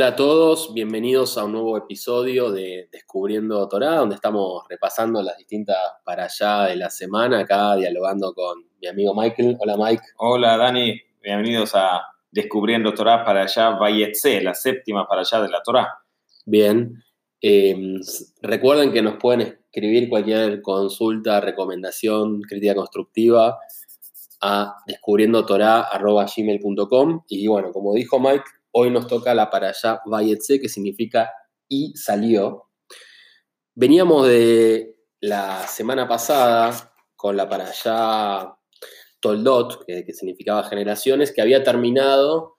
Hola 0.00 0.08
a 0.08 0.16
todos, 0.16 0.72
bienvenidos 0.72 1.36
a 1.36 1.44
un 1.44 1.52
nuevo 1.52 1.76
episodio 1.76 2.50
de 2.50 2.88
Descubriendo 2.90 3.68
Torah, 3.68 3.96
donde 3.96 4.14
estamos 4.14 4.64
repasando 4.66 5.22
las 5.22 5.36
distintas 5.36 5.76
para 6.06 6.24
allá 6.24 6.68
de 6.68 6.76
la 6.76 6.88
semana, 6.88 7.40
acá 7.40 7.76
dialogando 7.76 8.32
con 8.32 8.64
mi 8.80 8.88
amigo 8.88 9.14
Michael. 9.14 9.58
Hola 9.60 9.76
Mike. 9.76 10.02
Hola 10.16 10.56
Dani, 10.56 10.98
bienvenidos 11.22 11.74
a 11.74 12.00
Descubriendo 12.30 12.94
Torah 12.94 13.26
para 13.26 13.42
allá, 13.42 13.72
Vayetse, 13.72 14.40
la 14.40 14.54
séptima 14.54 15.06
para 15.06 15.20
allá 15.20 15.42
de 15.42 15.50
la 15.50 15.62
Torah. 15.62 15.98
Bien, 16.46 16.94
eh, 17.42 17.76
recuerden 18.40 18.94
que 18.94 19.02
nos 19.02 19.18
pueden 19.18 19.42
escribir 19.42 20.08
cualquier 20.08 20.62
consulta, 20.62 21.42
recomendación, 21.42 22.40
crítica 22.40 22.74
constructiva 22.74 23.58
a 24.40 24.76
descubriendotorah.gmail.com 24.86 27.24
y 27.28 27.48
bueno, 27.48 27.70
como 27.72 27.92
dijo 27.92 28.18
Mike, 28.18 28.44
hoy 28.72 28.90
nos 28.90 29.06
toca 29.06 29.34
la 29.34 29.50
para 29.50 29.70
allá 29.70 30.00
que 30.46 30.68
significa 30.68 31.32
y 31.68 31.94
salió. 31.96 32.70
Veníamos 33.74 34.28
de 34.28 34.96
la 35.20 35.66
semana 35.66 36.08
pasada 36.08 36.94
con 37.16 37.36
la 37.36 37.48
para 37.48 37.68
allá 37.68 38.54
Toldot, 39.20 39.84
que, 39.84 40.04
que 40.04 40.12
significaba 40.12 40.64
generaciones, 40.64 41.32
que 41.32 41.42
había 41.42 41.62
terminado 41.62 42.54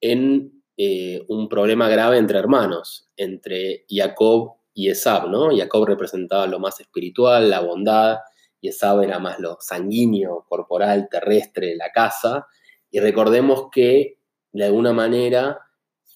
en 0.00 0.56
eh, 0.78 1.24
un 1.28 1.48
problema 1.48 1.88
grave 1.88 2.18
entre 2.18 2.38
hermanos, 2.38 3.08
entre 3.16 3.86
Jacob 3.88 4.56
y 4.74 4.90
Esab, 4.90 5.30
¿no? 5.30 5.56
Jacob 5.56 5.86
representaba 5.86 6.46
lo 6.46 6.58
más 6.58 6.80
espiritual, 6.80 7.48
la 7.48 7.60
bondad, 7.60 8.18
y 8.60 8.68
Esab 8.68 9.02
era 9.02 9.18
más 9.18 9.38
lo 9.38 9.56
sanguíneo, 9.58 10.44
corporal, 10.46 11.08
terrestre, 11.10 11.76
la 11.76 11.90
casa. 11.92 12.46
Y 12.90 13.00
recordemos 13.00 13.68
que, 13.72 14.15
de 14.56 14.64
alguna 14.64 14.92
manera, 14.92 15.58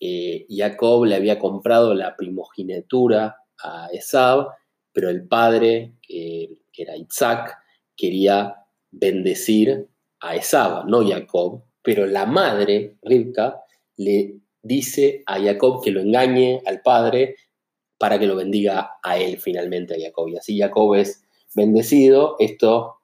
eh, 0.00 0.46
Jacob 0.48 1.05
le 1.05 1.14
había 1.14 1.38
comprado 1.38 1.94
la 1.94 2.16
primogenitura 2.16 3.36
a 3.62 3.88
Esab, 3.92 4.48
pero 4.92 5.10
el 5.10 5.27
padre, 5.28 5.94
que, 6.02 6.56
era 6.77 6.97
Isaac, 6.97 7.58
quería 7.94 8.56
bendecir 8.91 9.86
a 10.20 10.34
Esab, 10.34 10.86
no 10.86 11.06
Jacob, 11.06 11.62
pero 11.82 12.06
la 12.06 12.24
madre, 12.24 12.97
Rivka, 13.02 13.60
le 13.97 14.36
dice 14.62 15.22
a 15.27 15.38
Jacob 15.38 15.82
que 15.82 15.91
lo 15.91 16.00
engañe 16.00 16.62
al 16.64 16.80
padre 16.80 17.36
para 17.98 18.19
que 18.19 18.27
lo 18.27 18.36
bendiga 18.36 18.92
a 19.02 19.19
él 19.19 19.38
finalmente, 19.38 19.94
a 19.94 20.08
Jacob. 20.08 20.28
Y 20.28 20.38
así 20.38 20.58
Jacob 20.58 20.94
es 20.94 21.22
bendecido, 21.54 22.36
esto 22.38 22.99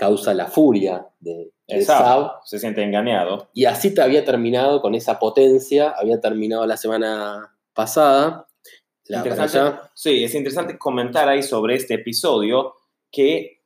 causa 0.00 0.32
la 0.32 0.46
furia 0.46 1.06
de 1.20 1.52
Esab. 1.66 2.40
Se 2.44 2.58
siente 2.58 2.82
engañado. 2.82 3.50
Y 3.52 3.66
así 3.66 3.92
te 3.94 4.00
había 4.00 4.24
terminado 4.24 4.80
con 4.80 4.94
esa 4.94 5.18
potencia, 5.18 5.90
había 5.90 6.18
terminado 6.22 6.64
la 6.66 6.78
semana 6.78 7.54
pasada. 7.74 8.46
La 9.04 9.18
interesante, 9.18 9.78
sí, 9.92 10.24
es 10.24 10.34
interesante 10.34 10.78
comentar 10.78 11.28
ahí 11.28 11.42
sobre 11.42 11.74
este 11.74 11.94
episodio 11.94 12.76
que 13.10 13.60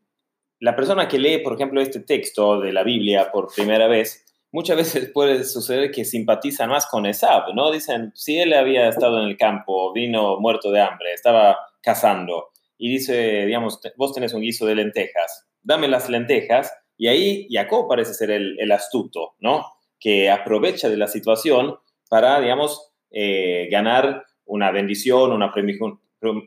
la 0.58 0.74
persona 0.74 1.06
que 1.06 1.20
lee, 1.20 1.38
por 1.38 1.54
ejemplo, 1.54 1.80
este 1.80 2.00
texto 2.00 2.58
de 2.60 2.72
la 2.72 2.82
Biblia 2.82 3.30
por 3.30 3.54
primera 3.54 3.86
vez, 3.86 4.24
muchas 4.50 4.76
veces 4.76 5.10
puede 5.12 5.44
suceder 5.44 5.92
que 5.92 6.04
simpatizan 6.04 6.68
más 6.68 6.86
con 6.86 7.06
Esab, 7.06 7.54
¿no? 7.54 7.70
Dicen, 7.70 8.10
si 8.16 8.40
él 8.40 8.54
había 8.54 8.88
estado 8.88 9.22
en 9.22 9.28
el 9.28 9.36
campo, 9.36 9.92
vino 9.92 10.40
muerto 10.40 10.72
de 10.72 10.80
hambre, 10.80 11.12
estaba 11.12 11.58
cazando, 11.80 12.48
y 12.76 12.90
dice, 12.90 13.46
digamos, 13.46 13.78
vos 13.96 14.12
tenés 14.12 14.34
un 14.34 14.40
guiso 14.40 14.66
de 14.66 14.74
lentejas, 14.74 15.46
dame 15.64 15.88
las 15.88 16.08
lentejas, 16.08 16.72
y 16.96 17.08
ahí 17.08 17.48
Jacob 17.50 17.88
parece 17.88 18.14
ser 18.14 18.30
el, 18.30 18.56
el 18.60 18.70
astuto, 18.70 19.34
¿no? 19.40 19.66
Que 19.98 20.30
aprovecha 20.30 20.88
de 20.88 20.96
la 20.96 21.08
situación 21.08 21.76
para, 22.08 22.40
digamos, 22.40 22.92
eh, 23.10 23.68
ganar 23.70 24.24
una 24.44 24.70
bendición, 24.70 25.32
una 25.32 25.52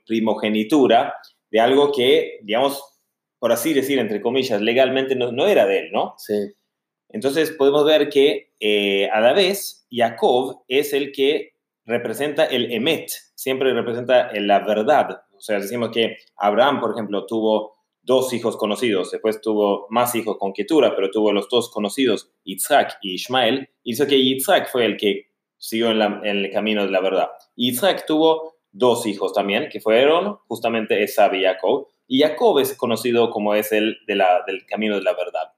primogenitura 0.06 1.14
de 1.50 1.60
algo 1.60 1.92
que, 1.92 2.40
digamos, 2.44 2.84
por 3.40 3.52
así 3.52 3.74
decir, 3.74 4.00
entre 4.00 4.22
comillas, 4.22 4.62
legalmente 4.62 5.16
no, 5.16 5.32
no 5.32 5.48
era 5.48 5.66
de 5.66 5.80
él, 5.80 5.92
¿no? 5.92 6.16
Sí. 6.18 6.54
Entonces 7.10 7.52
podemos 7.52 7.86
ver 7.86 8.10
que 8.10 8.52
eh, 8.60 9.10
a 9.12 9.22
la 9.22 9.34
vez 9.34 9.88
Jacob 9.90 10.64
es 10.68 10.94
el 10.94 11.12
que 11.12 11.54
representa 11.86 12.46
el 12.46 12.72
emet, 12.72 13.10
siempre 13.36 13.74
representa 13.74 14.30
la 14.34 14.60
verdad. 14.60 15.22
O 15.36 15.40
sea, 15.40 15.60
decimos 15.60 15.92
que 15.92 16.18
Abraham, 16.36 16.82
por 16.82 16.92
ejemplo, 16.92 17.26
tuvo 17.26 17.77
dos 18.08 18.32
hijos 18.32 18.56
conocidos, 18.56 19.12
después 19.12 19.42
tuvo 19.42 19.86
más 19.90 20.16
hijos 20.16 20.38
con 20.38 20.54
Ketura, 20.54 20.96
pero 20.96 21.12
tuvo 21.12 21.34
los 21.34 21.50
dos 21.50 21.70
conocidos, 21.70 22.32
Isaac 22.46 22.98
y 23.02 23.16
Ishmael, 23.16 23.70
dice 23.84 24.08
que 24.08 24.16
Isaac 24.16 24.70
fue 24.72 24.86
el 24.86 24.96
que 24.96 25.28
siguió 25.58 25.92
en, 25.92 26.02
el 26.24 26.50
camino 26.50 26.86
de 26.86 26.92
la 26.92 27.02
verdad. 27.02 27.28
Isaac 27.58 28.06
tuvo 28.08 28.56
dos 28.72 29.06
hijos 29.06 29.34
también, 29.34 29.68
que 29.70 29.82
fueron 29.82 30.38
justamente 30.48 31.04
Esab 31.04 31.34
y 31.34 31.44
Jacob, 31.44 31.88
y 32.08 32.22
Jacob 32.22 32.60
es 32.60 32.78
conocido 32.78 33.30
como 33.30 33.56
es 33.56 33.74
el 33.74 33.98
de 34.08 34.16
la, 34.16 34.42
del 34.48 34.66
camino 34.66 34.96
de 34.96 35.04
la 35.04 35.14
verdad. 35.14 35.52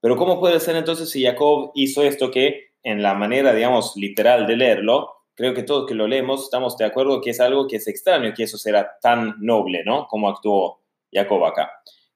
Pero 0.00 0.16
¿cómo 0.16 0.38
puede 0.38 0.60
ser 0.60 0.76
entonces 0.76 1.10
si 1.10 1.24
Jacob 1.24 1.72
hizo 1.74 2.04
esto 2.04 2.30
que 2.30 2.70
en 2.84 3.02
la 3.02 3.14
manera, 3.14 3.52
digamos, 3.52 3.96
literal 3.96 4.46
de 4.46 4.56
leerlo, 4.56 5.10
creo 5.34 5.54
que 5.54 5.64
todos 5.64 5.88
que 5.88 5.94
lo 5.96 6.06
leemos 6.06 6.44
estamos 6.44 6.76
de 6.76 6.84
acuerdo 6.84 7.20
que 7.20 7.30
es 7.30 7.40
algo 7.40 7.66
que 7.66 7.76
es 7.76 7.88
extraño, 7.88 8.32
que 8.32 8.44
eso 8.44 8.58
será 8.58 8.96
tan 9.02 9.34
noble, 9.40 9.82
¿no? 9.84 10.06
Como 10.06 10.28
actuó 10.28 10.80
Jacob 11.12 11.44
acá. 11.44 11.70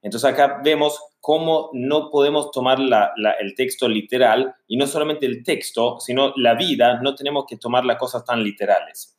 Entonces 0.04 0.30
acá 0.30 0.60
vemos 0.62 1.00
cómo 1.20 1.70
no 1.72 2.10
podemos 2.10 2.50
tomar 2.50 2.78
la, 2.78 3.14
el 3.40 3.54
texto 3.54 3.88
literal 3.88 4.54
y 4.68 4.76
no 4.76 4.86
solamente 4.86 5.24
el 5.24 5.42
texto, 5.42 5.98
sino 5.98 6.34
la 6.36 6.54
vida, 6.54 7.00
no 7.02 7.14
tenemos 7.14 7.46
que 7.48 7.56
tomar 7.56 7.86
las 7.86 7.96
cosas 7.96 8.22
tan 8.22 8.44
literales. 8.44 9.16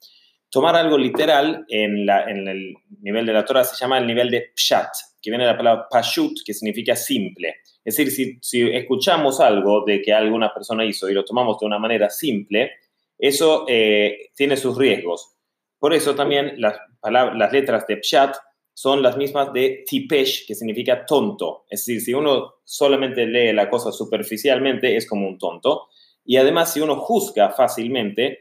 Tomar 0.51 0.75
algo 0.75 0.97
literal 0.97 1.65
en, 1.67 2.05
la, 2.05 2.29
en 2.29 2.47
el 2.47 2.75
nivel 3.01 3.25
de 3.25 3.33
la 3.33 3.43
Torah 3.43 3.63
se 3.63 3.75
llama 3.75 3.97
el 3.97 4.05
nivel 4.05 4.29
de 4.29 4.51
pshat, 4.53 4.89
que 5.19 5.31
viene 5.31 5.43
de 5.45 5.51
la 5.51 5.57
palabra 5.57 5.87
pashut, 5.89 6.37
que 6.45 6.53
significa 6.53 6.95
simple. 6.95 7.55
Es 7.83 7.97
decir, 7.97 8.37
si, 8.41 8.69
escuchamos 8.71 9.39
algo 9.39 9.83
de 9.85 10.03
que 10.03 10.13
alguna 10.13 10.53
persona 10.53 10.85
hizo 10.85 11.09
y 11.09 11.13
lo 11.15 11.25
tomamos 11.25 11.59
de 11.59 11.65
una 11.65 11.79
manera 11.79 12.11
simple, 12.11 12.73
eso 13.17 13.65
eh, 13.67 14.29
tiene 14.35 14.55
sus 14.55 14.77
riesgos. 14.77 15.35
Por 15.79 15.95
eso 15.95 16.13
también 16.13 16.53
las, 16.57 16.77
palabras, 16.99 17.35
las 17.35 17.51
letras 17.51 17.87
de 17.87 17.97
pshat 17.97 18.35
son 18.75 19.01
las 19.01 19.15
mismas 19.15 19.53
de 19.53 19.85
tipesh, 19.87 20.45
que 20.45 20.53
significa 20.53 21.05
tonto. 21.05 21.63
Es 21.69 21.85
decir, 21.85 22.01
si 22.01 22.13
uno 22.13 22.55
solamente 22.65 23.25
lee 23.25 23.53
la 23.53 23.69
cosa 23.69 23.91
superficialmente, 23.93 24.97
es 24.97 25.07
como 25.07 25.27
un 25.27 25.37
tonto. 25.37 25.87
Y 26.25 26.35
además, 26.35 26.73
si 26.73 26.81
uno 26.81 26.97
juzga 26.97 27.51
fácilmente, 27.51 28.39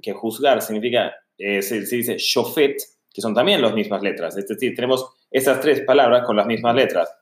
que 0.00 0.12
juzgar 0.14 0.62
significa 0.62 1.14
eh, 1.36 1.60
se, 1.60 1.80
dice 1.80 2.16
shofet, 2.16 2.76
que 3.12 3.20
son 3.20 3.34
también 3.34 3.60
las 3.60 3.74
mismas 3.74 4.00
letras. 4.00 4.38
Es 4.38 4.48
decir, 4.48 4.74
tenemos 4.74 5.06
esas 5.30 5.60
tres 5.60 5.82
palabras 5.82 6.24
con 6.24 6.36
las 6.36 6.46
mismas 6.46 6.74
letras. 6.74 7.14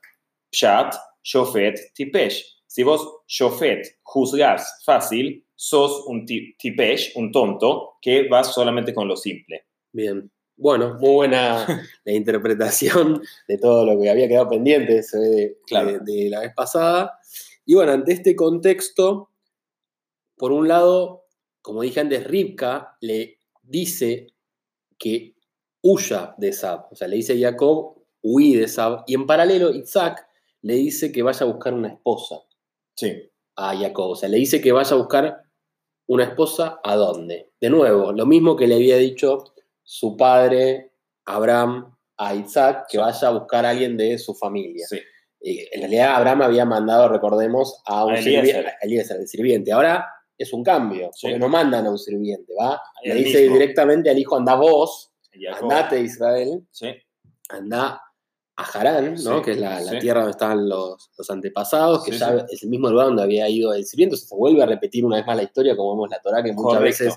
Pshat, 0.49 0.95
shofet, 1.23 1.93
tipesh. 1.93 2.41
Si 2.65 2.83
vos 2.83 3.23
shofet 3.27 3.99
juzgás 4.01 4.81
fácil, 4.85 5.45
sos 5.55 6.05
un 6.07 6.25
tipesh, 6.25 7.11
un 7.15 7.33
tonto, 7.33 7.97
que 8.01 8.29
vas 8.29 8.53
solamente 8.53 8.93
con 8.93 9.09
lo 9.09 9.17
simple. 9.17 9.65
Bien. 9.91 10.31
Bueno, 10.57 10.97
muy 10.99 11.13
buena 11.13 11.65
la 12.05 12.13
interpretación 12.13 13.21
de 13.47 13.57
todo 13.57 13.85
lo 13.85 13.99
que 13.99 14.09
había 14.09 14.27
quedado 14.27 14.49
pendiente 14.49 15.01
de, 15.11 15.57
de 16.01 16.29
la 16.29 16.39
vez 16.41 16.53
pasada. 16.55 17.19
Y 17.65 17.75
bueno, 17.75 17.91
ante 17.91 18.13
este 18.13 18.35
contexto, 18.35 19.31
por 20.37 20.51
un 20.51 20.67
lado, 20.67 21.25
como 21.61 21.81
dije 21.81 21.99
antes, 21.99 22.25
Rivka 22.25 22.97
le 23.01 23.39
dice 23.63 24.27
que 24.97 25.35
huya 25.81 26.35
de 26.37 26.53
Sab. 26.53 26.87
O 26.91 26.95
sea, 26.95 27.07
le 27.07 27.17
dice 27.17 27.33
a 27.33 27.51
Jacob, 27.51 27.95
huí 28.21 28.55
de 28.55 28.67
Sab. 28.67 29.03
Y 29.07 29.15
en 29.15 29.25
paralelo, 29.25 29.71
Isaac 29.71 30.27
le 30.61 30.75
dice 30.75 31.11
que 31.11 31.23
vaya 31.23 31.45
a 31.45 31.49
buscar 31.49 31.73
una 31.73 31.89
esposa. 31.89 32.41
Sí. 32.95 33.31
A 33.55 33.75
Jacob. 33.75 34.11
O 34.11 34.15
sea, 34.15 34.29
le 34.29 34.37
dice 34.37 34.61
que 34.61 34.71
vaya 34.71 34.95
a 34.95 34.99
buscar 34.99 35.43
una 36.07 36.23
esposa 36.23 36.79
a 36.83 36.95
dónde. 36.95 37.51
De 37.59 37.69
nuevo, 37.69 38.11
lo 38.11 38.25
mismo 38.25 38.55
que 38.55 38.67
le 38.67 38.75
había 38.75 38.97
dicho 38.97 39.54
su 39.85 40.17
padre, 40.17 40.91
Abraham, 41.23 41.95
a 42.17 42.35
Isaac, 42.35 42.87
que 42.89 42.97
vaya 42.97 43.27
a 43.27 43.31
buscar 43.31 43.65
a 43.65 43.69
alguien 43.69 43.95
de 43.95 44.17
su 44.17 44.33
familia. 44.33 44.85
Sí. 44.89 44.99
Eh, 45.41 45.69
en 45.71 45.81
realidad, 45.81 46.15
Abraham 46.15 46.41
había 46.41 46.65
mandado, 46.65 47.07
recordemos, 47.07 47.81
a 47.85 48.03
un 48.05 48.17
sirviente, 48.17 48.73
el 48.81 49.27
sirviente. 49.27 49.71
Ahora 49.71 50.07
es 50.37 50.51
un 50.51 50.63
cambio, 50.63 51.11
porque 51.21 51.37
no 51.37 51.47
mandan 51.47 51.85
a 51.85 51.91
un 51.91 51.99
sirviente, 51.99 52.53
¿va? 52.59 52.81
Le 53.03 53.15
dice 53.15 53.47
directamente 53.47 54.09
al 54.09 54.17
hijo, 54.17 54.35
anda 54.35 54.55
vos, 54.55 55.13
andate 55.61 56.01
Israel, 56.01 56.65
anda 57.49 58.01
a 58.57 58.63
Harán, 58.63 59.15
¿no? 59.23 59.41
que 59.41 59.51
es 59.51 59.59
la, 59.59 59.99
tierra 59.99 60.21
donde 60.21 60.31
estaban 60.31 60.67
los, 60.67 61.09
antepasados, 61.29 62.03
que 62.03 62.11
ya 62.11 62.45
es 62.49 62.63
el 62.63 62.69
mismo 62.69 62.89
lugar 62.89 63.07
donde 63.07 63.23
había 63.23 63.47
ido 63.49 63.73
el 63.73 63.85
sirviente, 63.85 64.17
se 64.17 64.33
vuelve 64.35 64.63
a 64.63 64.65
repetir 64.65 65.05
una 65.05 65.17
vez 65.17 65.27
más 65.27 65.37
la 65.37 65.43
historia, 65.43 65.75
como 65.75 65.91
vemos 65.91 66.09
la 66.09 66.21
Torah, 66.21 66.41
que 66.41 66.53
muchas 66.53 66.81
veces 66.81 67.13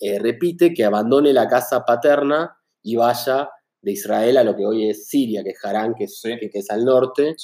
eh, 0.00 0.18
repite, 0.18 0.72
que 0.72 0.84
abandone 0.84 1.32
la 1.32 1.48
casa 1.48 1.84
paterna 1.84 2.56
y 2.82 2.96
vaya 2.96 3.50
de 3.80 3.92
Israel 3.92 4.36
a 4.36 4.44
lo 4.44 4.56
que 4.56 4.66
hoy 4.66 4.88
es 4.88 5.08
Siria, 5.08 5.42
que 5.42 5.50
es 5.50 5.64
Harán, 5.64 5.94
que 5.94 6.04
es, 6.04 6.20
que, 6.22 6.50
es 6.52 6.70
al 6.70 6.84
norte, 6.84 7.36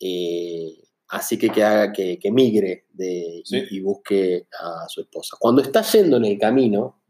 eh, 0.00 0.72
así 1.08 1.38
que 1.38 1.50
que, 1.50 1.64
haga, 1.64 1.92
que, 1.92 2.18
que 2.18 2.30
migre 2.30 2.86
de, 2.90 3.42
y, 3.44 3.80
busque 3.80 4.46
a 4.58 4.88
su 4.88 5.02
esposa. 5.02 5.36
Cuando 5.38 5.62
está 5.62 5.82
yendo 5.82 6.16
en 6.16 6.24
el 6.24 6.38
camino. 6.38 7.02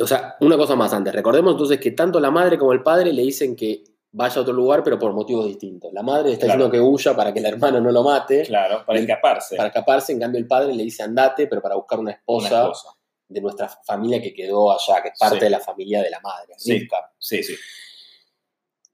O 0.00 0.06
sea, 0.06 0.36
una 0.40 0.56
cosa 0.56 0.76
más 0.76 0.92
antes. 0.92 1.12
Recordemos 1.12 1.52
entonces 1.52 1.80
que 1.80 1.90
tanto 1.90 2.20
la 2.20 2.30
madre 2.30 2.56
como 2.56 2.72
el 2.72 2.84
padre 2.84 3.12
le 3.12 3.22
dicen 3.22 3.56
que 3.56 3.82
vaya 4.12 4.36
a 4.36 4.40
otro 4.40 4.52
lugar, 4.54 4.82
pero 4.82 4.98
por 4.98 5.12
motivos 5.12 5.46
distintos. 5.46 5.92
La 5.92 6.02
madre 6.02 6.28
le 6.28 6.32
está 6.34 6.46
Claro. 6.46 6.64
diciendo 6.66 6.72
que 6.72 6.80
huya 6.92 7.14
para 7.16 7.32
que 7.32 7.38
el 7.40 7.46
hermano 7.46 7.80
no 7.80 7.90
lo 7.92 8.02
mate, 8.02 8.42
Claro, 8.44 8.84
para 8.86 8.98
escaparse. 8.98 9.56
para 9.56 9.68
escaparse. 9.68 10.12
En 10.12 10.20
cambio, 10.20 10.38
el 10.40 10.46
padre 10.46 10.74
le 10.74 10.82
dice 10.82 11.02
andate, 11.02 11.46
pero 11.46 11.60
para 11.60 11.74
buscar 11.76 11.98
una 11.98 12.10
Una 12.26 12.46
esposa, 12.48 12.88
de 13.28 13.40
nuestra 13.42 13.68
familia 13.84 14.22
que 14.22 14.32
quedó 14.32 14.72
allá, 14.72 15.02
que 15.02 15.08
es 15.08 15.18
parte 15.18 15.36
Sí. 15.38 15.44
de 15.44 15.50
la 15.50 15.60
familia 15.60 16.02
de 16.02 16.08
la 16.10 16.20
madre. 16.20 16.54
Sí. 16.56 16.72
Rivka. 16.78 17.12
Sí, 17.18 17.42
sí. 17.42 17.54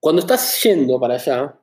Cuando 0.00 0.20
estás 0.20 0.62
yendo 0.62 0.98
para 1.00 1.14
allá, 1.14 1.58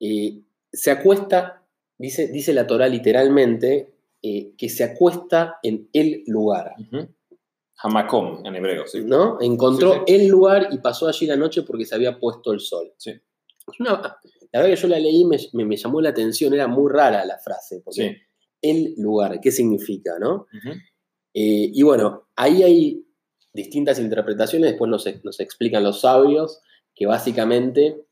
eh, 0.00 0.40
se 0.72 0.90
acuesta, 0.90 1.62
dice, 1.96 2.26
dice 2.28 2.52
la 2.52 2.66
Torah 2.66 2.88
literalmente, 2.88 3.94
eh, 4.20 4.52
que 4.58 4.68
se 4.68 4.84
acuesta 4.84 5.58
en 5.62 5.88
el 5.92 6.24
lugar. 6.26 6.74
Ujú. 6.78 7.08
Hamakom 7.82 8.44
en 8.46 8.54
hebreo, 8.56 8.86
sí. 8.86 9.00
¿no? 9.04 9.38
Encontró 9.40 10.04
Sí, 10.06 10.14
el 10.14 10.28
lugar 10.28 10.68
y 10.70 10.78
pasó 10.78 11.08
allí 11.08 11.26
la 11.26 11.36
noche 11.36 11.62
porque 11.62 11.84
se 11.84 11.94
había 11.94 12.18
puesto 12.18 12.52
el 12.52 12.60
sol. 12.60 12.92
Sí. 12.96 13.12
Una- 13.80 14.00
la 14.52 14.60
verdad 14.60 14.74
que 14.74 14.80
yo 14.82 14.88
la 14.88 14.98
leí 14.98 15.20
y 15.20 15.24
me, 15.24 15.36
me- 15.54 15.64
me 15.64 15.76
llamó 15.76 16.00
la 16.00 16.10
atención, 16.10 16.52
era 16.54 16.66
muy 16.68 16.90
rara 16.92 17.24
la 17.24 17.38
frase, 17.38 17.80
porque 17.84 18.02
Sí. 18.02 18.16
el 18.62 18.94
lugar, 18.98 19.40
¿qué 19.40 19.50
significa, 19.50 20.18
no? 20.20 20.46
Eh, 21.34 21.70
y 21.72 21.82
bueno, 21.82 22.28
ahí 22.36 22.62
hay 22.62 23.04
distintas 23.54 23.98
interpretaciones, 23.98 24.70
después 24.70 24.90
nos, 24.90 25.06
nos 25.24 25.40
explican 25.40 25.82
los 25.82 26.00
sabios 26.02 26.60
que 26.94 27.06
básicamente 27.06 28.04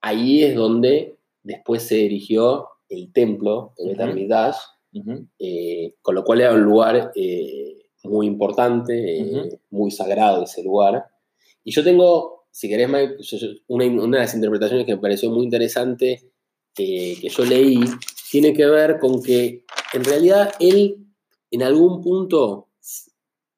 ahí 0.00 0.42
es 0.44 0.54
donde 0.54 1.16
después 1.42 1.82
se 1.82 2.04
erigió 2.06 2.68
el 2.88 3.12
templo. 3.12 3.74
Bet 3.78 4.00
Amidash, 4.00 4.56
Ujú. 4.94 5.26
eh, 5.38 5.94
con 6.00 6.14
lo 6.14 6.24
cual 6.24 6.40
era 6.40 6.54
un 6.54 6.62
lugar 6.62 7.12
eh, 7.14 7.83
muy 8.04 8.26
importante, 8.26 9.18
eh, 9.20 9.58
muy 9.70 9.90
sagrado 9.90 10.44
ese 10.44 10.62
lugar. 10.62 11.06
Y 11.64 11.72
yo 11.72 11.82
tengo, 11.82 12.46
si 12.50 12.68
querés, 12.68 12.88
Mike, 12.88 13.16
yo- 13.20 13.38
una, 13.68 13.86
una 13.86 14.18
de 14.18 14.24
las 14.24 14.34
interpretaciones 14.34 14.86
que 14.86 14.94
me 14.94 15.00
pareció 15.00 15.30
muy 15.30 15.44
interesante 15.44 16.30
eh, 16.76 17.16
que 17.20 17.28
yo 17.28 17.44
leí, 17.44 17.80
tiene 18.30 18.52
que 18.52 18.66
ver 18.66 18.98
con 18.98 19.22
que 19.22 19.64
en 19.92 20.04
realidad 20.04 20.52
él 20.58 20.96
en 21.52 21.62
algún 21.62 22.02
punto 22.02 22.68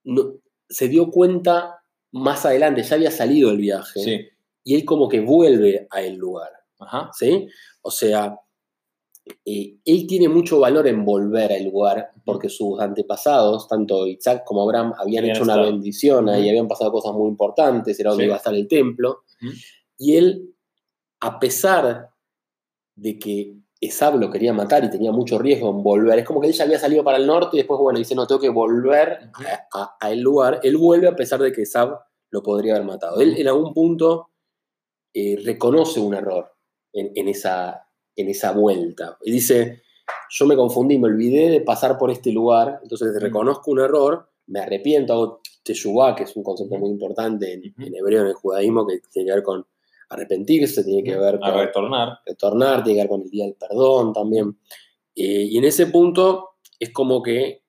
no- 0.04 0.34
se 0.68 0.88
dio 0.88 1.10
cuenta 1.10 1.82
más 2.12 2.44
adelante, 2.44 2.82
ya 2.82 2.96
había 2.96 3.10
salido 3.10 3.50
el 3.50 3.56
viaje, 3.58 4.00
Sí. 4.00 4.20
y 4.64 4.74
él 4.74 4.84
como 4.84 5.08
que 5.08 5.20
vuelve 5.20 5.86
a 5.90 6.02
el 6.02 6.16
lugar. 6.16 6.50
Ajá. 6.78 7.10
¿sí? 7.18 7.48
O 7.80 7.90
sea, 7.90 8.38
eh, 9.44 9.76
él 9.84 10.06
tiene 10.06 10.28
mucho 10.28 10.60
valor 10.60 10.86
en 10.86 11.04
volver 11.04 11.52
al 11.52 11.64
lugar 11.64 12.10
porque 12.24 12.48
sus 12.48 12.78
antepasados, 12.80 13.66
tanto 13.68 14.06
Isaac 14.06 14.44
como 14.44 14.62
Abraham, 14.62 14.92
habían 14.98 15.24
hecho 15.24 15.42
una 15.42 15.56
bendición 15.60 16.28
ahí, 16.28 16.42
Ujú. 16.42 16.50
habían 16.50 16.68
pasado 16.68 16.92
cosas 16.92 17.12
muy 17.12 17.28
importantes, 17.28 17.98
era 17.98 18.10
donde 18.10 18.24
Sí. 18.24 18.26
iba 18.26 18.34
a 18.34 18.38
estar 18.38 18.54
el 18.54 18.68
templo. 18.68 19.22
Y 19.98 20.16
él, 20.16 20.54
a 21.20 21.38
pesar 21.40 22.10
de 22.94 23.18
que 23.18 23.56
Esab 23.80 24.18
lo 24.18 24.30
quería 24.30 24.52
matar 24.52 24.84
y 24.84 24.90
tenía 24.90 25.12
mucho 25.12 25.38
riesgo 25.38 25.70
en 25.70 25.82
volver, 25.82 26.18
es 26.18 26.24
como 26.24 26.40
que 26.40 26.46
él 26.46 26.52
ya 26.54 26.64
había 26.64 26.78
salido 26.78 27.04
para 27.04 27.18
el 27.18 27.26
norte 27.26 27.50
y 27.56 27.58
después, 27.58 27.78
bueno, 27.80 27.98
dice, 27.98 28.14
no, 28.14 28.26
tengo 28.26 28.40
que 28.40 28.48
volver 28.48 29.30
Ujú. 29.34 29.44
a, 29.74 29.82
a- 29.82 29.96
a 30.00 30.10
el 30.12 30.20
lugar. 30.20 30.60
Él 30.62 30.76
vuelve 30.76 31.08
a 31.08 31.16
pesar 31.16 31.40
de 31.40 31.52
que 31.52 31.62
Esab 31.62 31.98
lo 32.30 32.42
podría 32.42 32.74
haber 32.74 32.86
matado. 32.86 33.20
Él 33.20 33.34
en 33.36 33.48
algún 33.48 33.74
punto 33.74 34.30
eh, 35.14 35.38
reconoce 35.44 36.00
un 36.00 36.14
error 36.14 36.52
en, 36.92 37.12
en 37.14 37.28
esa, 37.28 37.85
en 38.16 38.28
esa 38.28 38.52
vuelta. 38.52 39.18
Y 39.22 39.30
dice, 39.30 39.82
yo 40.30 40.46
me 40.46 40.56
confundí, 40.56 40.98
me 40.98 41.08
olvidé 41.08 41.50
de 41.50 41.60
pasar 41.60 41.98
por 41.98 42.10
este 42.10 42.32
lugar, 42.32 42.80
entonces 42.82 43.08
reconozco 43.20 43.70
un 43.70 43.80
error, 43.80 44.28
me 44.46 44.60
arrepiento, 44.60 45.12
hago 45.12 45.40
teshuvah, 45.62 46.14
que 46.14 46.24
es 46.24 46.36
un 46.36 46.42
concepto 46.42 46.76
muy 46.78 46.90
importante 46.90 47.52
en, 47.52 47.94
hebreo, 47.94 48.22
en 48.22 48.28
el 48.28 48.34
judaísmo, 48.34 48.86
que 48.86 49.00
tiene 49.10 49.26
que 49.28 49.34
ver 49.34 49.42
con 49.42 49.66
arrepentirse, 50.08 50.84
tiene 50.84 51.02
que 51.02 51.16
ver 51.16 51.36
A 51.42 51.52
con 51.52 51.60
retornar. 51.60 52.18
retornar, 52.24 52.84
tiene 52.84 52.98
que 52.98 53.02
ver 53.02 53.08
con 53.10 53.22
el 53.22 53.30
día 53.30 53.44
del 53.44 53.54
perdón 53.54 54.12
también. 54.12 54.58
Eh, 55.14 55.48
y 55.50 55.58
en 55.58 55.64
ese 55.64 55.86
punto 55.86 56.50
es 56.78 56.92
como 56.92 57.22
que 57.22 57.64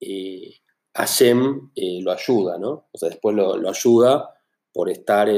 eh, 0.00 0.54
Hashem 0.94 1.70
eh, 1.74 2.00
lo 2.02 2.12
ayuda, 2.12 2.58
¿no? 2.58 2.88
O 2.90 2.98
sea, 2.98 3.10
después 3.10 3.36
lo, 3.36 3.56
lo 3.56 3.68
ayuda 3.68 4.30
por 4.72 4.88
estar 4.88 5.28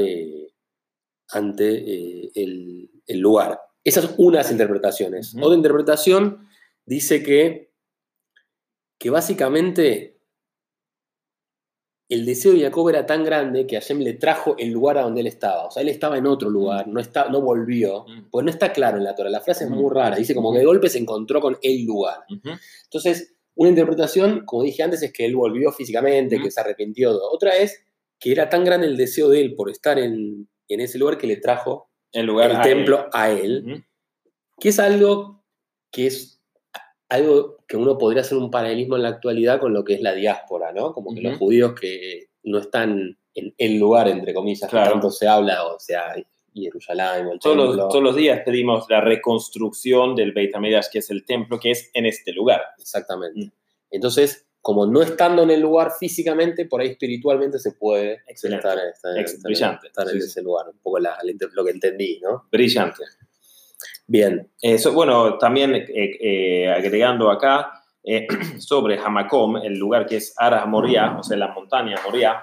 ante 1.29 2.31
el, 2.41 2.89
el 3.05 3.19
lugar. 3.19 3.59
Esa 3.87 4.01
es 4.01 4.15
una 4.17 4.39
de 4.39 4.43
las 4.43 4.51
interpretaciones. 4.51 5.33
Otra 5.41 5.55
interpretación 5.55 6.45
dice 6.85 7.23
que, 7.23 7.71
que 8.99 9.09
básicamente 9.09 10.19
el 12.09 12.25
deseo 12.25 12.51
de 12.51 12.63
Jacob 12.63 12.89
era 12.89 13.05
tan 13.05 13.23
grande 13.23 13.65
que 13.65 13.79
Hashem 13.79 13.99
le 13.99 14.15
trajo 14.15 14.57
el 14.57 14.71
lugar 14.71 14.97
a 14.97 15.03
donde 15.03 15.21
él 15.21 15.27
estaba. 15.27 15.67
O 15.67 15.71
sea, 15.71 15.83
él 15.83 15.87
estaba 15.87 16.17
en 16.17 16.27
otro 16.27 16.49
lugar, 16.49 16.89
no, 16.89 16.99
está, 16.99 17.29
no 17.29 17.39
volvió. 17.39 18.05
Pues 18.29 18.43
no 18.43 18.51
está 18.51 18.73
claro 18.73 18.97
en 18.97 19.05
la 19.05 19.15
Torah. 19.15 19.29
La 19.29 19.39
frase 19.39 19.63
es 19.63 19.69
muy 19.69 19.89
rara. 19.89 20.17
Dice 20.17 20.35
como 20.35 20.51
que 20.51 20.59
de 20.59 20.65
golpe 20.65 20.89
se 20.89 20.97
encontró 20.97 21.39
con 21.39 21.57
el 21.61 21.85
lugar. 21.85 22.25
Entonces, 22.83 23.35
una 23.55 23.69
interpretación, 23.69 24.43
como 24.43 24.63
dije 24.63 24.83
antes, 24.83 25.01
es 25.01 25.13
que 25.13 25.25
él 25.25 25.37
volvió 25.37 25.71
físicamente, 25.71 26.41
que 26.41 26.51
se 26.51 26.59
arrepintió. 26.59 27.17
Otra 27.31 27.55
es 27.55 27.85
que 28.19 28.33
era 28.33 28.49
tan 28.49 28.65
grande 28.65 28.87
el 28.87 28.97
deseo 28.97 29.29
de 29.29 29.39
él 29.39 29.55
por 29.55 29.69
estar 29.69 29.97
en, 29.97 30.49
en 30.67 30.79
ese 30.81 30.97
lugar 30.97 31.17
que 31.17 31.27
le 31.27 31.37
trajo 31.37 31.87
El 32.17 32.25
lugar. 32.25 32.51
el 32.51 32.57
a 32.57 32.61
templo 32.61 32.97
él. 33.05 33.09
a 33.13 33.31
él, 33.31 33.85
que 34.59 34.69
es 34.69 34.79
algo 34.79 35.43
que 35.91 36.07
es 36.07 36.41
algo 37.09 37.57
que 37.67 37.77
uno 37.77 37.97
podría 37.97 38.21
hacer 38.21 38.37
un 38.37 38.51
paralelismo 38.51 38.95
en 38.97 39.03
la 39.03 39.09
actualidad 39.09 39.59
con 39.59 39.73
lo 39.73 39.83
que 39.83 39.93
es 39.93 40.01
la 40.01 40.13
diáspora, 40.13 40.73
¿no? 40.73 40.93
Como 40.93 41.13
que 41.13 41.21
los 41.21 41.33
Ujú. 41.35 41.45
judíos 41.45 41.73
que 41.79 42.27
no 42.43 42.59
están 42.59 43.17
en 43.33 43.53
el 43.57 43.77
lugar, 43.77 44.07
entre 44.09 44.33
comillas, 44.33 44.69
Claro. 44.69 44.85
que 44.87 44.91
tanto 44.93 45.11
se 45.11 45.27
habla, 45.27 45.65
o 45.65 45.79
sea, 45.79 46.15
Jerusalén 46.53 47.27
el 47.31 47.39
Todos 47.39 47.55
los, 47.55 47.89
todos 47.89 48.03
los 48.03 48.15
días 48.15 48.41
pedimos 48.43 48.85
la 48.89 48.99
reconstrucción 48.99 50.15
del 50.15 50.31
Beit 50.33 50.55
HaMikdash, 50.55 50.87
que 50.91 50.99
es 50.99 51.09
el 51.11 51.23
templo, 51.23 51.59
que 51.59 51.71
es 51.71 51.89
en 51.93 52.05
este 52.07 52.33
lugar. 52.33 52.61
Exactamente. 52.79 53.51
Entonces, 53.91 54.47
como 54.61 54.85
no 54.85 55.01
estando 55.01 55.43
en 55.43 55.51
el 55.51 55.61
lugar 55.61 55.91
físicamente, 55.97 56.65
por 56.65 56.81
ahí 56.81 56.89
espiritualmente 56.89 57.57
se 57.59 57.71
puede 57.73 58.21
Excelente. 58.27 58.67
estar, 58.67 58.77
estar- 58.85 59.17
estar- 59.17 59.41
brillante. 59.43 59.87
estar 59.87 60.05
en 60.07 60.13
Sí, 60.15 60.21
sí. 60.21 60.27
ese 60.27 60.41
lugar. 60.41 60.67
Un 60.69 60.79
poco 60.79 60.99
la- 60.99 61.17
lo 61.53 61.63
que 61.65 61.71
entendí, 61.71 62.19
¿no? 62.21 62.45
Brillante. 62.51 63.03
Bien. 64.07 64.49
Eso, 64.61 64.93
bueno, 64.93 65.37
también 65.37 65.75
eh, 65.75 65.85
eh, 65.93 66.69
agregando 66.69 67.29
acá 67.29 67.71
eh, 68.03 68.25
sobre 68.59 68.97
Hamakom, 68.97 69.57
el 69.57 69.77
lugar 69.77 70.05
que 70.05 70.17
es 70.17 70.33
Ara 70.37 70.65
Moria, 70.65 71.17
o 71.19 71.23
sea, 71.23 71.35
la 71.37 71.49
montaña 71.53 71.95
Moria, 72.05 72.39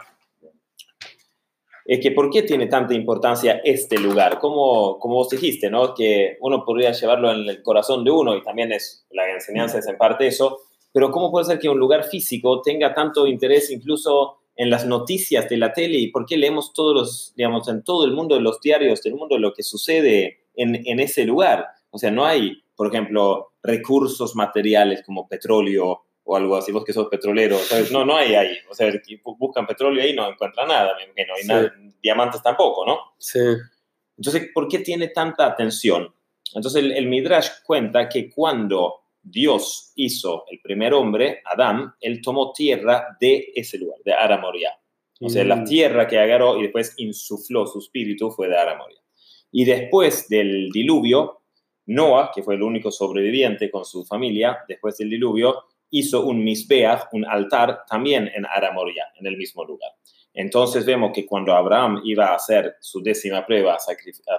es 1.86 2.00
que 2.00 2.10
¿por 2.12 2.30
qué 2.30 2.42
tiene 2.42 2.66
tanta 2.66 2.94
importancia 2.94 3.60
este 3.64 3.98
lugar? 3.98 4.38
Como, 4.38 4.98
como 4.98 5.16
vos 5.16 5.28
dijiste, 5.28 5.68
¿no? 5.70 5.94
Que 5.94 6.38
uno 6.40 6.64
podría 6.64 6.92
llevarlo 6.92 7.30
en 7.30 7.46
el 7.48 7.62
corazón 7.62 8.04
de 8.04 8.10
uno 8.10 8.34
y 8.36 8.42
también 8.42 8.72
es, 8.72 9.06
la 9.10 9.30
enseñanza 9.30 9.78
es 9.78 9.86
en 9.86 9.98
parte 9.98 10.26
eso, 10.26 10.60
pero 10.94 11.10
¿cómo 11.10 11.30
puede 11.30 11.44
ser 11.44 11.58
que 11.58 11.68
un 11.68 11.78
lugar 11.78 12.04
físico 12.04 12.62
tenga 12.62 12.94
tanto 12.94 13.26
interés 13.26 13.70
incluso 13.70 14.38
en 14.56 14.70
las 14.70 14.86
noticias 14.86 15.48
de 15.48 15.56
la 15.56 15.72
tele 15.72 15.98
y 15.98 16.06
por 16.12 16.24
qué 16.24 16.36
leemos 16.38 16.72
todos 16.72 16.94
los, 16.94 17.32
digamos, 17.36 17.66
en 17.68 17.82
todo 17.82 18.04
el 18.06 18.12
mundo 18.12 18.36
de 18.36 18.40
los 18.40 18.60
diarios 18.60 19.02
del 19.02 19.16
mundo 19.16 19.36
lo 19.36 19.52
que 19.52 19.64
sucede 19.64 20.44
en, 20.54 20.80
en 20.86 21.00
ese 21.00 21.24
lugar? 21.24 21.66
O 21.90 21.98
sea, 21.98 22.12
no 22.12 22.24
hay, 22.24 22.62
por 22.76 22.86
ejemplo, 22.86 23.52
recursos 23.62 24.36
materiales 24.36 25.02
como 25.04 25.26
petróleo 25.26 26.04
o 26.26 26.36
algo 26.36 26.56
así, 26.56 26.70
vos 26.72 26.84
que 26.84 26.92
sos 26.92 27.08
petrolero, 27.08 27.58
¿sabes? 27.58 27.90
No, 27.92 28.04
no 28.04 28.16
hay 28.16 28.34
ahí. 28.34 28.56
O 28.70 28.74
sea, 28.74 28.90
buscan 29.38 29.66
petróleo 29.66 30.02
ahí 30.02 30.14
no 30.14 30.26
encuentran 30.30 30.68
nada, 30.68 30.94
me 30.96 31.04
imagino, 31.04 31.34
y 31.38 31.42
Sí. 31.42 31.48
nada- 31.48 31.74
diamantes 32.02 32.42
tampoco, 32.42 32.86
¿no? 32.86 32.98
Sí. 33.18 33.40
Entonces, 34.16 34.48
¿por 34.54 34.68
qué 34.68 34.78
tiene 34.78 35.08
tanta 35.08 35.44
atención? 35.46 36.14
Entonces, 36.54 36.82
el, 36.84 36.92
el 36.92 37.08
Midrash 37.08 37.48
cuenta 37.66 38.08
que 38.08 38.30
cuando 38.30 39.00
Dios 39.24 39.92
hizo 39.96 40.44
el 40.50 40.60
primer 40.60 40.92
hombre, 40.94 41.40
Adán, 41.44 41.94
él 42.00 42.20
tomó 42.22 42.52
tierra 42.52 43.16
de 43.18 43.52
ese 43.54 43.78
lugar, 43.78 43.98
de 44.04 44.12
Aramoria. 44.12 44.78
O 45.20 45.28
sea, 45.30 45.44
la 45.44 45.56
Mm. 45.56 45.64
tierra 45.64 46.06
que 46.06 46.18
agarró 46.18 46.58
y 46.58 46.62
después 46.62 46.94
insufló 46.98 47.66
su 47.66 47.78
espíritu 47.78 48.30
fue 48.30 48.48
de 48.48 48.56
Aramoria. 48.58 49.00
Y 49.50 49.64
después 49.64 50.28
del 50.28 50.70
diluvio, 50.70 51.40
Noah, 51.86 52.30
que 52.34 52.42
fue 52.42 52.54
el 52.56 52.62
único 52.62 52.90
sobreviviente 52.90 53.70
con 53.70 53.84
su 53.84 54.04
familia, 54.04 54.58
después 54.68 54.98
del 54.98 55.10
diluvio, 55.10 55.64
hizo 55.90 56.26
un 56.26 56.42
misbeach, 56.42 57.04
un 57.12 57.24
altar, 57.24 57.84
también 57.88 58.30
en 58.34 58.44
Aramoria, 58.46 59.06
en 59.18 59.26
el 59.26 59.36
mismo 59.36 59.64
lugar. 59.64 59.92
Entonces 60.32 60.84
vemos 60.84 61.12
que 61.14 61.24
cuando 61.24 61.54
Abraham 61.54 62.00
iba 62.04 62.26
a 62.26 62.34
hacer 62.34 62.74
su 62.80 63.00
décima 63.00 63.46
prueba, 63.46 63.78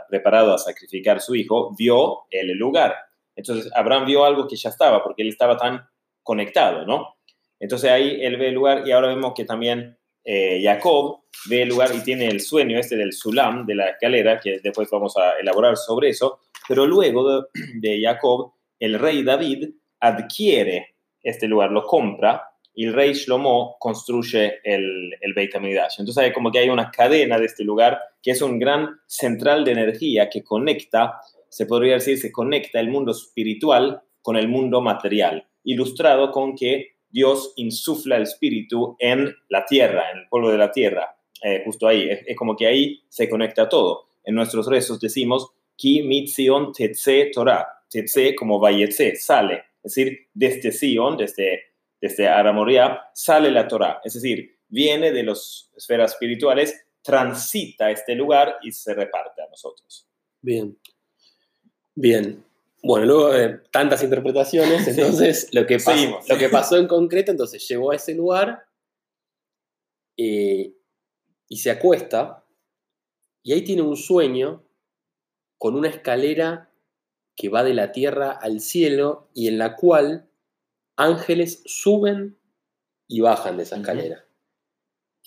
preparado 0.09 0.53
a 0.53 0.57
sacrificar 0.57 1.17
a 1.17 1.21
su 1.21 1.33
hijo, 1.35 1.73
vio 1.77 2.23
el 2.29 2.51
lugar. 2.57 2.95
Entonces 3.35 3.71
Abraham 3.75 4.05
vio 4.05 4.25
algo 4.25 4.47
que 4.47 4.55
ya 4.55 4.69
estaba, 4.69 5.03
porque 5.03 5.21
él 5.21 5.29
estaba 5.29 5.57
tan 5.57 5.87
conectado, 6.23 6.85
¿no? 6.85 7.15
Entonces 7.59 7.89
ahí 7.91 8.17
él 8.21 8.37
ve 8.37 8.49
el 8.49 8.55
lugar 8.55 8.87
y 8.87 8.91
ahora 8.91 9.07
vemos 9.07 9.33
que 9.35 9.45
también 9.45 9.97
eh, 10.23 10.61
Jacob 10.63 11.23
ve 11.47 11.61
el 11.61 11.69
lugar 11.69 11.91
y 11.93 12.03
tiene 12.03 12.27
el 12.27 12.41
sueño 12.41 12.79
este 12.79 12.95
del 12.95 13.13
Sulam, 13.13 13.65
de 13.65 13.75
la 13.75 13.89
escalera, 13.89 14.39
que 14.39 14.59
después 14.61 14.89
vamos 14.91 15.15
a 15.17 15.39
elaborar 15.39 15.77
sobre 15.77 16.09
eso, 16.09 16.39
pero 16.67 16.85
luego 16.85 17.29
de, 17.29 17.47
de 17.75 18.01
Jacob, 18.01 18.53
el 18.79 18.99
rey 18.99 19.23
David 19.23 19.69
adquiere 19.99 20.95
este 21.21 21.47
lugar, 21.47 21.71
lo 21.71 21.83
compra 21.83 22.49
y 22.73 22.85
el 22.85 22.93
rey 22.93 23.13
Shlomo 23.13 23.77
construye 23.79 24.59
el, 24.63 25.15
el 25.21 25.33
Beit 25.33 25.55
HaMikdash. 25.55 25.99
Entonces 25.99 26.23
hay 26.23 26.33
como 26.33 26.51
que 26.51 26.59
hay 26.59 26.69
una 26.69 26.91
cadena 26.91 27.39
de 27.39 27.45
este 27.45 27.63
lugar 27.63 27.99
que 28.21 28.31
es 28.31 28.41
un 28.41 28.59
gran 28.59 28.99
central 29.07 29.63
de 29.63 29.71
energía 29.71 30.29
que 30.29 30.43
conecta, 30.43 31.21
se 31.49 31.65
podría 31.65 31.95
decir, 31.95 32.17
se 32.17 32.31
conecta 32.31 32.79
el 32.79 32.89
mundo 32.89 33.11
espiritual 33.11 34.01
con 34.21 34.35
el 34.37 34.47
mundo 34.47 34.81
material, 34.81 35.47
ilustrado 35.63 36.31
con 36.31 36.55
que 36.55 36.95
Dios 37.09 37.53
insufla 37.55 38.17
el 38.17 38.23
espíritu 38.23 38.95
en 38.99 39.33
la 39.49 39.65
tierra, 39.65 40.11
en 40.11 40.19
el 40.19 40.27
polvo 40.27 40.51
de 40.51 40.57
la 40.57 40.71
tierra, 40.71 41.17
eh, 41.43 41.61
justo 41.63 41.87
ahí. 41.87 42.09
Es, 42.09 42.35
como 42.35 42.55
que 42.55 42.67
ahí 42.67 43.03
se 43.09 43.29
conecta 43.29 43.69
todo. 43.69 44.07
En 44.23 44.35
nuestros 44.35 44.67
rezos 44.67 44.99
decimos, 44.99 45.51
Ki 45.77 46.03
mitzion 46.03 46.71
tetse 46.71 47.31
Torah, 47.33 47.67
tetse 47.89 48.35
como 48.35 48.59
vayetse, 48.59 49.15
sale. 49.15 49.63
Es 49.83 49.93
decir, 49.93 50.27
desde 50.33 50.71
Sion, 50.71 51.17
desde 51.17 51.75
desde 52.05 52.27
Aramoría, 52.27 53.09
sale 53.13 53.49
la 53.49 53.67
Torah, 53.67 53.99
es 54.03 54.13
decir, 54.13 54.59
viene 54.67 55.11
de 55.11 55.23
las 55.23 55.71
esferas 55.75 56.11
espirituales, 56.11 56.87
transita 57.01 57.89
este 57.89 58.13
lugar 58.15 58.57
y 58.61 58.71
se 58.71 58.93
reparte 58.93 59.41
a 59.41 59.49
nosotros. 59.49 60.07
Bien, 60.41 60.77
bien. 61.95 62.43
Bueno, 62.83 63.05
luego 63.05 63.31
de 63.31 63.49
tantas 63.71 64.03
interpretaciones, 64.03 64.87
entonces 64.87 65.49
lo, 65.53 65.65
que 65.65 65.79
pasó, 65.79 66.19
lo 66.29 66.37
que 66.37 66.49
pasó 66.49 66.77
en 66.77 66.87
concreto, 66.87 67.31
entonces 67.31 67.67
llegó 67.67 67.91
a 67.91 67.95
ese 67.95 68.13
lugar 68.13 68.67
eh, 70.17 70.73
y 71.47 71.57
se 71.57 71.71
acuesta 71.71 72.43
y 73.43 73.53
ahí 73.53 73.63
tiene 73.63 73.81
un 73.81 73.97
sueño 73.97 74.63
con 75.57 75.75
una 75.75 75.89
escalera 75.89 76.69
que 77.35 77.49
va 77.49 77.63
de 77.63 77.73
la 77.73 77.91
tierra 77.91 78.31
al 78.31 78.59
cielo 78.59 79.29
y 79.33 79.47
en 79.47 79.57
la 79.57 79.75
cual 79.75 80.29
ángeles 80.95 81.61
suben 81.65 82.37
y 83.07 83.21
bajan 83.21 83.57
de 83.57 83.63
esa 83.63 83.77
escalera. 83.77 84.25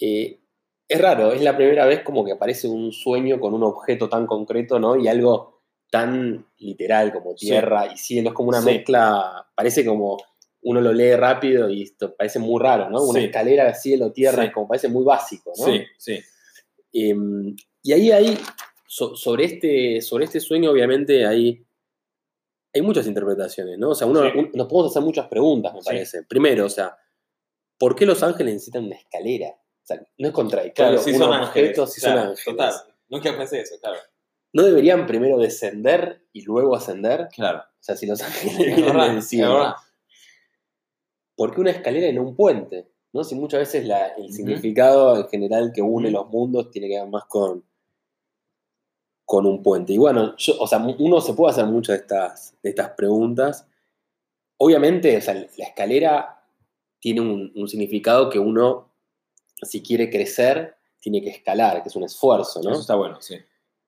Eh, 0.00 0.40
es 0.88 1.00
raro, 1.00 1.32
es 1.32 1.42
la 1.42 1.56
primera 1.56 1.86
vez 1.86 2.02
como 2.02 2.24
que 2.24 2.32
aparece 2.32 2.66
un 2.66 2.92
sueño 2.92 3.40
con 3.40 3.52
un 3.52 3.62
objeto 3.62 4.08
tan 4.08 4.26
concreto, 4.26 4.78
¿no? 4.78 4.96
Y 4.96 5.06
algo 5.06 5.57
tan 5.90 6.46
literal 6.58 7.12
como 7.12 7.34
tierra 7.34 7.92
y 7.92 7.96
cielo, 7.96 8.30
es 8.30 8.34
como 8.34 8.50
una 8.50 8.60
mezcla, 8.60 9.48
parece 9.54 9.84
como 9.84 10.18
uno 10.62 10.80
lo 10.80 10.92
lee 10.92 11.14
rápido 11.14 11.70
y 11.70 11.82
esto 11.82 12.14
parece 12.14 12.38
muy 12.38 12.60
raro, 12.60 12.90
¿no? 12.90 13.02
Una 13.04 13.20
escalera, 13.20 13.72
cielo, 13.74 14.12
tierra, 14.12 14.44
es 14.44 14.52
como 14.52 14.68
parece 14.68 14.88
muy 14.88 15.04
básico, 15.04 15.52
¿no? 15.56 15.64
Sí, 15.64 15.82
sí. 15.96 16.20
Em, 16.92 17.56
y 17.82 17.92
ahí 17.92 18.10
hay, 18.10 18.38
sobre, 18.86 19.44
este, 19.44 20.00
sobre 20.02 20.24
este 20.24 20.40
sueño, 20.40 20.70
obviamente, 20.70 21.26
hay 21.26 21.64
hay 22.74 22.82
muchas 22.82 23.06
interpretaciones, 23.06 23.78
¿no? 23.78 23.90
O 23.90 23.94
sea, 23.94 24.06
uno, 24.06 24.22
nos 24.52 24.66
podemos 24.66 24.90
hacer 24.90 25.02
muchas 25.02 25.26
preguntas, 25.28 25.74
me 25.74 25.82
parece. 25.82 26.22
Primero, 26.24 26.66
o 26.66 26.70
sea, 26.70 26.96
¿por 27.78 27.94
qué 27.96 28.06
los 28.06 28.22
ángeles 28.22 28.54
necesitan 28.54 28.84
una 28.84 28.96
escalera? 28.96 29.48
O 29.48 29.86
sea, 29.86 30.02
no 30.18 30.28
es 30.28 30.34
contradictorio. 30.34 30.92
Claro, 30.92 31.02
si 31.02 31.14
son 31.14 31.32
ángeles. 31.32 31.90
Si 31.90 32.00
son 32.00 32.18
ángeles. 32.18 32.44
Total. 32.44 32.74
Nunca 33.08 33.36
pensé 33.36 33.60
eso, 33.60 33.76
claro. 33.80 33.98
¿No 34.52 34.62
deberían 34.62 35.06
primero 35.06 35.38
descender 35.38 36.22
y 36.32 36.42
luego 36.42 36.74
ascender? 36.74 37.28
Claro. 37.34 37.58
O 37.58 37.82
sea, 37.82 37.96
si 37.96 38.06
los 38.06 38.22
ángeles 38.22 38.76
vienen 38.76 39.00
encima. 39.00 39.76
¿Por 41.36 41.54
qué 41.54 41.60
una 41.60 41.70
escalera 41.70 42.08
y 42.08 42.12
no 42.12 42.22
un 42.22 42.34
puente? 42.34 42.88
¿No? 43.12 43.24
Si 43.24 43.34
muchas 43.34 43.60
veces 43.60 43.88
el 44.16 44.32
significado 44.32 45.16
en 45.16 45.28
general 45.28 45.72
que 45.74 45.82
une 45.82 46.10
los 46.10 46.28
mundos 46.28 46.70
tiene 46.70 46.88
que 46.88 46.98
ver 46.98 47.08
más 47.08 47.24
con 47.24 47.64
con 49.28 49.44
un 49.44 49.62
puente. 49.62 49.92
Y 49.92 49.98
bueno, 49.98 50.34
yo, 50.38 50.54
o 50.58 50.66
sea, 50.66 50.78
uno 50.78 51.20
se 51.20 51.34
puede 51.34 51.52
hacer 51.52 51.66
muchas 51.66 51.96
de 51.96 52.00
estas, 52.00 52.54
de 52.62 52.70
estas 52.70 52.92
preguntas. 52.92 53.66
Obviamente, 54.56 55.18
o 55.18 55.20
sea, 55.20 55.34
la 55.34 55.66
escalera 55.66 56.42
tiene 56.98 57.20
un, 57.20 57.68
significado 57.68 58.30
que 58.30 58.38
uno, 58.38 58.90
si 59.60 59.82
quiere 59.82 60.08
crecer, 60.08 60.76
tiene 60.98 61.20
que 61.20 61.28
escalar, 61.28 61.82
que 61.82 61.90
es 61.90 61.96
un 61.96 62.04
esfuerzo, 62.04 62.62
¿no? 62.62 62.70
Eso 62.70 62.80
está 62.80 62.94
bueno, 62.94 63.20
sí. 63.20 63.36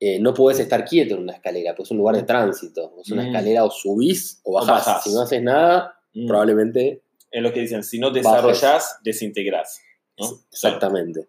Eh, 0.00 0.18
no 0.18 0.32
puedes 0.32 0.58
estar 0.58 0.84
quieto 0.84 1.14
en 1.14 1.22
una 1.22 1.34
escalera, 1.34 1.74
pues 1.74 1.88
es 1.88 1.90
un 1.90 1.98
lugar 1.98 2.16
de 2.16 2.22
tránsito. 2.22 2.94
Es 3.00 3.10
una 3.10 3.22
mm. 3.22 3.26
escalera 3.26 3.64
o 3.64 3.70
subís 3.70 4.40
o 4.44 4.54
bajás. 4.54 5.04
Si 5.04 5.12
no 5.12 5.20
haces 5.20 5.42
nada, 5.42 5.94
mm. 6.14 6.26
probablemente. 6.26 7.02
Es 7.30 7.42
lo 7.42 7.52
que 7.52 7.60
dicen, 7.60 7.84
si 7.84 7.98
no 7.98 8.10
desarrollás, 8.10 8.98
desintegrás. 9.04 9.80
Exactamente. 10.50 11.28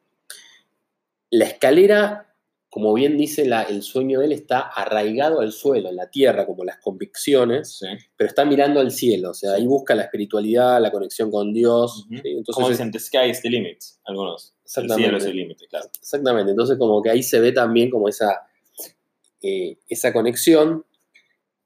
La 1.30 1.46
escalera 1.46 2.32
como 2.72 2.94
bien 2.94 3.18
dice 3.18 3.42
el 3.42 3.84
sueño 3.84 4.22
de 4.22 4.28
él, 4.28 4.32
está 4.32 4.62
arraigado 4.62 5.42
al 5.42 5.52
suelo, 5.52 5.90
en 5.90 5.98
la 5.98 6.10
tierra, 6.10 6.46
como 6.46 6.64
las 6.64 6.78
convicciones, 6.78 7.82
pero 8.16 8.30
está 8.30 8.46
mirando 8.46 8.80
al 8.80 8.92
cielo, 8.92 9.32
o 9.32 9.34
sea, 9.34 9.56
ahí 9.56 9.66
busca 9.66 9.94
la 9.94 10.04
espiritualidad, 10.04 10.82
la 10.82 10.90
conexión 10.90 11.30
con 11.30 11.52
Dios. 11.52 12.08
Entonces, 12.10 12.56
como 12.56 12.70
dicen, 12.70 12.90
the 12.90 12.98
sky 12.98 13.30
is 13.30 13.42
the 13.42 13.50
limit, 13.50 13.78
algunos. 14.06 14.56
El 14.78 14.90
cielo 14.90 15.18
es 15.18 15.26
el 15.26 15.36
límite, 15.36 15.68
claro. 15.68 15.90
Exactamente, 16.00 16.52
entonces 16.52 16.78
como 16.78 17.02
que 17.02 17.10
ahí 17.10 17.22
se 17.22 17.42
ve 17.42 17.52
también 17.52 17.90
como 17.90 18.08
esa, 18.08 18.40
eh, 19.42 19.78
esa 19.88 20.14
conexión. 20.14 20.86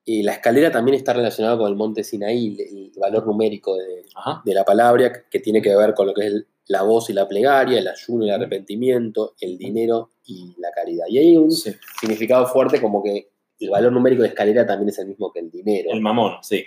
Y 0.07 0.21
la 0.21 0.33
escalera 0.33 0.71
también 0.71 0.95
está 0.95 1.13
relacionada 1.13 1.57
con 1.57 1.67
el 1.67 1.75
monte 1.75 2.03
Sinaí, 2.03 2.57
el, 2.59 2.91
valor 2.99 3.25
numérico 3.25 3.75
de, 3.75 4.05
de, 4.45 4.53
la 4.53 4.63
palabra, 4.63 5.23
que 5.29 5.39
tiene 5.39 5.61
que 5.61 5.75
ver 5.75 5.95
con 5.95 6.07
lo 6.07 6.13
que 6.13 6.21
es 6.21 6.27
el, 6.27 6.47
la 6.67 6.83
voz 6.83 7.09
y 7.09 7.13
la 7.13 7.27
plegaria, 7.27 7.79
el 7.79 7.87
ayuno 7.87 8.25
y 8.25 8.29
el 8.29 8.35
arrepentimiento, 8.35 9.35
el 9.39 9.57
dinero 9.57 10.11
y 10.25 10.53
la 10.59 10.71
caridad. 10.71 11.05
Y 11.09 11.19
hay 11.19 11.37
un 11.37 11.51
significado 11.51 12.47
fuerte 12.47 12.81
como 12.81 13.03
que 13.03 13.29
el 13.59 13.69
valor 13.69 13.91
numérico 13.91 14.23
de 14.23 14.29
escalera 14.29 14.65
también 14.65 14.89
es 14.89 14.99
el 14.99 15.07
mismo 15.07 15.31
que 15.31 15.39
el 15.39 15.51
dinero. 15.51 15.91
El 15.91 16.01
mamón, 16.01 16.37
sí. 16.41 16.65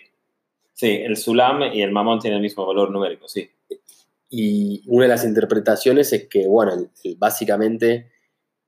Sí, 0.72 0.90
el 0.90 1.16
sulam 1.16 1.62
y 1.72 1.82
el 1.82 1.90
mamón 1.90 2.20
tienen 2.20 2.36
el 2.36 2.42
mismo 2.42 2.64
valor 2.64 2.90
numérico, 2.90 3.28
sí. 3.28 3.50
Y 4.30 4.82
una 4.86 5.04
de 5.04 5.08
las 5.08 5.24
interpretaciones 5.24 6.12
es 6.12 6.28
que, 6.28 6.46
bueno, 6.46 6.72
básicamente 7.16 8.10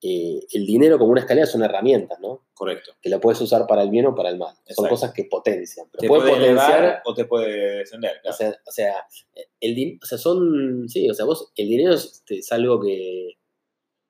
eh, 0.03 0.47
el 0.53 0.65
dinero 0.65 0.99
como 0.99 1.13
una 1.13 1.21
escalera 1.21 1.47
son 1.47 1.63
herramientas, 1.63 2.19
¿no? 2.21 2.47
Correcto. 2.55 2.93
Que 3.03 3.11
la 3.11 3.21
puedes 3.21 3.39
usar 3.43 3.67
para 3.67 3.83
el 3.83 3.91
bien 3.91 4.07
o 4.07 4.15
para 4.15 4.31
el 4.31 4.39
mal. 4.39 4.55
Son 4.69 4.89
cosas 4.89 5.13
que 5.13 5.25
potencian. 5.25 5.89
te 5.91 6.09
puede, 6.09 6.31
potenciar 6.31 7.03
o 7.05 7.15
te 7.15 7.27
puede 7.27 7.79
descender. 7.79 8.13
O, 8.25 8.33
sea, 8.33 8.57
o, 8.67 8.71
sea, 8.71 8.95
el 9.61 9.99
o 10.03 10.07
sea, 10.07 10.17
son. 10.17 10.89
Sí, 10.89 11.11
o 11.11 11.13
sea, 11.13 11.27
vos, 11.27 11.53
el 11.55 11.69
dinero 11.69 11.95
es, 11.95 12.53
algo 12.53 12.81
que 12.81 13.37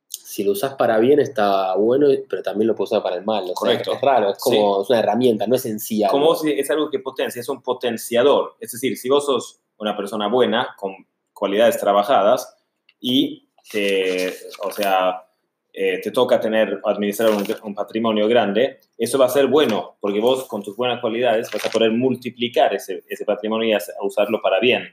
si 0.08 0.44
lo 0.44 0.52
usas 0.52 0.74
para 0.74 0.98
bien 0.98 1.18
está 1.18 1.74
bueno, 1.74 2.06
pero 2.28 2.42
también 2.42 2.68
lo 2.68 2.76
puedes 2.76 2.92
usar 2.92 3.02
para 3.02 3.16
el 3.16 3.24
mal. 3.24 3.50
Correcto. 3.52 3.92
es 3.92 4.00
raro, 4.00 4.30
es 4.30 4.38
como 4.38 4.82
es 4.82 4.90
una 4.90 5.00
herramienta, 5.00 5.48
no 5.48 5.56
es 5.56 5.66
en 5.66 5.80
sí 5.80 6.04
algo. 6.04 6.18
Como 6.18 6.36
si 6.36 6.52
es 6.52 6.70
algo 6.70 6.88
que 6.88 7.00
potencia, 7.00 7.40
es 7.40 7.48
un 7.48 7.62
potenciador. 7.62 8.54
Es 8.60 8.70
decir, 8.70 8.96
si 8.96 9.08
vos 9.08 9.26
sos 9.26 9.60
una 9.76 9.96
persona 9.96 10.28
buena, 10.28 10.76
con 10.78 10.94
cualidades 11.32 11.80
trabajadas, 11.80 12.56
y 13.00 13.48
te, 13.72 14.32
o 14.62 14.70
sea, 14.70 15.24
eh, 15.72 16.00
te 16.02 16.10
toca 16.10 16.40
tener, 16.40 16.80
administrar 16.84 17.30
un, 17.30 17.74
patrimonio 17.74 18.26
grande, 18.26 18.80
eso 18.98 19.18
va 19.18 19.26
a 19.26 19.30
ser 19.30 19.46
bueno, 19.46 19.96
porque 20.00 20.18
vos 20.18 20.44
con 20.48 20.62
tus 20.62 20.76
buenas 20.76 21.00
cualidades 21.00 21.48
vas 21.52 21.64
a 21.64 21.70
poder 21.70 21.92
multiplicar 21.92 22.74
ese, 22.74 23.04
ese 23.08 23.24
patrimonio 23.24 23.68
y 23.68 23.72
a, 23.72 23.78
usarlo 24.02 24.42
para 24.42 24.58
bien. 24.58 24.92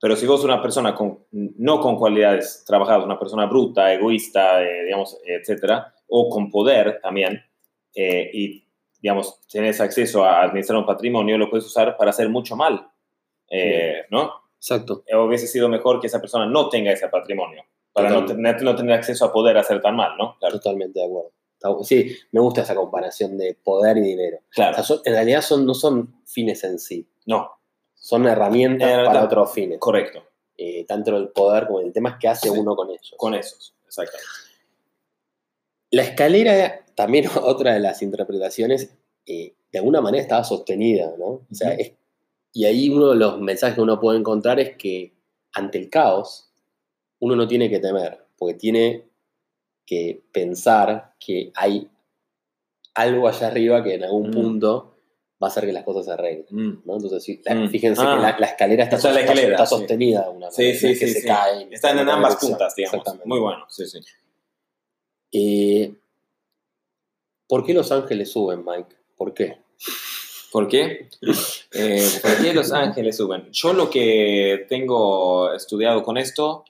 Pero 0.00 0.16
si 0.16 0.26
vos 0.26 0.42
una 0.42 0.60
persona 0.60 0.94
con, 0.94 1.26
no 1.30 1.80
con 1.80 1.96
cualidades 1.96 2.64
trabajadas, 2.66 3.04
una 3.04 3.18
persona 3.18 3.46
bruta, 3.46 3.92
egoísta, 3.92 4.62
eh, 4.64 4.84
digamos, 4.86 5.16
etcétera, 5.24 5.94
o 6.08 6.28
con 6.28 6.50
poder 6.50 7.00
también, 7.00 7.40
eh, 7.94 8.30
y, 8.32 8.64
digamos, 9.00 9.40
tienes 9.46 9.80
acceso 9.80 10.24
a 10.24 10.42
administrar 10.42 10.78
un 10.78 10.86
patrimonio, 10.86 11.38
lo 11.38 11.48
puedes 11.48 11.66
usar 11.66 11.96
para 11.96 12.10
hacer 12.10 12.28
mucho 12.28 12.56
mal, 12.56 12.90
¿no? 14.10 14.32
Exacto. 14.56 15.04
hubiese 15.24 15.46
sido 15.46 15.68
mejor 15.68 16.00
que 16.00 16.08
esa 16.08 16.20
persona 16.20 16.46
no 16.46 16.68
tenga 16.68 16.92
ese 16.92 17.08
patrimonio 17.08 17.64
para 17.92 18.10
no 18.10 18.24
tener, 18.24 18.62
no 18.62 18.76
tener, 18.76 18.92
acceso 18.92 19.24
a 19.24 19.32
poder 19.32 19.58
hacer 19.58 19.80
tan 19.80 19.96
mal, 19.96 20.16
¿no? 20.16 20.36
Totalmente 20.40 21.00
de 21.00 21.06
acuerdo. 21.06 21.32
Sí, 21.84 22.16
me 22.32 22.40
gusta 22.40 22.62
esa 22.62 22.74
comparación 22.74 23.36
de 23.36 23.54
poder 23.54 23.98
y 23.98 24.02
dinero. 24.02 24.38
Claro. 24.50 24.82
en 25.04 25.12
realidad 25.12 25.42
son, 25.42 25.66
no 25.66 25.74
son 25.74 26.22
fines 26.24 26.64
en 26.64 26.78
sí. 26.78 27.06
No. 27.26 27.50
Son 27.94 28.26
herramientas 28.26 29.06
para 29.06 29.24
otros 29.24 29.52
fines. 29.52 29.78
Correcto. 29.78 30.22
Eh, 30.56 30.84
tanto 30.86 31.16
el 31.16 31.28
poder 31.28 31.66
como 31.66 31.80
el 31.80 31.92
tema 31.92 32.10
es 32.10 32.16
que 32.18 32.28
hace 32.28 32.50
uno 32.50 32.74
con 32.76 32.90
ellos. 32.90 33.14
Con 33.16 33.34
esos, 33.34 33.74
exactamente. 33.86 34.28
La 35.90 36.02
escalera, 36.02 36.84
también 36.94 37.26
otra 37.42 37.74
de 37.74 37.80
las 37.80 38.02
interpretaciones, 38.02 38.94
eh, 39.26 39.54
de 39.72 39.78
alguna 39.78 40.00
manera 40.00 40.22
estaba 40.22 40.44
sostenida, 40.44 41.14
¿no? 41.18 41.26
O 41.26 41.46
sea, 41.50 41.76
y 42.52 42.64
ahí 42.64 42.88
uno 42.88 43.10
de 43.10 43.16
los 43.16 43.40
mensajes 43.40 43.76
que 43.76 43.80
uno 43.80 44.00
puede 44.00 44.18
encontrar 44.18 44.58
es 44.60 44.76
que 44.76 45.14
ante 45.52 45.78
el 45.78 45.88
caos, 45.88 46.49
uno 47.20 47.36
no 47.36 47.46
tiene 47.46 47.70
que 47.70 47.78
temer, 47.78 48.26
porque 48.36 48.54
tiene 48.54 49.04
que 49.86 50.22
pensar 50.32 51.14
que 51.18 51.52
hay 51.54 51.88
algo 52.94 53.28
allá 53.28 53.48
arriba 53.48 53.82
que 53.82 53.94
en 53.94 54.04
algún 54.04 54.28
mm. 54.30 54.32
punto 54.32 54.96
va 55.42 55.46
a 55.46 55.50
hacer 55.50 55.64
que 55.64 55.72
las 55.72 55.84
cosas 55.84 56.04
se 56.04 56.12
arreglen. 56.12 56.46
Mm. 56.50 56.82
Entonces, 56.86 57.38
mm. 57.44 57.68
fíjense 57.68 58.02
que 58.02 58.08
ah. 58.08 58.36
la, 58.38 58.46
escalera 58.46 58.84
está, 58.84 58.98
sostenida 59.66 60.22
de 60.22 60.28
una 60.28 60.48
manera. 60.48 60.52
Sí, 60.52 60.74
sí, 60.74 60.94
sí, 60.94 61.28
Están 61.70 61.98
en 61.98 62.08
ambas 62.08 62.36
puntas, 62.36 62.74
digamos. 62.74 63.04
Muy 63.24 63.38
bueno, 63.38 63.64
sí, 63.68 63.86
sí. 63.86 64.00
Eh, 65.32 65.94
¿Por 67.48 67.64
qué 67.64 67.74
los 67.74 67.90
ángeles 67.90 68.30
suben, 68.30 68.64
Mike? 68.64 68.96
¿Por 69.16 69.34
qué? 69.34 69.58
¿Por 70.52 70.68
qué? 70.68 71.08
Eh, 71.72 72.08
¿Por 72.20 72.42
qué 72.42 72.52
los 72.52 72.72
ángeles 72.72 73.16
suben? 73.16 73.48
Yo 73.52 73.72
lo 73.72 73.88
que 73.88 74.66
tengo 74.68 75.52
estudiado 75.52 76.02
con 76.02 76.16
esto 76.18 76.64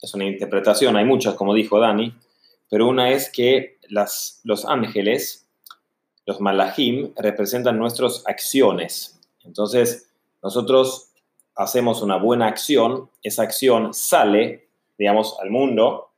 es 0.00 0.14
una 0.14 0.24
interpretación, 0.24 0.96
hay 0.96 1.04
muchas, 1.04 1.34
como 1.34 1.54
dijo 1.54 1.80
Dani, 1.80 2.14
pero 2.68 2.88
una 2.88 3.10
es 3.10 3.30
que 3.30 3.78
las, 3.88 4.40
los 4.44 4.64
ángeles, 4.64 5.48
los 6.26 6.40
malachim, 6.40 7.12
representan 7.16 7.78
nuestras 7.78 8.22
acciones. 8.26 9.20
Entonces, 9.44 10.10
nosotros 10.42 11.12
hacemos 11.54 12.02
una 12.02 12.16
buena 12.16 12.46
acción, 12.46 13.10
esa 13.22 13.42
acción 13.42 13.94
sale, 13.94 14.68
digamos, 14.98 15.36
al 15.40 15.50
mundo, 15.50 16.10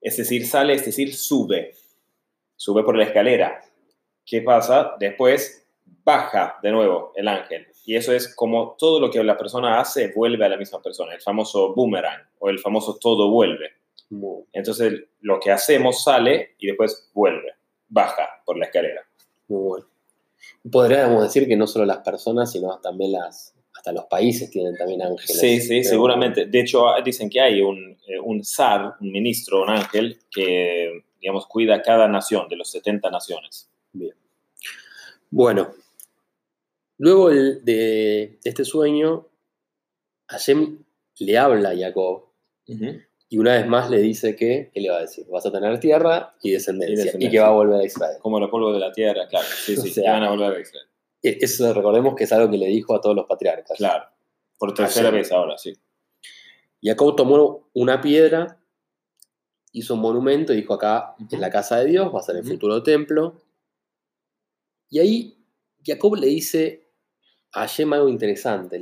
es 0.00 0.16
decir, 0.16 0.46
sale, 0.46 0.74
es 0.74 0.84
decir, 0.84 1.14
sube, 1.14 1.74
sube 2.56 2.82
por 2.82 2.96
la 2.96 3.04
escalera. 3.04 3.64
¿Qué 4.24 4.42
pasa? 4.42 4.96
Después 4.98 5.66
baja 6.04 6.58
de 6.62 6.70
nuevo 6.72 7.12
el 7.14 7.28
ángel. 7.28 7.66
Y 7.86 7.96
eso 7.96 8.12
es 8.12 8.34
como 8.34 8.76
todo 8.78 8.98
lo 8.98 9.10
que 9.10 9.22
la 9.22 9.36
persona 9.36 9.78
hace 9.78 10.12
vuelve 10.14 10.44
a 10.44 10.48
la 10.48 10.56
misma 10.56 10.80
persona, 10.80 11.14
el 11.14 11.20
famoso 11.20 11.74
boomerang 11.74 12.22
o 12.38 12.48
el 12.48 12.58
famoso 12.58 12.98
todo 13.00 13.30
vuelve. 13.30 13.72
Entonces 14.52 15.04
lo 15.20 15.40
que 15.40 15.50
hacemos 15.50 16.04
sale 16.04 16.54
y 16.58 16.68
después 16.68 17.10
vuelve, 17.12 17.54
baja 17.88 18.42
por 18.44 18.56
la 18.56 18.66
escalera. 18.66 19.02
Muy 19.48 19.62
bueno. 19.62 19.86
Podríamos 20.70 21.22
decir 21.22 21.46
que 21.46 21.56
no 21.56 21.66
solo 21.66 21.84
las 21.84 21.98
personas, 21.98 22.52
sino 22.52 22.78
también 22.78 23.12
las, 23.12 23.54
hasta 23.74 23.92
los 23.92 24.04
países 24.04 24.50
tienen 24.50 24.76
también 24.76 25.02
ángeles. 25.02 25.38
Sí, 25.38 25.60
sí, 25.60 25.84
seguramente. 25.84 26.46
De 26.46 26.60
hecho, 26.60 26.86
dicen 27.04 27.28
que 27.28 27.40
hay 27.40 27.60
un, 27.60 27.98
eh, 28.06 28.18
un 28.22 28.42
zar, 28.44 28.94
un 29.00 29.10
ministro, 29.10 29.62
un 29.62 29.70
ángel, 29.70 30.18
que, 30.30 31.04
digamos, 31.20 31.46
cuida 31.46 31.82
cada 31.82 32.08
nación, 32.08 32.48
de 32.48 32.56
los 32.56 32.70
70 32.70 33.10
naciones. 33.10 33.68
Bien. 33.92 34.14
Bueno, 35.30 35.72
luego 36.98 37.30
de, 37.30 38.38
este 38.44 38.64
sueño, 38.64 39.28
Hashem 40.28 40.84
le 41.18 41.38
habla 41.38 41.70
a 41.70 41.76
Jacob 41.76 42.24
y 43.34 43.38
una 43.38 43.54
vez 43.54 43.66
más 43.66 43.90
le 43.90 44.00
dice 44.00 44.36
que, 44.36 44.70
¿qué 44.72 44.80
le 44.80 44.90
va 44.90 44.98
a 44.98 45.00
decir? 45.00 45.26
Vas 45.28 45.44
a 45.44 45.50
tener 45.50 45.80
tierra 45.80 46.34
y 46.42 46.52
descendencia, 46.52 47.12
y, 47.18 47.30
que 47.30 47.40
va 47.40 47.48
a 47.48 47.50
volver 47.50 47.80
a 47.80 47.84
Israel. 47.84 48.16
Como 48.20 48.38
los 48.38 48.48
polvos 48.50 48.74
de 48.74 48.80
la 48.80 48.92
tierra, 48.92 49.26
claro. 49.28 49.46
Sí, 49.64 49.76
sí, 49.76 50.00
van 50.02 50.22
a 50.22 50.30
volver 50.30 50.56
a 50.56 50.60
Israel. 50.60 50.86
E, 51.22 51.38
eso 51.40 51.72
recordemos 51.74 52.14
que 52.14 52.24
es 52.24 52.32
algo 52.32 52.50
que 52.50 52.58
le 52.58 52.68
dijo 52.68 52.94
a 52.94 53.00
todos 53.00 53.16
los 53.16 53.26
patriarcas. 53.26 53.76
Claro, 53.76 54.04
por 54.58 54.72
tercera 54.72 55.10
vez 55.10 55.32
ahora, 55.32 55.58
sí. 55.58 55.72
Jacob 56.80 57.16
tomó 57.16 57.70
una 57.72 58.00
piedra, 58.00 58.60
hizo 59.72 59.94
un 59.94 60.00
monumento 60.00 60.52
y 60.52 60.56
dijo 60.56 60.74
acá, 60.74 61.16
en 61.30 61.40
la 61.40 61.50
casa 61.50 61.78
de 61.78 61.86
Dios, 61.86 62.14
va 62.14 62.20
a 62.20 62.22
ser 62.22 62.36
el 62.36 62.44
futuro 62.44 62.82
templo. 62.82 63.42
Y 64.90 65.00
ahí 65.00 65.44
Jacob 65.84 66.14
le 66.16 66.28
dice 66.28 66.83
a 67.54 67.60
Hashem 67.60 67.92
algo 67.92 68.08
interesante, 68.08 68.80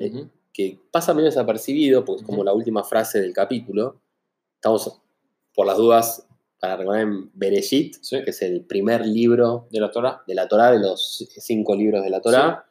que 0.53 0.79
pasa 0.91 1.15
menos 1.15 1.35
desapercibido, 1.35 2.05
porque 2.05 2.23
es 2.23 2.27
como 2.27 2.43
la 2.43 2.55
última 2.55 2.83
frase 2.83 3.21
del 3.21 3.33
capítulo. 3.33 4.01
Estamos, 4.55 5.01
por 5.55 5.67
las 5.67 5.77
dudas, 5.77 6.27
para 6.59 6.77
recordar 6.77 7.03
en 7.03 7.31
Bereshit, 7.35 7.97
que 8.09 8.31
es 8.31 8.43
el 8.43 8.63
primer 8.63 9.07
libro 9.07 9.67
de 9.71 9.81
la 9.81 9.91
Torah, 9.91 10.23
de, 10.27 10.35
la 10.35 10.49
Torah, 10.49 10.73
de 10.73 10.79
los 10.79 11.27
cinco 11.37 11.77
libros 11.77 12.03
de 12.03 12.11
la 12.11 12.21
Torah, 12.21 12.65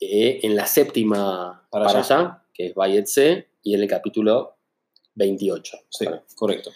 eh, 0.00 0.40
en 0.42 0.54
la 0.54 0.66
séptima 0.66 1.66
para, 1.70 1.98
allá. 1.98 2.42
que 2.52 2.66
es 2.66 2.74
Bayetse, 2.74 3.48
y 3.62 3.74
en 3.74 3.82
el 3.82 3.88
capítulo 3.88 4.56
28. 5.14 5.78
Sí, 5.88 6.06
correcto. 6.34 6.70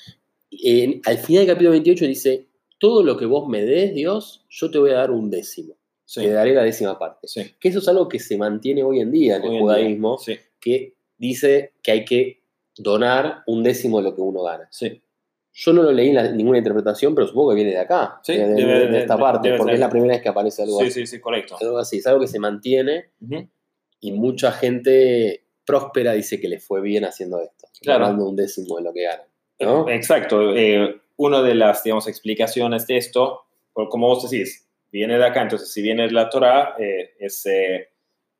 al 1.05 1.19
final 1.19 1.47
del 1.47 1.47
capítulo 1.47 1.71
28 1.71 2.05
dice, 2.07 2.47
todo 2.79 3.03
lo 3.03 3.17
que 3.17 3.27
vos 3.27 3.49
me 3.49 3.65
des, 3.65 3.95
Dios, 3.95 4.45
yo 4.49 4.71
te 4.71 4.79
voy 4.79 4.91
a 4.91 4.95
dar 4.95 5.11
un 5.11 5.31
décimo. 5.31 5.77
Te 6.15 6.31
daré 6.31 6.55
la 6.55 6.63
décima 6.63 6.99
parte. 6.99 7.29
Que 7.59 7.69
eso 7.69 7.79
es 7.79 7.89
algo 7.89 8.09
que 8.09 8.19
se 8.19 8.37
mantiene 8.37 8.83
hoy 8.83 9.01
en 9.01 9.11
día 9.11 9.37
en 9.37 9.45
el 9.45 9.61
judaísmo, 9.61 10.19
que 10.61 10.95
dice 11.17 11.73
que 11.83 11.93
hay 11.93 12.05
que 12.05 12.43
donar 12.77 13.43
un 13.47 13.63
décimo 13.63 13.99
de 13.99 14.05
lo 14.05 14.15
que 14.15 14.21
uno 14.21 14.43
gana. 14.43 14.69
Sí. 14.71 15.03
Yo 15.55 15.73
no 15.75 15.83
lo 15.83 15.93
leí 15.93 16.17
en 16.17 16.37
ninguna 16.37 16.59
interpretación, 16.59 17.15
pero 17.15 17.27
supongo 17.27 17.51
que 17.51 17.57
viene 17.57 17.73
de 17.73 17.79
acá, 17.79 18.21
de, 18.27 18.99
esta 18.99 19.19
parte, 19.19 19.55
porque 19.57 19.75
es 19.75 19.81
la 19.81 19.91
primera 19.91 20.15
vez 20.15 20.23
que 20.23 20.31
aparece 20.31 20.63
algo 20.63 20.79
sí, 20.79 20.87
así. 20.87 20.93
Sí, 21.01 21.07
sí, 21.07 21.21
correcto. 21.21 21.59
Algo 21.61 21.79
así, 21.79 21.99
es 21.99 22.07
algo 22.07 22.21
que 22.21 22.29
se 22.29 22.39
mantiene 22.39 23.11
y 24.01 24.13
mucha 24.13 24.51
gente 24.53 25.45
próspera 25.65 26.13
dice 26.13 26.41
que 26.41 26.49
le 26.49 26.59
fue 26.59 26.81
bien 26.81 27.05
haciendo 27.05 27.41
esto, 27.41 27.69
claro. 27.83 28.07
dando 28.07 28.29
un 28.29 28.37
décimo 28.37 28.79
de 28.79 28.83
lo 28.83 28.93
que 28.93 29.03
gana. 29.03 29.23
¿no? 29.61 29.89
Exacto. 29.89 30.57
Eh, 30.57 31.01
una 31.17 31.43
de 31.43 31.55
las, 31.55 31.85
digamos, 31.85 32.09
explicaciones 32.09 32.87
de 32.87 32.97
esto, 32.97 33.43
como 33.73 34.09
vos 34.09 34.29
decís, 34.29 34.67
viene 34.93 35.19
de 35.19 35.25
acá, 35.25 35.43
entonces 35.43 35.73
si 35.73 35.83
viene 35.83 36.05
de 36.05 36.13
la 36.13 36.29
Torah, 36.29 36.77
eh, 36.79 37.15
es, 37.19 37.47
eh, 37.47 37.89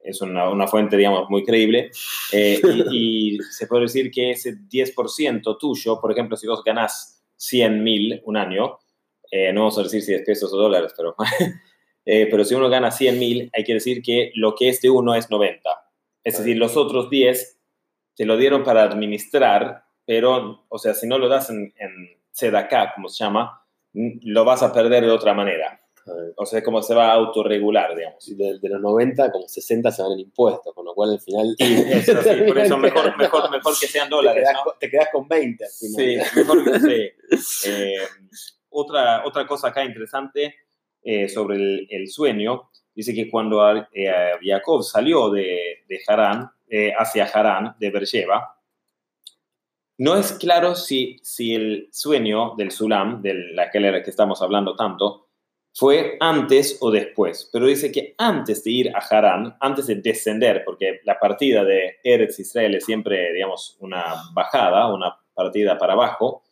es 0.01 0.21
una, 0.21 0.51
una, 0.51 0.69
fuente, 0.69 0.97
digamos, 0.97 1.29
muy 1.31 1.45
creíble, 1.45 1.91
eh, 2.33 2.61
y, 2.93 3.39
se 3.51 3.67
puede 3.67 3.85
decir 3.85 4.11
que 4.11 4.31
ese 4.31 4.57
10% 4.57 5.57
tuyo, 5.59 6.01
por 6.01 6.13
ejemplo, 6.13 6.37
si 6.37 6.47
vos 6.47 6.63
ganás 6.63 7.25
100 7.37 7.83
mil 7.83 8.21
un 8.25 8.37
año, 8.37 8.79
no 9.55 9.61
vamos 9.61 9.79
a 9.79 9.83
decir 9.85 10.03
si 10.03 10.13
es 10.13 10.23
pesos 10.27 10.53
o 10.53 10.59
dólares, 10.59 10.93
pero, 10.95 11.17
pero 12.05 12.45
si 12.45 12.55
uno 12.55 12.69
gana 12.69 12.91
100 12.91 13.19
mil, 13.19 13.51
hay 13.55 13.65
que 13.65 13.73
decir 13.73 14.03
que 14.03 14.31
lo 14.35 14.55
que 14.55 14.69
es 14.69 14.83
de 14.83 14.91
uno 14.91 15.15
es 15.15 15.31
90. 15.31 15.71
Es 16.23 16.37
decir, 16.37 16.59
los 16.59 16.77
otros 16.77 17.09
10 17.09 17.59
te 18.15 18.27
lo 18.27 18.37
dieron 18.37 18.63
para 18.63 18.83
administrar, 18.83 19.85
pero, 20.05 20.67
o 20.69 20.79
sea, 20.79 20.93
si 20.93 21.07
no 21.07 21.17
lo 21.17 21.31
das 21.31 21.49
en, 21.49 21.73
en 21.79 22.21
Sedaká, 22.31 22.93
como 22.95 23.09
se 23.09 23.25
llama, 23.25 23.65
lo 23.95 24.45
vas 24.45 24.63
a 24.63 24.71
perder 24.71 25.05
de 25.05 25.11
otra 25.11 25.33
manera. 25.33 25.82
O 26.37 26.47
sea, 26.47 26.59
es 26.59 26.65
como 26.65 26.83
se 26.83 26.95
va 26.95 27.11
a 27.11 27.15
autorregular, 27.15 27.95
digamos. 27.95 28.25
de, 28.37 28.69
los 28.69 28.81
90, 28.81 29.31
como 29.31 29.47
60 29.47 29.91
se 29.93 30.03
van 30.03 30.13
en 30.13 30.21
impuestos, 30.21 30.75
con 30.75 30.85
lo 30.85 30.95
cual 30.95 31.11
al 31.11 31.21
final. 31.21 31.55
Sí, 31.59 31.85
eso 31.89 32.23
sí, 32.23 32.43
por 32.47 32.59
eso 32.59 32.79
mejor, 32.79 33.17
mejor, 33.17 33.51
mejor 33.51 33.75
que 33.79 33.87
sean 33.87 34.11
dólares. 34.11 34.49
Te 34.81 34.91
quedas, 34.91 35.09
con 35.13 35.29
20. 35.29 35.67
Sí, 35.69 36.17
mejor 36.37 36.65
que 36.65 36.79
sí. 36.81 37.69
Eh, 37.71 37.99
otra, 38.71 39.25
otra 39.25 39.47
cosa 39.47 39.69
acá 39.69 39.85
interesante 39.85 40.55
eh, 41.03 41.29
sobre 41.29 41.87
el, 41.89 42.09
sueño, 42.09 42.71
dice 42.95 43.15
que 43.15 43.31
cuando 43.31 43.77
eh, 43.93 44.13
Jacob 44.43 44.83
salió 44.83 45.31
de, 45.31 45.85
de 45.89 46.01
Harán, 46.07 46.51
hacia 46.99 47.25
Harán, 47.27 47.77
de 47.79 47.91
Beersheba, 47.91 48.57
no 49.99 50.17
es 50.17 50.33
claro 50.33 50.75
si, 50.75 51.19
si 51.23 51.55
el 51.55 51.89
sueño 51.93 52.55
del 52.57 52.71
Sulam, 52.71 53.23
de 53.23 53.35
la 53.53 53.71
que 53.71 54.03
estamos 54.07 54.41
hablando 54.43 54.75
tanto, 54.75 55.29
fue 55.75 56.17
antes 56.21 56.79
o 56.81 56.91
después, 56.91 57.49
pero 57.51 57.67
dice 57.67 57.91
que 57.91 58.15
antes 58.19 58.63
de 58.63 58.71
ir 58.71 58.93
a 58.95 58.99
Harán, 58.99 59.57
antes 59.61 59.87
de 59.87 59.97
descender, 59.97 60.63
porque 60.65 61.01
la 61.05 61.19
partida 61.19 61.65
de 61.65 61.97
Eretz 62.05 62.39
Israel 62.39 62.75
es 62.75 62.85
siempre, 62.85 63.33
digamos, 63.33 63.77
una 63.81 64.05
bajada, 64.35 64.93
una 64.93 65.19
partida 65.35 65.79
para 65.79 65.95
abajo, 65.95 66.43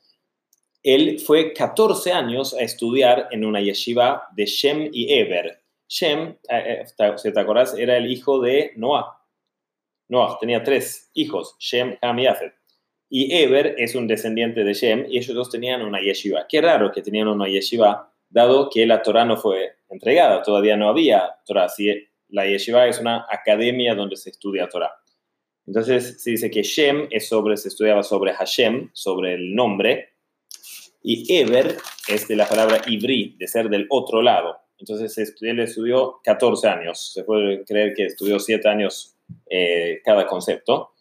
él 0.82 1.20
fue 1.20 1.52
14 1.52 2.12
años 2.12 2.54
a 2.54 2.62
estudiar 2.62 3.28
en 3.30 3.44
una 3.44 3.60
yeshiva 3.60 4.28
de 4.34 4.46
Shem 4.46 4.88
y 4.90 5.12
Eber. 5.12 5.60
Shem, 5.86 6.36
eh, 6.48 6.84
eh, 6.98 7.12
si 7.16 7.32
te 7.32 7.40
acordás, 7.40 7.76
era 7.76 7.98
el 7.98 8.10
hijo 8.10 8.40
de 8.40 8.72
Noah. 8.76 9.18
Noah 10.08 10.38
tenía 10.40 10.62
tres 10.64 11.10
hijos, 11.12 11.56
Shem, 11.58 11.98
Ham 12.00 12.18
y 12.20 12.26
Afet. 12.26 12.54
Y 13.10 13.36
Eber 13.42 13.74
es 13.76 13.94
un 13.94 14.06
descendiente 14.06 14.64
de 14.64 14.72
Shem 14.72 15.04
y 15.10 15.18
ellos 15.18 15.34
dos 15.34 15.50
tenían 15.50 15.82
una 15.82 16.00
yeshiva. 16.00 16.46
Qué 16.48 16.62
raro 16.62 16.90
que 16.92 17.02
tenían 17.02 17.28
una 17.28 17.48
yeshiva 17.48 18.09
dado 18.30 18.70
que 18.70 18.86
la 18.86 19.02
Torah 19.02 19.24
no 19.24 19.36
fue 19.36 19.74
entregada, 19.88 20.42
todavía 20.42 20.76
no 20.76 20.88
había 20.88 21.36
Torah. 21.44 21.68
Si 21.68 21.92
la 22.28 22.46
yeshiva 22.46 22.86
es 22.86 23.00
una 23.00 23.26
academia 23.28 23.94
donde 23.94 24.16
se 24.16 24.30
estudia 24.30 24.68
Torah. 24.68 24.92
Entonces 25.66 26.22
se 26.22 26.30
dice 26.30 26.50
que 26.50 26.62
Shem 26.62 27.08
es 27.10 27.28
sobre, 27.28 27.56
se 27.56 27.68
estudiaba 27.68 28.02
sobre 28.02 28.32
Hashem, 28.32 28.90
sobre 28.92 29.34
el 29.34 29.54
nombre, 29.54 30.14
y 31.02 31.32
Eber 31.38 31.76
es 32.08 32.28
de 32.28 32.36
la 32.36 32.48
palabra 32.48 32.82
Ibri, 32.86 33.36
de 33.38 33.46
ser 33.46 33.68
del 33.68 33.86
otro 33.90 34.22
lado. 34.22 34.56
Entonces 34.78 35.36
él 35.40 35.60
estudió 35.60 36.20
14 36.24 36.68
años, 36.68 37.12
se 37.12 37.24
puede 37.24 37.64
creer 37.64 37.94
que 37.94 38.06
estudió 38.06 38.38
7 38.38 38.66
años 38.68 39.14
eh, 39.48 40.00
cada 40.04 40.26
concepto, 40.26 40.92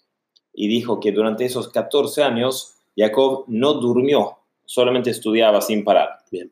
y 0.54 0.68
dijo 0.68 1.00
que 1.00 1.12
durante 1.12 1.46
esos 1.46 1.70
14 1.70 2.24
años 2.24 2.76
Jacob 2.96 3.46
no 3.48 3.74
durmió, 3.76 4.40
solamente 4.66 5.10
estudiaba 5.10 5.62
sin 5.62 5.84
parar. 5.84 6.20
Bien. 6.32 6.52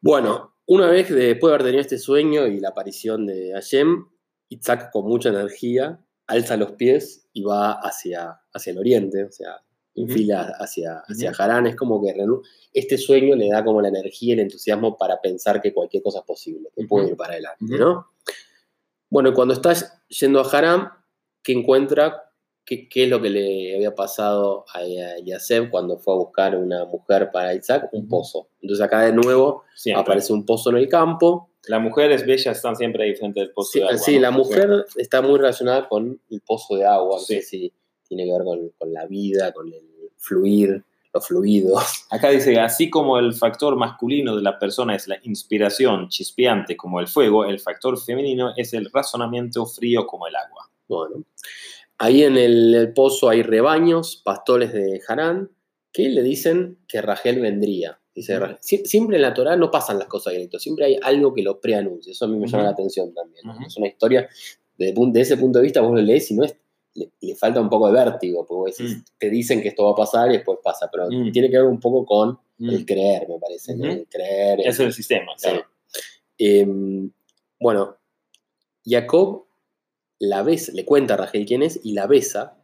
Bueno, 0.00 0.56
una 0.66 0.88
vez 0.88 1.08
después 1.08 1.50
de 1.50 1.54
haber 1.54 1.66
tenido 1.66 1.80
este 1.80 1.98
sueño 1.98 2.46
y 2.46 2.60
la 2.60 2.70
aparición 2.70 3.26
de 3.26 3.52
Hashem, 3.52 4.06
Isaac 4.48 4.90
con 4.92 5.06
mucha 5.06 5.28
energía 5.28 6.00
alza 6.30 6.56
los 6.56 6.72
pies 6.72 7.28
y 7.32 7.42
va 7.42 7.72
hacia, 7.72 8.40
hacia 8.52 8.70
el 8.70 8.78
oriente, 8.78 9.24
o 9.24 9.32
sea, 9.32 9.62
infila 9.94 10.54
hacia, 10.60 11.02
hacia 11.06 11.32
Harán. 11.36 11.66
Es 11.66 11.74
como 11.74 12.00
que 12.00 12.14
este 12.72 12.96
sueño 12.96 13.34
le 13.34 13.48
da 13.48 13.64
como 13.64 13.82
la 13.82 13.88
energía 13.88 14.30
y 14.30 14.32
el 14.34 14.40
entusiasmo 14.40 14.96
para 14.96 15.20
pensar 15.20 15.60
que 15.60 15.74
cualquier 15.74 16.02
cosa 16.02 16.20
es 16.20 16.24
posible, 16.24 16.70
que 16.74 16.86
puede 16.86 17.08
ir 17.08 17.16
para 17.16 17.32
adelante, 17.32 17.64
¿no? 17.66 18.12
Bueno, 19.08 19.34
cuando 19.34 19.54
estás 19.54 20.04
yendo 20.08 20.40
a 20.40 20.48
Harán, 20.48 20.90
que 21.42 21.52
encuentra 21.52 22.29
qué, 22.88 22.88
es 23.04 23.08
lo 23.08 23.20
que 23.20 23.30
le 23.30 23.74
había 23.76 23.94
pasado 23.94 24.64
a 24.72 24.80
Yaseb 25.24 25.70
cuando 25.70 25.98
fue 25.98 26.14
a 26.14 26.16
buscar 26.18 26.56
una 26.56 26.84
mujer 26.84 27.30
para 27.32 27.54
Isaac, 27.54 27.88
un 27.92 28.08
pozo. 28.08 28.48
Entonces 28.62 28.84
acá 28.84 29.02
de 29.02 29.12
nuevo 29.12 29.64
aparece 29.96 30.32
un 30.32 30.44
pozo 30.46 30.70
en 30.70 30.76
el 30.76 30.88
campo 30.88 31.50
Las 31.66 31.80
mujeres 31.82 32.24
bellas 32.24 32.56
están 32.56 32.76
siempre 32.76 33.04
ahí 33.04 33.14
frente 33.14 33.40
al 33.40 33.50
pozo 33.50 33.72
Sí, 33.72 33.80
de 33.80 33.84
agua. 33.86 33.98
sí, 33.98 34.14
¿no? 34.16 34.20
la 34.22 34.30
mujer 34.30 34.86
está 34.96 35.20
muy 35.22 35.38
relacionada 35.38 35.88
con 35.88 36.20
el 36.30 36.40
pozo 36.40 36.76
de 36.76 36.86
agua, 36.86 37.16
no 37.18 37.24
Sí. 37.24 37.34
sé 37.36 37.42
si 37.42 37.72
tiene 38.08 38.24
que 38.24 38.32
ver 38.32 38.44
con, 38.44 38.70
con 38.78 38.92
la 38.92 39.06
vida, 39.06 39.52
con 39.52 39.66
el 39.72 39.82
fluir, 40.16 40.82
los 41.12 41.26
fluidos. 41.26 42.06
Acá 42.10 42.30
dice, 42.30 42.58
así 42.60 42.88
como 42.88 43.18
el 43.18 43.34
factor 43.34 43.74
masculino 43.76 44.36
de 44.36 44.42
la 44.42 44.58
persona 44.58 44.94
es 44.94 45.08
la 45.08 45.16
inspiración 45.24 46.08
chispeante 46.08 46.76
como 46.76 47.00
el 47.00 47.08
fuego, 47.08 47.44
el 47.44 47.58
factor 47.60 47.98
femenino 48.00 48.52
es 48.56 48.72
el 48.74 48.90
razonamiento 48.92 49.66
frío 49.66 50.06
como 50.06 50.26
el 50.28 50.36
agua. 50.36 50.70
Bueno, 50.88 51.24
ahí 52.00 52.24
en 52.24 52.36
el, 52.36 52.74
el 52.74 52.92
pozo 52.92 53.28
hay 53.28 53.42
rebaños, 53.42 54.20
pastores 54.24 54.72
de 54.72 55.00
Harán, 55.06 55.50
que 55.92 56.08
le 56.08 56.22
dicen 56.22 56.78
que 56.88 57.00
Rachel 57.02 57.40
vendría. 57.40 57.98
Dice, 58.14 58.38
sie- 58.60 58.84
siempre 58.84 59.16
en 59.16 59.22
la 59.22 59.34
Torah 59.34 59.56
no 59.56 59.70
pasan 59.70 59.98
las 59.98 60.08
cosas 60.08 60.32
directo, 60.32 60.58
siempre 60.58 60.84
hay 60.86 60.98
algo 61.02 61.32
que 61.34 61.42
lo 61.42 61.60
preanuncia. 61.60 62.10
Eso 62.12 62.24
a 62.24 62.28
mí 62.28 62.36
me 62.38 62.46
llama 62.48 62.64
la 62.64 62.70
atención 62.70 63.12
también. 63.14 63.44
Es 63.66 63.76
una 63.76 63.86
historia, 63.88 64.28
de, 64.78 64.94
pun- 64.94 65.12
de 65.12 65.20
ese 65.20 65.36
punto 65.36 65.58
de 65.58 65.64
vista 65.64 65.80
vos 65.80 65.94
lo 65.94 66.00
lees 66.02 66.30
y 66.30 66.34
no 66.34 66.44
es, 66.44 66.56
le, 66.94 67.10
le 67.20 67.34
falta 67.36 67.60
un 67.60 67.68
poco 67.68 67.86
de 67.86 67.92
vértigo, 67.92 68.44
porque 68.46 68.70
vos 68.70 68.76
decís, 68.78 68.96
Mm. 68.96 69.04
te 69.18 69.30
dicen 69.30 69.60
que 69.62 69.68
esto 69.68 69.84
va 69.84 69.92
a 69.92 69.94
pasar 69.94 70.28
y 70.30 70.34
después 70.38 70.58
pasa, 70.62 70.88
pero 70.90 71.06
Mm. 71.10 71.30
tiene 71.32 71.50
que 71.50 71.58
ver 71.58 71.66
un 71.66 71.78
poco 71.78 72.04
con 72.06 72.38
el 72.60 72.80
Mm. 72.80 72.84
creer, 72.84 73.28
me 73.28 73.38
parece. 73.38 73.72
El 73.72 74.06
creer. 74.08 74.60
el- 74.60 74.66
Es 74.66 74.80
el 74.80 74.92
sistema, 74.92 75.32
Sí. 75.36 75.48
Em, 76.38 77.10
bueno, 77.60 77.96
Jacob 78.84 79.44
la 80.20 80.42
besa, 80.44 80.70
le 80.72 80.84
cuenta 80.84 81.14
a 81.14 81.16
Rachel 81.16 81.44
quién 81.46 81.62
es 81.62 81.80
y 81.82 81.92
la 81.94 82.06
besa, 82.06 82.56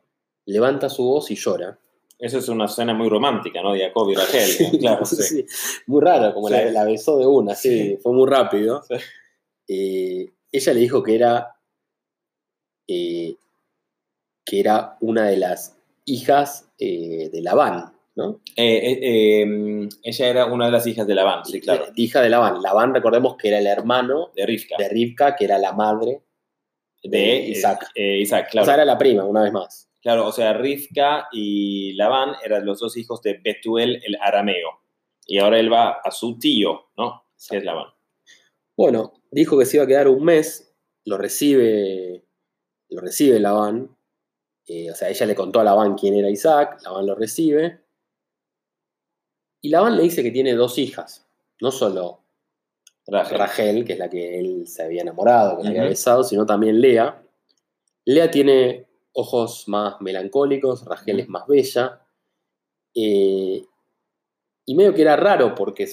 levanta 0.44 0.88
su 0.88 1.04
voz 1.04 1.30
y 1.32 1.34
llora. 1.34 1.78
Eso 2.18 2.38
es 2.38 2.48
una 2.48 2.66
escena 2.66 2.94
muy 2.94 3.08
romántica, 3.08 3.60
¿no? 3.62 3.72
De 3.72 3.80
Jacob 3.80 4.08
y 4.10 4.14
Rachel. 4.16 4.78
Claro, 4.78 5.04
sí. 5.04 5.16
Sí, 5.22 5.46
Muy 5.86 6.00
raro, 6.02 6.32
como 6.32 6.48
la, 6.48 6.66
Sí. 6.68 6.72
la 6.72 6.84
besó 6.84 7.18
de 7.18 7.26
una, 7.26 7.54
sí, 7.54 7.98
fue 8.02 8.12
muy 8.12 8.28
rápido. 8.30 8.82
Eh, 9.68 10.30
ella 10.52 10.72
le 10.72 10.80
dijo 10.80 11.02
que 11.02 11.14
era, 11.16 11.56
eh, 12.88 13.34
que 14.44 14.60
era 14.60 14.96
una 15.00 15.26
de 15.26 15.36
las 15.38 15.76
hijas 16.04 16.68
eh, 16.78 17.28
de 17.32 17.40
Labán, 17.42 17.92
¿no? 18.14 18.40
Eh, 18.56 19.88
ella 20.02 20.26
era 20.28 20.46
una 20.46 20.66
de 20.66 20.72
las 20.72 20.86
hijas 20.86 21.06
de 21.06 21.14
Labán, 21.14 21.44
sí, 21.44 21.60
claro. 21.60 21.86
La 21.86 21.92
hija 21.96 22.20
de 22.20 22.30
Labán. 22.30 22.62
Labán, 22.62 22.94
recordemos 22.94 23.36
que 23.36 23.48
era 23.48 23.58
el 23.58 23.66
hermano 23.66 24.30
De 24.36 24.46
Rivka. 24.46 24.76
de 24.78 24.88
Rivka, 24.88 25.36
que 25.36 25.44
era 25.46 25.58
la 25.58 25.72
madre 25.72 26.22
De 27.10 27.36
eh, 27.36 27.48
Isaac. 27.50 27.90
eh, 27.94 28.18
Isaac, 28.18 28.46
O 28.48 28.50
claro. 28.50 28.64
sea, 28.66 28.74
era 28.74 28.84
la 28.84 28.98
prima, 28.98 29.24
una 29.24 29.42
vez 29.42 29.52
más. 29.52 29.88
Claro, 30.02 30.26
o 30.26 30.32
sea, 30.32 30.52
Rivka 30.52 31.28
y 31.32 31.92
Labán 31.94 32.34
eran 32.44 32.64
los 32.64 32.78
dos 32.80 32.96
hijos 32.96 33.20
de 33.22 33.40
Betuel 33.42 34.00
el 34.04 34.16
arameo. 34.20 34.80
Y 35.26 35.38
ahora 35.38 35.58
él 35.58 35.72
va 35.72 35.98
a 36.04 36.10
su 36.12 36.38
tío, 36.38 36.90
¿no? 36.96 37.24
Que 37.50 37.56
es 37.58 37.64
Labán. 37.64 37.88
Bueno, 38.76 39.14
dijo 39.30 39.58
que 39.58 39.66
se 39.66 39.78
iba 39.78 39.84
a 39.84 39.88
quedar 39.88 40.06
un 40.08 40.22
mes, 40.24 40.74
lo 41.04 41.18
recibe, 41.18 42.24
lo 42.90 43.00
recibe 43.00 43.40
Labán. 43.40 43.96
eh, 44.66 44.90
o 44.90 44.94
sea, 44.94 45.08
ella 45.08 45.26
le 45.26 45.34
contó 45.34 45.60
a 45.60 45.64
Labán 45.64 45.94
quién 45.96 46.14
era 46.14 46.30
Isaac, 46.30 46.80
Labán 46.84 47.06
lo 47.06 47.14
recibe. 47.16 47.80
Y 49.60 49.70
Labán 49.70 49.96
le 49.96 50.02
dice 50.04 50.22
que 50.22 50.30
tiene 50.30 50.54
dos 50.54 50.78
hijas, 50.78 51.26
no 51.60 51.72
solo 51.72 52.20
Rachel. 53.06 53.38
Rachel, 53.38 53.84
que 53.84 53.92
es 53.94 53.98
la 53.98 54.08
que 54.10 54.38
él 54.38 54.66
se 54.66 54.82
había 54.82 55.02
enamorado, 55.02 55.58
que 55.58 55.64
la 55.64 55.70
había 55.70 55.84
besado, 55.84 56.24
sino 56.24 56.44
también 56.44 56.80
Lea. 56.80 57.22
Lea 58.04 58.30
tiene 58.30 58.86
ojos 59.12 59.68
más 59.68 60.00
melancólicos, 60.00 60.84
Rachel 60.84 61.20
es 61.20 61.28
más 61.28 61.46
bella. 61.46 62.00
eh, 62.94 63.64
y 64.68 64.74
medio 64.74 64.92
que 64.94 65.02
era 65.02 65.14
raro 65.16 65.54
porque 65.54 65.88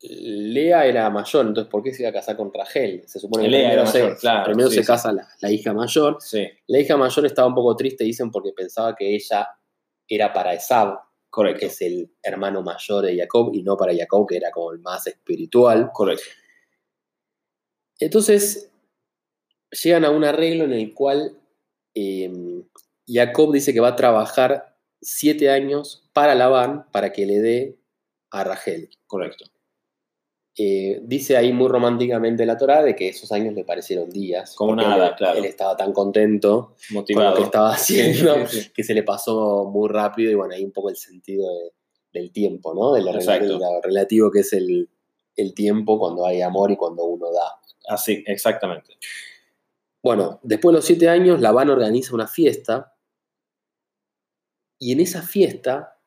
Lea 0.00 0.86
era 0.86 1.08
mayor, 1.10 1.46
entonces 1.46 1.70
¿por 1.70 1.82
qué 1.82 1.92
se 1.92 2.02
iba 2.02 2.10
a 2.10 2.12
casar 2.12 2.36
con 2.36 2.52
Rachel? 2.52 3.02
Se 3.06 3.18
supone 3.20 3.44
que 3.44 3.50
Lea 3.50 3.60
primero, 3.68 3.82
era 3.82 3.90
se, 3.90 4.02
mayor, 4.02 4.18
claro, 4.18 4.44
primero 4.44 4.68
sí, 4.70 4.76
se 4.76 4.80
sí. 4.82 4.86
casa 4.86 5.12
la, 5.12 5.28
la 5.40 5.50
hija 5.50 5.72
mayor. 5.72 6.16
Sí, 6.20 6.46
La 6.66 6.78
hija 6.80 6.96
mayor 6.96 7.26
estaba 7.26 7.48
un 7.48 7.54
poco 7.54 7.76
triste, 7.76 8.04
dicen, 8.04 8.30
porque 8.30 8.52
pensaba 8.52 8.94
que 8.96 9.14
ella 9.14 9.48
era 10.08 10.32
para 10.32 10.54
Esab, 10.54 10.98
correcto. 11.30 11.60
que 11.60 11.66
es 11.66 11.80
el 11.82 12.10
hermano 12.22 12.62
mayor 12.62 13.04
de 13.04 13.16
Jacob, 13.18 13.50
y 13.54 13.62
no 13.62 13.76
para 13.76 13.94
Jacob, 13.94 14.26
que 14.26 14.36
era 14.36 14.50
como 14.50 14.72
el 14.72 14.78
más 14.80 15.06
espiritual. 15.06 15.90
Correcto. 15.92 16.24
Entonces, 18.00 18.70
llegan 19.82 20.04
a 20.04 20.10
un 20.10 20.24
arreglo 20.24 20.64
en 20.64 20.72
el 20.72 20.92
cual 20.94 21.38
eh, 21.94 22.32
Jacob 23.06 23.52
dice 23.52 23.72
que 23.72 23.80
va 23.80 23.88
a 23.88 23.96
trabajar 23.96 24.76
siete 25.00 25.50
años 25.50 26.08
para 26.12 26.34
Labán 26.34 26.86
para 26.92 27.12
que 27.12 27.26
le 27.26 27.40
dé 27.40 27.78
a 28.30 28.44
Rachel. 28.44 28.88
Correcto. 29.06 29.44
Eh, 30.56 31.00
dice 31.02 31.36
ahí 31.36 31.52
muy 31.52 31.66
románticamente 31.68 32.46
la 32.46 32.56
Torá 32.56 32.80
de 32.82 32.94
que 32.94 33.08
esos 33.08 33.32
años 33.32 33.54
le 33.54 33.64
parecieron 33.64 34.08
días. 34.10 34.54
Como 34.54 34.76
nada, 34.76 35.08
él, 35.08 35.14
claro. 35.16 35.38
Él 35.38 35.44
estaba 35.46 35.76
tan 35.76 35.92
contento 35.92 36.76
con 36.88 36.94
Motivado. 36.94 37.30
lo 37.30 37.36
que 37.36 37.42
estaba 37.42 37.72
haciendo 37.74 38.34
Sí, 38.46 38.46
sí, 38.46 38.60
sí. 38.62 38.70
que 38.72 38.84
se 38.84 38.94
le 38.94 39.02
pasó 39.02 39.64
muy 39.64 39.88
rápido 39.88 40.30
y 40.30 40.34
bueno, 40.36 40.54
ahí 40.54 40.64
un 40.64 40.70
poco 40.72 40.90
el 40.90 40.96
sentido 40.96 41.48
de- 41.52 41.72
del 42.12 42.30
tiempo, 42.32 42.72
¿no? 42.72 42.92
De 42.92 43.02
lo, 43.02 43.10
relativo, 43.12 43.58
lo 43.58 43.80
relativo 43.82 44.30
que 44.30 44.40
es 44.40 44.52
el, 44.52 44.88
el 45.34 45.52
tiempo 45.52 45.98
cuando 45.98 46.24
hay 46.24 46.42
amor 46.42 46.70
y 46.70 46.76
cuando 46.76 47.04
uno 47.04 47.26
da. 47.32 47.60
Así, 47.88 48.24
exactamente. 48.26 48.96
Bueno, 50.02 50.38
después 50.42 50.72
de 50.72 50.76
los 50.78 50.84
siete 50.84 51.08
años, 51.08 51.40
Labán 51.40 51.70
organiza 51.70 52.14
una 52.14 52.26
fiesta 52.26 52.94
y 54.78 54.92
en 54.92 55.00
esa 55.00 55.22
fiesta, 55.22 55.98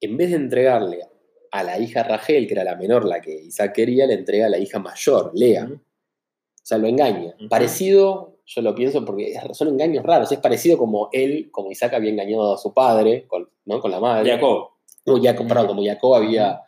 en 0.00 0.16
vez 0.16 0.30
de 0.30 0.36
entregarle 0.36 1.06
a 1.52 1.62
la 1.62 1.78
hija 1.78 2.02
Rachel, 2.02 2.48
que 2.48 2.54
era 2.54 2.64
la 2.64 2.74
menor, 2.74 3.04
la 3.04 3.20
que 3.20 3.32
Isaac 3.32 3.74
quería, 3.74 4.06
le 4.06 4.14
entrega 4.14 4.46
a 4.46 4.48
la 4.48 4.58
hija 4.58 4.80
mayor, 4.80 5.30
Lea. 5.34 5.68
O 5.70 6.66
sea, 6.66 6.78
lo 6.78 6.88
engaña. 6.88 7.36
Parecido, 7.48 8.38
yo 8.44 8.60
lo 8.62 8.74
pienso 8.74 9.04
porque 9.04 9.38
son 9.52 9.68
engaños 9.68 10.04
raros, 10.04 10.32
es 10.32 10.40
parecido 10.40 10.76
como 10.76 11.08
él, 11.12 11.50
como 11.52 11.70
Isaac 11.70 11.94
había 11.94 12.10
engañado 12.10 12.54
a 12.54 12.58
su 12.58 12.74
padre, 12.74 13.24
con, 13.28 13.48
¿no? 13.66 13.80
con 13.80 13.92
la 13.92 14.00
madre. 14.00 14.32
Jacob. 14.32 14.70
No, 15.06 15.22
Jacob, 15.22 15.46
perdón, 15.46 15.66
como 15.68 15.84
Jacob 15.84 16.14
había, 16.16 16.60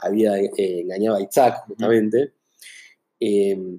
había 0.00 0.36
eh, 0.38 0.80
engañado 0.80 1.16
a 1.16 1.22
Isaac, 1.22 1.64
justamente. 1.68 2.32
Eh, 3.20 3.78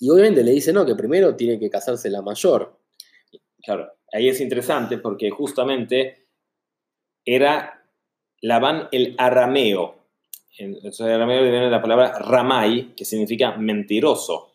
y 0.00 0.10
obviamente 0.10 0.42
le 0.44 0.52
dice, 0.52 0.72
no, 0.72 0.86
que 0.86 0.94
primero 0.94 1.34
tiene 1.36 1.58
que 1.58 1.70
casarse 1.70 2.10
la 2.10 2.22
mayor. 2.22 2.78
Claro, 3.62 3.90
ahí 4.12 4.28
es 4.28 4.40
interesante 4.40 4.98
porque 4.98 5.30
justamente 5.30 6.26
era 7.24 7.74
Labán 8.40 8.88
el 8.92 9.14
arameo. 9.18 9.96
En- 10.58 10.74
Entonces, 10.76 11.00
el 11.06 11.12
arameo 11.12 11.42
viene 11.42 11.60
de 11.64 11.70
la 11.70 11.82
palabra 11.82 12.18
ramay, 12.18 12.94
que 12.96 13.04
significa 13.04 13.56
mentiroso. 13.56 14.52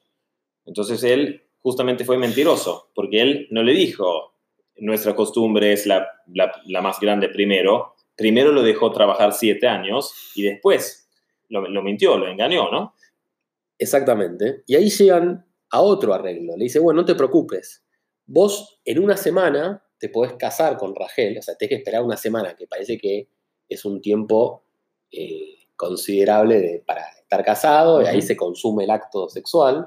Entonces, 0.66 1.04
él 1.04 1.44
justamente 1.60 2.06
fue 2.06 2.18
mentiroso, 2.18 2.90
porque 2.96 3.22
él 3.22 3.48
no 3.52 3.64
le 3.64 3.74
dijo, 3.74 4.34
nuestra 4.78 5.16
costumbre 5.16 5.74
es 5.74 5.86
la, 5.86 6.08
la- 6.28 6.82
más 6.82 7.00
grande 7.00 7.30
primero. 7.30 7.96
Primero 8.16 8.52
lo 8.52 8.62
dejó 8.64 8.92
trabajar 8.92 9.34
siete 9.34 9.68
años 9.68 10.14
y 10.36 10.44
después 10.44 11.10
lo 11.50 11.84
mintió, 11.84 12.18
lo 12.18 12.28
engañó, 12.28 12.72
¿no? 12.72 12.96
Exactamente. 13.78 14.64
Y 14.68 14.76
ahí 14.76 14.90
llegan 14.90 15.46
a 15.72 15.82
otro 15.82 16.14
arreglo. 16.14 16.56
Le 16.58 16.66
dice, 16.66 16.80
bueno, 16.80 17.02
no 17.02 17.06
te 17.06 17.16
preocupes. 17.16 17.84
Vos 18.26 18.80
en 18.86 19.00
una 19.00 19.18
semana 19.18 19.84
te 20.00 20.10
podés 20.10 20.34
casar 20.34 20.78
con 20.78 20.96
Rachel, 20.96 21.38
o 21.38 21.42
sea, 21.42 21.56
tenés 21.56 21.70
que 21.70 21.76
esperar 21.78 22.04
una 22.04 22.18
semana, 22.18 22.56
que 22.56 22.68
parece 22.68 22.98
que 22.98 23.28
es 23.70 23.86
un 23.86 24.02
tiempo 24.02 24.66
eh, 25.12 25.56
considerable 25.76 26.60
de- 26.60 26.84
para 26.86 27.04
estar 27.22 27.44
casado, 27.44 28.02
y 28.02 28.06
ahí 28.06 28.22
se 28.22 28.36
consume 28.36 28.84
el 28.86 28.90
acto 28.92 29.30
sexual. 29.30 29.86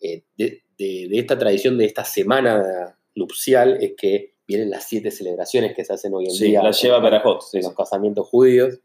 Eh, 0.00 0.24
de, 0.36 0.62
de- 0.78 1.08
de 1.10 1.18
esta 1.18 1.38
tradición, 1.38 1.76
de 1.78 1.84
esta 1.86 2.04
semana 2.04 2.98
nupcial, 3.14 3.78
es 3.82 3.92
que 3.96 4.34
vienen 4.46 4.70
las 4.70 4.88
siete 4.88 5.10
celebraciones 5.10 5.74
que 5.76 5.84
se 5.84 5.92
hacen 5.92 6.12
hoy 6.14 6.24
en 6.26 6.30
Sí, 6.32 6.44
día. 6.46 6.62
la 6.62 6.70
lleva 6.72 6.96
en- 6.98 7.02
Berajot. 7.02 7.42
sí, 7.42 7.58
en 7.58 7.62
sí. 7.62 7.68
los 7.68 7.76
casamientos 7.76 8.26
judíos. 8.28 8.78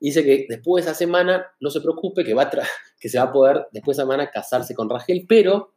Dice 0.00 0.24
que 0.24 0.46
después 0.48 0.84
de 0.84 0.90
esa 0.90 0.98
semana, 0.98 1.46
no 1.60 1.70
se 1.70 1.80
preocupe, 1.80 2.24
que, 2.24 2.32
va 2.34 2.44
a 2.44 2.50
que 2.98 3.08
se 3.08 3.18
va 3.18 3.24
a 3.24 3.32
poder 3.32 3.66
después 3.70 3.96
de 3.96 4.02
esa 4.02 4.10
semana 4.10 4.30
casarse 4.30 4.74
con 4.74 4.88
Rachel, 4.88 5.26
pero 5.28 5.74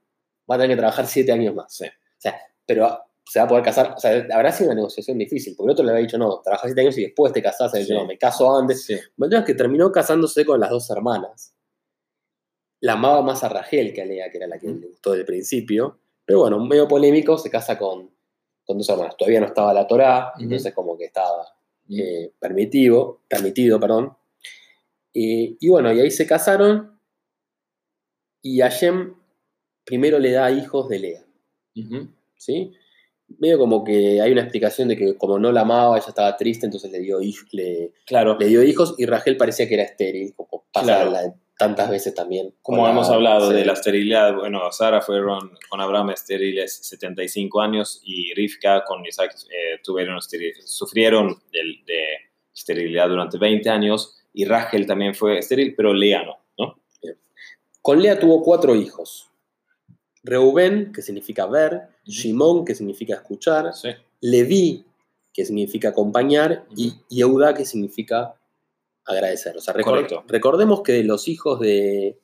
va 0.50 0.56
a 0.56 0.58
tener 0.60 0.76
que 0.76 0.80
trabajar 0.80 1.06
siete 1.08 1.32
años 1.34 1.54
más. 1.54 1.82
O 1.82 1.92
sea, 2.20 2.40
pero 2.66 3.00
se 3.26 3.40
va 3.40 3.46
a 3.46 3.48
poder 3.48 3.64
casar, 3.64 3.94
o 3.96 4.00
sea, 4.00 4.26
habrá 4.34 4.52
sido 4.52 4.70
una 4.70 4.76
negociación 4.76 5.18
difícil, 5.18 5.56
porque 5.56 5.68
el 5.70 5.74
otro 5.74 5.86
le 5.86 5.92
había 5.92 6.04
dicho, 6.04 6.18
no, 6.18 6.42
trabajas 6.42 6.70
siete 6.70 6.82
años 6.82 6.98
y 6.98 7.04
después 7.04 7.32
te 7.34 7.42
dice, 7.42 7.86
Sí. 7.86 7.94
no, 7.94 8.06
me 8.06 8.18
caso 8.18 8.58
antes. 8.58 8.86
Sí. 8.86 8.94
El 8.94 9.30
tema 9.30 9.40
es 9.40 9.46
que 9.46 9.56
terminó 9.56 9.92
casándose 9.92 10.46
con 10.46 10.60
las 10.60 10.70
dos 10.70 10.90
hermanas. 10.90 11.54
La 12.82 12.94
amaba 12.94 13.22
más 13.22 13.44
a 13.44 13.50
Rachel 13.50 13.94
que 13.94 14.02
a 14.02 14.06
Lea, 14.06 14.30
que 14.30 14.38
era 14.38 14.48
la 14.48 14.60
que 14.60 14.68
le 14.68 14.88
gustó 14.88 15.12
del 15.14 15.26
principio. 15.26 16.00
Pero 16.26 16.40
bueno, 16.40 16.60
medio 16.66 16.88
polémico, 16.88 17.38
se 17.38 17.50
casa 17.50 17.78
con, 17.78 18.10
con 18.66 18.78
dos 18.78 18.90
hermanas. 18.90 19.16
Todavía 19.18 19.40
no 19.40 19.48
estaba 19.48 19.74
la 19.74 19.88
Torá, 19.88 20.32
Ujú. 20.36 20.44
entonces 20.44 20.74
como 20.74 20.98
que 20.98 21.06
estaba 21.06 21.46
eh, 21.89 22.32
permitido, 22.39 23.22
permitido, 23.28 23.80
perdón. 23.80 24.15
Eh, 25.13 25.56
y 25.60 25.69
bueno, 25.69 25.93
y 25.93 26.00
ahí 26.00 26.12
se 26.12 26.26
casaron 26.26 27.00
y 28.41 28.60
Hashem 28.62 29.15
primero 29.86 30.19
le 30.19 30.32
da 30.32 30.52
hijos 30.52 30.89
de 30.89 31.00
Lea. 31.00 31.26
¿sí? 32.38 32.72
Medio 33.39 33.58
como 33.58 33.84
que 33.84 34.22
hay 34.22 34.32
una 34.32 34.41
explicación 34.41 34.88
de 34.89 34.98
que 34.98 35.17
como 35.17 35.39
no 35.39 35.52
la 35.52 35.62
amaba, 35.62 35.98
ella 35.98 36.08
estaba 36.10 36.36
triste, 36.38 36.65
entonces 36.65 36.91
le 36.91 37.00
dio, 37.00 37.19
le, 37.52 37.93
Claro. 38.06 38.38
le 38.38 38.48
dio 38.48 38.63
hijos 38.63 38.96
y 38.98 39.06
Rachel 39.06 39.38
parecía 39.38 39.67
que 39.67 39.76
era 39.76 39.84
estéril, 39.84 40.34
como 40.36 40.65
pasa 40.72 40.86
Claro. 41.08 41.36
Tantas 41.58 41.89
veces 41.89 42.13
también. 42.13 42.54
Como 42.62 42.88
hemos 42.88 43.10
hablado 43.10 43.50
de 43.50 43.66
la 43.66 43.74
esterilidad, 43.74 44.36
bueno, 44.36 44.72
Sara 44.72 45.02
fueron 45.02 45.52
con 45.70 45.82
Abraham 45.82 46.12
estériles 46.12 46.76
75 46.86 47.62
años 47.62 48.02
y 48.04 48.34
Rivka 48.34 48.84
con 48.86 49.06
Isaac 49.06 49.36
eh, 49.50 49.80
tuvieron 49.84 50.20
sufrieron 50.66 51.42
de, 51.52 51.60
de, 51.86 52.04
esterilidad 52.54 53.10
durante 53.10 53.38
20 53.38 53.68
años 53.70 54.24
y 54.32 54.46
Rachel 54.46 54.86
también 54.86 55.16
fue 55.16 55.39
estéril, 55.39 55.74
pero 55.76 55.94
Lea 55.94 56.24
no. 56.24 56.38
¿no? 56.58 56.80
Con 57.82 58.02
Lea 58.02 58.20
tuvo 58.20 58.44
cuatro 58.44 58.76
hijos. 58.76 59.30
Reuben, 60.24 60.94
que 60.94 61.02
significa 61.02 61.46
ver, 61.46 61.82
Shimón, 62.06 62.63
que 62.63 62.76
significa 62.76 63.16
escuchar, 63.16 63.74
Sí. 63.74 63.89
Leví, 64.22 64.86
que 65.34 65.44
significa 65.44 65.89
acompañar, 65.89 66.66
y 66.78 66.94
Yehuda, 67.10 67.54
que 67.54 67.66
significa 67.66 68.36
agradecer. 69.06 69.56
O 69.58 69.62
sea, 69.62 69.74
recordemos 70.28 70.82
que 70.82 71.04
los 71.04 71.28
hijos 71.28 71.60
de 71.60 72.20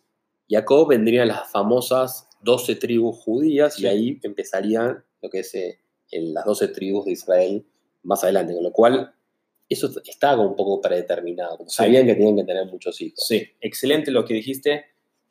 Jacob 0.49 0.87
vendrían 0.89 1.27
las 1.27 1.51
famosas 1.51 2.27
12 2.41 2.75
tribus 2.75 3.17
judías 3.17 3.75
Sí. 3.75 3.83
y 3.83 3.87
ahí 3.87 4.19
empezarían 4.23 5.03
lo 5.21 5.29
que 5.29 5.39
es 5.39 5.53
eh, 5.55 5.79
el- 6.11 6.33
las 6.33 6.45
12 6.45 6.69
tribus 6.69 7.05
de 7.05 7.11
Israel 7.11 7.65
más 8.03 8.23
adelante, 8.23 8.53
con 8.53 8.63
lo 8.63 8.71
cual 8.71 9.13
eso 9.67 9.89
estaba 10.05 10.41
un 10.41 10.55
poco 10.55 10.81
predeterminado. 10.81 11.57
Sí. 11.67 11.75
Sabían 11.75 12.05
que 12.07 12.15
tenían 12.15 12.37
que 12.37 12.43
tener 12.45 12.65
muchos 12.65 12.99
hijos. 13.01 13.25
Sí, 13.27 13.47
excelente 13.61 14.09
lo 14.09 14.25
que 14.25 14.33
dijiste. 14.33 14.85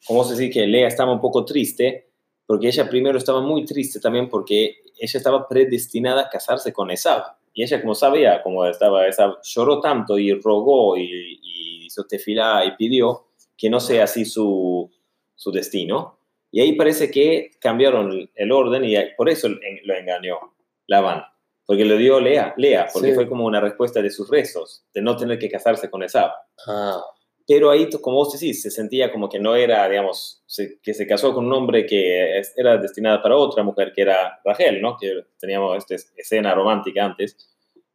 Como 0.07 0.23
se 0.23 0.37
dice 0.37 0.51
que 0.51 0.67
Lea 0.67 0.87
estaba 0.87 1.13
un 1.13 1.21
poco 1.21 1.45
triste, 1.45 2.11
porque 2.47 2.69
ella 2.69 2.89
primero 2.89 3.19
estaba 3.19 3.41
muy 3.41 3.65
triste 3.65 3.99
también 3.99 4.29
porque 4.29 4.77
ella 5.01 5.19
estaba 5.19 5.49
predestinada 5.49 6.23
a 6.23 6.29
casarse 6.31 6.73
con 6.73 6.91
Esab. 6.91 7.25
Y 7.59 7.65
ella, 7.65 7.81
como 7.81 7.97
sabía, 7.97 8.41
como 8.45 8.65
estaba 8.67 9.09
Esab, 9.09 9.39
lloró 9.43 9.81
tanto 9.81 10.17
y 10.17 10.33
rogó 10.33 10.97
y, 10.97 11.41
y 11.43 11.87
hizo 11.87 12.05
tefilá 12.07 12.65
y 12.65 12.77
pidió 12.77 13.25
que 13.57 13.69
no 13.69 13.81
sea 13.81 14.05
así 14.05 14.25
su, 14.25 14.89
su 15.35 15.51
destino. 15.51 16.21
Y 16.53 16.61
ahí 16.61 16.77
parece 16.77 17.11
que 17.11 17.51
cambiaron 17.61 18.31
el 18.33 18.53
orden 18.53 18.85
y 18.85 18.95
por 19.17 19.29
eso 19.29 19.49
lo 19.49 19.95
engañó 19.97 20.39
Labán. 20.87 21.25
Porque 21.67 21.85
le 21.85 21.99
dio 21.99 22.21
Lea, 22.21 22.55
Lea 22.57 22.87
porque 22.93 23.09
Sí. 23.09 23.15
fue 23.17 23.29
como 23.29 23.45
una 23.45 23.61
respuesta 23.61 24.01
de 24.03 24.11
sus 24.11 24.31
rezos, 24.31 24.85
de 24.95 25.03
no 25.03 25.17
tener 25.17 25.41
que 25.41 25.51
casarse 25.51 25.91
con 25.91 26.05
Esab 26.05 26.31
Ah, 26.69 27.03
pero 27.49 27.71
ahí, 27.71 27.89
como 28.03 28.19
vos 28.19 28.33
decís, 28.33 28.63
se 28.63 28.71
sentía 28.71 29.11
como 29.11 29.29
que 29.31 29.41
no 29.41 29.57
era, 29.57 29.89
digamos, 29.89 30.43
se- 30.47 30.79
que 30.83 30.95
se 30.95 31.07
casó 31.07 31.35
con 31.35 31.47
un 31.47 31.53
hombre 31.55 31.87
que 31.87 32.43
era 32.57 32.77
destinada 32.79 33.23
para 33.23 33.37
otra 33.37 33.63
mujer, 33.65 33.93
que 33.95 34.03
era 34.03 34.39
Rachel, 34.45 34.83
¿no? 34.83 34.97
Que 34.99 35.25
teníamos 35.41 35.79
esta 35.79 35.95
es- 35.97 36.13
escena 36.17 36.55
romántica 36.55 37.05
antes. 37.07 37.37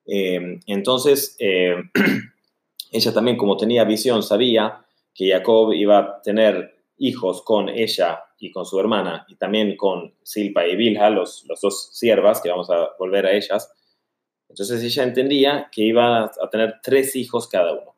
Eh, 0.08 0.60
entonces, 0.68 1.36
eh, 1.40 1.76
ella 2.92 3.14
también, 3.14 3.38
como 3.38 3.58
tenía 3.58 3.84
visión, 3.84 4.24
sabía 4.24 4.86
que 5.14 5.30
Jacob 5.32 5.74
iba 5.74 6.00
a 6.00 6.22
tener 6.24 6.76
hijos 6.98 7.42
con 7.44 7.70
ella 7.70 8.24
y 8.40 8.52
con 8.52 8.66
su 8.66 8.80
hermana, 8.80 9.26
y 9.30 9.36
también 9.36 9.78
con 9.78 10.16
Silpa 10.24 10.66
y 10.68 10.76
Bilha, 10.76 11.10
los, 11.10 11.46
los 11.48 11.62
dos 11.62 11.90
siervas, 11.94 12.42
que 12.42 12.50
vamos 12.50 12.70
a 12.70 12.90
volver 13.00 13.26
a 13.28 13.32
ellas. 13.34 13.72
Entonces 14.50 14.84
ella 14.84 15.04
entendía 15.04 15.70
que 15.72 15.84
iba 15.84 16.24
a 16.26 16.50
tener 16.52 16.76
tres 16.84 17.16
hijos 17.16 17.48
cada 17.48 17.74
uno. 17.74 17.93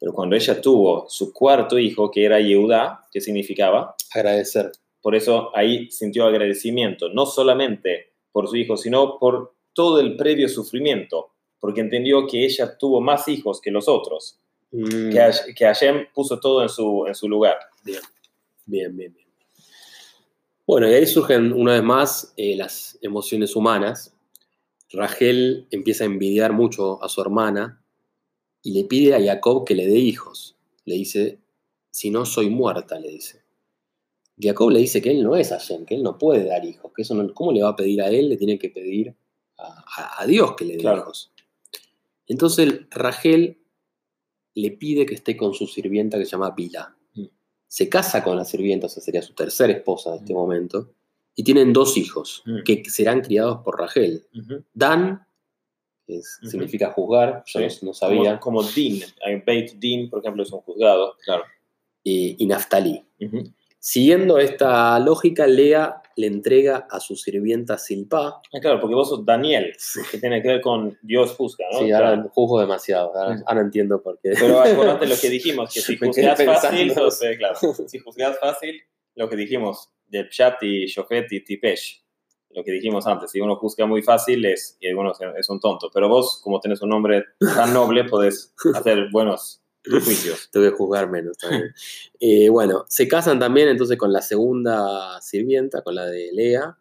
Pero 0.00 0.12
cuando 0.12 0.34
ella 0.34 0.60
tuvo 0.60 1.06
su 1.08 1.32
cuarto 1.32 1.78
hijo, 1.78 2.10
que 2.10 2.24
era 2.24 2.40
Yehuda, 2.40 3.06
que 3.12 3.20
significaba, 3.20 3.94
agradecer. 4.12 4.72
por 5.00 5.14
eso 5.14 5.50
ahí 5.54 5.90
sintió 5.90 6.24
agradecimiento, 6.24 7.10
no 7.10 7.26
solamente 7.26 8.14
por 8.32 8.48
su 8.48 8.56
hijo, 8.56 8.76
sino 8.76 9.18
por 9.18 9.54
todo 9.74 10.00
el 10.00 10.16
previo 10.16 10.48
sufrimiento, 10.48 11.30
porque 11.60 11.82
entendió 11.82 12.26
que 12.26 12.44
ella 12.44 12.76
tuvo 12.76 13.00
más 13.00 13.28
hijos 13.28 13.60
que 13.60 13.70
los 13.70 13.86
otros, 13.88 14.40
Mm, 14.72 15.10
que, 15.10 15.30
que 15.54 15.64
Hashem 15.64 16.06
puso 16.14 16.38
todo 16.38 16.62
en 16.62 16.68
su, 16.68 17.04
en 17.06 17.14
su 17.14 17.28
lugar. 17.28 17.58
Bien, 17.84 18.00
bien, 18.66 18.96
bien. 18.96 19.12
bien. 19.12 19.26
Bueno, 20.66 20.88
y 20.88 20.94
ahí 20.94 21.06
surgen 21.06 21.52
una 21.52 21.72
vez 21.72 21.82
más 21.82 22.32
eh, 22.36 22.54
las 22.56 22.98
emociones 23.02 23.56
humanas. 23.56 24.14
Rachel 24.92 25.66
empieza 25.70 26.04
a 26.04 26.06
envidiar 26.06 26.52
mucho 26.52 27.02
a 27.02 27.08
su 27.08 27.20
hermana 27.20 27.79
y 28.62 28.72
le 28.72 28.84
pide 28.84 29.14
a 29.14 29.20
Jacob 29.22 29.64
que 29.66 29.74
le 29.74 29.86
dé 29.86 29.98
hijos. 29.98 30.56
Le 30.84 30.94
dice, 30.96 31.38
si 31.90 32.10
no 32.10 32.24
soy 32.26 32.50
muerta, 32.50 32.98
le 32.98 33.08
dice. 33.08 33.42
Jacob 34.38 34.70
le 34.70 34.78
dice 34.80 35.02
que 35.02 35.10
él 35.10 35.22
no 35.22 35.36
es 35.36 35.50
Hashem, 35.50 35.84
que 35.84 35.94
él 35.94 36.02
no 36.02 36.16
puede 36.18 36.44
dar 36.46 36.64
hijos, 36.64 36.92
que 36.94 37.02
eso 37.02 37.14
no, 37.14 37.32
¿cómo 37.34 37.52
le 37.52 37.62
va 37.62 37.70
a 37.70 37.76
pedir 37.76 38.00
a 38.02 38.08
él? 38.08 38.28
Le 38.28 38.36
tiene 38.36 38.58
que 38.58 38.70
pedir 38.70 39.14
a, 39.58 40.24
Dios 40.26 40.54
que 40.56 40.64
le 40.64 40.74
dé 40.76 40.80
Claro. 40.80 41.00
hijos. 41.02 41.30
Entonces 42.26 42.86
Rachel 42.90 43.58
le 44.54 44.70
pide 44.70 45.04
que 45.04 45.14
esté 45.14 45.36
con 45.36 45.52
su 45.52 45.66
sirvienta 45.66 46.18
que 46.18 46.24
se 46.24 46.30
llama 46.32 46.50
Bila. 46.52 46.96
Mm. 47.14 47.24
Se 47.68 47.88
casa 47.90 48.22
con 48.24 48.36
la 48.36 48.44
sirvienta, 48.46 48.86
o 48.86 48.88
sea, 48.88 49.02
sería 49.02 49.20
su 49.22 49.34
tercera 49.34 49.72
esposa 49.72 50.10
en 50.14 50.20
este 50.22 50.32
Mm. 50.32 50.36
momento, 50.36 50.92
y 51.34 51.44
tienen 51.44 51.72
dos 51.74 51.96
hijos 51.98 52.42
Mm. 52.46 52.62
que 52.64 52.82
serán 52.88 53.20
criados 53.20 53.58
por 53.62 53.78
Rachel. 53.78 54.26
Dan, 54.72 55.26
es- 56.18 56.38
Ujú. 56.42 56.50
significa 56.50 56.90
juzgar, 56.92 57.42
yo 57.46 57.60
Sí. 57.68 57.78
no, 57.82 57.88
no 57.88 57.94
sabía, 57.94 58.38
Como, 58.40 58.60
como 58.60 58.70
Din, 58.70 59.02
hay 59.24 59.36
Beit 59.46 59.72
Din, 59.74 60.10
por 60.10 60.20
ejemplo, 60.20 60.42
es 60.42 60.52
un 60.52 60.60
juzgado, 60.60 61.16
claro. 61.24 61.44
y, 62.04 62.36
y 62.42 62.46
Naftali. 62.46 63.04
Siguiendo 63.78 64.38
esta 64.38 64.98
lógica, 64.98 65.46
Lea 65.46 66.02
le 66.16 66.26
entrega 66.26 66.86
a 66.90 67.00
su 67.00 67.16
sirvienta 67.16 67.78
Silpa. 67.78 68.42
Ah, 68.52 68.60
claro, 68.60 68.78
porque 68.78 68.94
vos 68.94 69.08
sos 69.08 69.24
Daniel, 69.24 69.72
que 70.10 70.18
tiene 70.18 70.42
que 70.42 70.48
ver 70.48 70.60
con 70.60 70.98
Dios 71.00 71.32
juzga, 71.32 71.64
¿no? 71.72 71.78
sí, 71.78 71.86
Claro. 71.86 72.06
ahora 72.08 72.28
juzgo 72.34 72.60
demasiado, 72.60 73.16
ahora, 73.16 73.42
ahora 73.46 73.60
entiendo 73.62 74.02
por 74.02 74.18
qué. 74.20 74.32
Pero 74.38 74.60
acordate 75.00 75.06
lo 75.06 75.14
que 75.18 75.30
dijimos, 75.30 75.72
que 75.72 75.80
si 75.80 75.96
juzgas 75.96 76.44
fácil, 76.44 76.92
sos, 76.92 77.22
eh, 77.22 77.38
claro, 77.38 77.56
si 77.86 77.98
juzgas 78.00 78.38
fácil, 78.38 78.82
lo 79.14 79.28
que 79.30 79.36
dijimos 79.36 79.88
de 80.08 80.24
Pshat 80.24 80.62
y 80.62 80.86
Shofet 80.86 81.32
y 81.32 81.42
Tipesh, 81.42 81.99
lo 82.50 82.64
que 82.64 82.72
dijimos 82.72 83.06
antes, 83.06 83.30
si 83.30 83.40
uno 83.40 83.56
juzga 83.56 83.86
muy 83.86 84.02
fácil 84.02 84.44
es, 84.44 84.76
y 84.80 84.92
uno 84.92 85.12
es- 85.36 85.48
un 85.50 85.60
tonto, 85.60 85.90
pero 85.92 86.08
vos, 86.08 86.40
como 86.42 86.60
tenés 86.60 86.82
un 86.82 86.90
nombre 86.90 87.24
tan 87.38 87.72
noble, 87.72 88.04
podés 88.04 88.52
hacer 88.74 89.08
buenos 89.12 89.62
juicios. 89.84 90.48
Tengo 90.52 90.70
que 90.70 90.76
juzgar 90.76 91.08
menos 91.10 91.36
también. 91.38 91.72
Eh, 92.22 92.50
bueno, 92.50 92.84
se 92.86 93.08
casan 93.08 93.38
también 93.38 93.68
entonces 93.68 93.96
con 93.96 94.12
la 94.12 94.20
segunda 94.20 95.18
sirvienta, 95.22 95.80
con 95.82 95.94
la 95.94 96.04
de 96.04 96.30
Lea, 96.32 96.76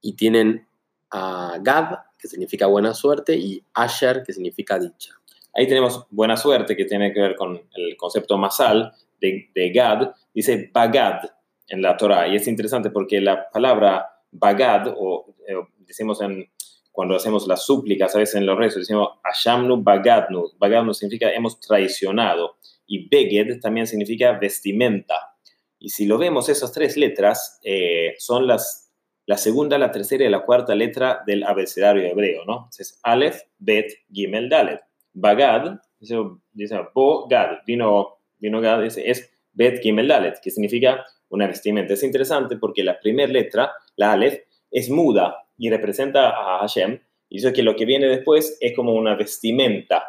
y 0.00 0.14
tienen 0.14 0.68
a 1.10 1.58
Gad, 1.60 1.98
que 2.16 2.28
significa 2.28 2.66
buena 2.66 2.94
suerte, 2.94 3.34
y 3.36 3.64
Asher, 3.74 4.22
que 4.24 4.32
significa 4.32 4.78
dicha. 4.78 5.14
Ahí 5.54 5.66
tenemos 5.66 6.06
buena 6.10 6.36
suerte, 6.36 6.76
que 6.76 6.84
tiene 6.84 7.12
que 7.12 7.20
ver 7.20 7.34
con 7.34 7.60
el 7.74 7.96
concepto 7.96 8.38
masal 8.38 8.92
de, 9.20 9.50
de 9.54 9.70
Gad, 9.72 10.10
dice 10.32 10.70
Bagad 10.72 11.22
en 11.68 11.82
la 11.82 11.96
Torah, 11.96 12.28
y 12.28 12.36
es 12.36 12.46
interesante 12.46 12.90
porque 12.90 13.20
la 13.20 13.50
palabra 13.50 14.15
Bagad, 14.38 14.94
o 14.96 15.34
eh, 15.46 15.54
decimos 15.78 16.20
en, 16.20 16.50
cuando 16.92 17.14
hacemos 17.14 17.46
las 17.46 17.64
súplicas, 17.64 18.14
a 18.14 18.18
veces 18.18 18.36
en 18.36 18.46
los 18.46 18.56
rezos, 18.56 18.80
decimos 18.80 19.10
Ashamnu 19.22 19.82
Bagadnu, 19.82 20.52
Bagadnu 20.58 20.94
significa 20.94 21.30
hemos 21.30 21.60
traicionado, 21.60 22.56
y 22.86 23.08
Beged 23.08 23.60
también 23.60 23.86
significa 23.86 24.32
vestimenta. 24.32 25.36
Y 25.78 25.90
si 25.90 26.06
lo 26.06 26.18
vemos, 26.18 26.48
esas 26.48 26.72
tres 26.72 26.96
letras 26.96 27.60
eh, 27.62 28.14
son 28.18 28.46
las, 28.46 28.92
la 29.26 29.36
segunda, 29.36 29.76
la 29.78 29.92
tercera 29.92 30.24
y 30.24 30.30
la 30.30 30.44
cuarta 30.44 30.74
letra 30.74 31.22
del 31.26 31.42
abecedario 31.44 32.04
hebreo, 32.04 32.44
¿no? 32.46 32.70
Es 32.78 32.98
Aleph, 33.02 33.42
Bet, 33.58 33.92
Gimel, 34.10 34.48
Dalet. 34.48 34.80
Bagad, 35.12 35.80
dice, 35.98 36.16
dice 36.52 36.78
Bo 36.94 37.26
Gad, 37.28 37.58
vino, 37.66 38.18
vino 38.38 38.60
Gad, 38.60 38.84
es 38.84 39.30
Bet 39.52 39.82
Gimel 39.82 40.08
Dalet, 40.08 40.40
que 40.40 40.50
significa 40.50 41.04
una 41.30 41.46
vestimenta. 41.46 41.94
Es 41.94 42.02
interesante 42.02 42.56
porque 42.56 42.82
la 42.82 42.98
primera 42.98 43.32
letra, 43.32 43.72
la 43.96 44.12
Aleph, 44.12 44.40
es 44.70 44.90
muda 44.90 45.46
y 45.58 45.70
representa 45.70 46.30
a 46.30 46.58
Hashem, 46.60 47.00
y 47.28 47.36
dice 47.36 47.52
que 47.52 47.62
lo 47.62 47.74
que 47.74 47.84
viene 47.84 48.06
después 48.06 48.56
es 48.60 48.74
como 48.76 48.94
una 48.94 49.14
vestimenta. 49.16 50.04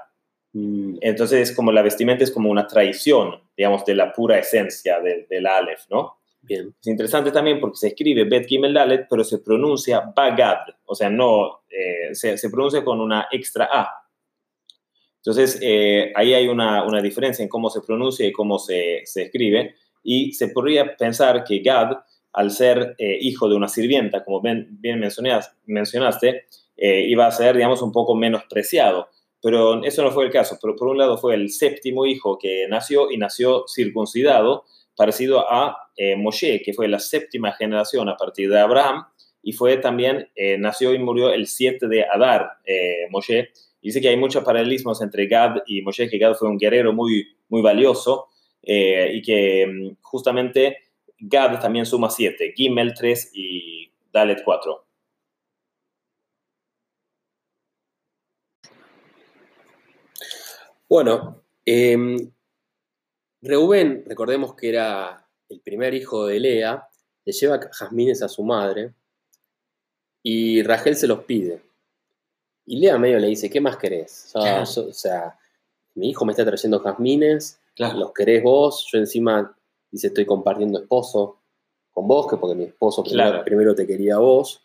Mm, 0.54 0.98
Entonces, 1.02 1.56
como 1.56 1.72
la 1.72 1.82
vestimenta 1.82 2.24
es 2.24 2.32
como 2.32 2.50
una 2.50 2.68
traición, 2.68 3.42
digamos, 3.56 3.86
de 3.86 3.96
la 3.96 4.14
pura 4.14 4.38
esencia 4.38 5.00
del 5.00 5.28
de 5.28 5.42
la 5.42 5.58
Aleph, 5.58 5.86
¿no? 5.90 6.18
bien. 6.48 6.74
Es 6.80 6.88
interesante 6.88 7.32
también 7.32 7.60
porque 7.60 7.78
se 7.78 7.88
escribe 7.90 8.24
Bet 8.24 8.48
Gimel 8.48 8.74
Dalet, 8.74 9.08
pero 9.10 9.24
se 9.24 9.40
pronuncia 9.40 10.12
Bagad, 10.16 10.60
o 10.86 10.96
sea, 10.96 11.10
no, 11.10 11.62
eh, 11.70 12.14
se, 12.14 12.38
se 12.38 12.50
pronuncia 12.50 12.84
con 12.84 13.02
una 13.02 13.28
extra 13.32 13.70
A. 13.72 13.90
Entonces, 15.18 15.60
eh, 15.62 16.14
ahí 16.16 16.34
hay 16.34 16.48
una, 16.48 16.84
una 16.86 17.02
diferencia 17.02 17.44
en 17.44 17.50
cómo 17.50 17.70
se 17.70 17.82
pronuncia 17.82 18.26
y 18.26 18.32
cómo 18.32 18.60
se, 18.60 19.02
se 19.04 19.24
escribe, 19.24 19.76
y 20.10 20.32
se 20.32 20.48
podría 20.48 20.96
pensar 20.96 21.44
que 21.44 21.60
Gad, 21.60 21.98
al 22.32 22.52
ser 22.52 22.96
eh, 22.98 23.18
hijo 23.20 23.50
de 23.50 23.58
una 23.58 23.68
sirvienta, 23.68 24.24
como 24.24 24.40
bien, 24.40 24.70
bien 24.80 25.02
mencionas- 25.02 25.54
mencionaste, 25.66 26.46
eh, 26.78 27.02
iba 27.10 27.28
a 27.28 27.32
ser, 27.32 27.58
digamos, 27.58 27.82
un 27.82 27.92
poco 27.92 28.16
menospreciado. 28.16 29.10
Pero 29.42 29.84
eso 29.84 30.04
no 30.04 30.12
fue 30.12 30.24
el 30.24 30.32
caso. 30.32 30.58
Pero 30.62 30.78
por 30.78 30.88
un 30.88 30.98
lado 30.98 31.18
fue 31.18 31.36
el 31.36 31.50
séptimo 31.52 32.06
hijo 32.06 32.38
que 32.40 32.68
nació 32.70 33.12
y 33.12 33.18
nació 33.18 33.66
circuncidado, 33.68 34.64
parecido 34.96 35.52
a 35.52 35.76
eh, 35.98 36.16
Moshe, 36.16 36.62
que 36.64 36.74
fue 36.74 36.88
la 36.88 37.00
séptima 37.00 37.52
generación 37.52 38.08
a 38.08 38.16
partir 38.16 38.50
de 38.50 38.62
Abraham, 38.62 39.08
y 39.44 39.52
fue 39.52 39.76
también, 39.76 40.30
eh, 40.38 40.58
nació 40.58 40.94
y 40.94 41.00
murió 41.00 41.32
el 41.34 41.48
7 41.48 41.90
de 41.90 42.06
Adar, 42.06 42.50
Moshe. 43.10 43.50
Dice 43.82 44.00
que 44.00 44.08
hay 44.08 44.16
muchos 44.18 44.46
paralelismos 44.46 45.02
entre 45.02 45.28
Gad 45.28 45.64
y 45.68 45.82
Moshe, 45.82 46.10
que 46.10 46.18
Gad 46.18 46.36
fue 46.36 46.48
un 46.48 46.58
guerrero 46.58 46.94
muy, 46.94 47.28
muy 47.50 47.62
valioso, 47.62 48.28
Eh, 48.70 49.12
y 49.14 49.22
que 49.22 49.66
mm, 49.66 49.98
justamente 50.02 50.78
Gad 51.20 51.62
también 51.62 51.86
suma 51.86 52.10
7, 52.10 52.54
Gimel 52.56 52.94
3 52.94 53.32
y 53.34 53.90
Dalet 54.12 54.42
4. 54.44 54.86
Bueno, 60.90 61.44
eh, 61.66 61.98
Reuben, 63.42 64.04
recordemos 64.08 64.56
que 64.56 64.70
era 64.70 65.28
el 65.50 65.60
primer 65.62 65.94
hijo 65.94 66.26
de 66.28 66.40
Lea, 66.40 66.88
le 67.26 67.34
lleva 67.34 67.60
jazmines 67.72 68.22
a 68.24 68.30
su 68.30 68.44
madre 68.44 68.94
y 70.24 70.62
Rachel 70.64 70.96
se 70.96 71.08
los 71.08 71.24
pide. 71.26 71.62
Y 72.66 72.80
Lea 72.80 72.98
medio 72.98 73.20
le 73.20 73.28
dice, 73.28 73.50
¿qué 73.50 73.62
más 73.62 73.78
querés? 73.78 74.26
O 74.36 74.42
sea, 74.42 74.42
Claro. 74.64 74.66
yo- 74.72 74.88
o 74.90 74.94
sea, 74.94 75.38
mi 75.96 76.10
hijo 76.10 76.26
me 76.26 76.32
está 76.34 76.46
trayendo 76.46 76.80
jazmines, 76.80 77.60
Claro. 77.78 78.00
los 78.00 78.14
querés 78.14 78.44
vos, 78.44 78.88
yo 78.92 78.98
encima, 78.98 79.56
dice, 79.92 80.08
estoy 80.08 80.26
compartiendo 80.26 80.80
esposo 80.80 81.38
con 81.92 82.08
vos, 82.08 82.28
que 82.28 82.36
porque 82.38 82.56
mi 82.56 82.66
esposo 82.66 83.04
Claro. 83.04 83.44
primero 83.46 83.74
te 83.76 83.88
quería 83.88 84.16
a 84.16 84.20
vos. 84.20 84.62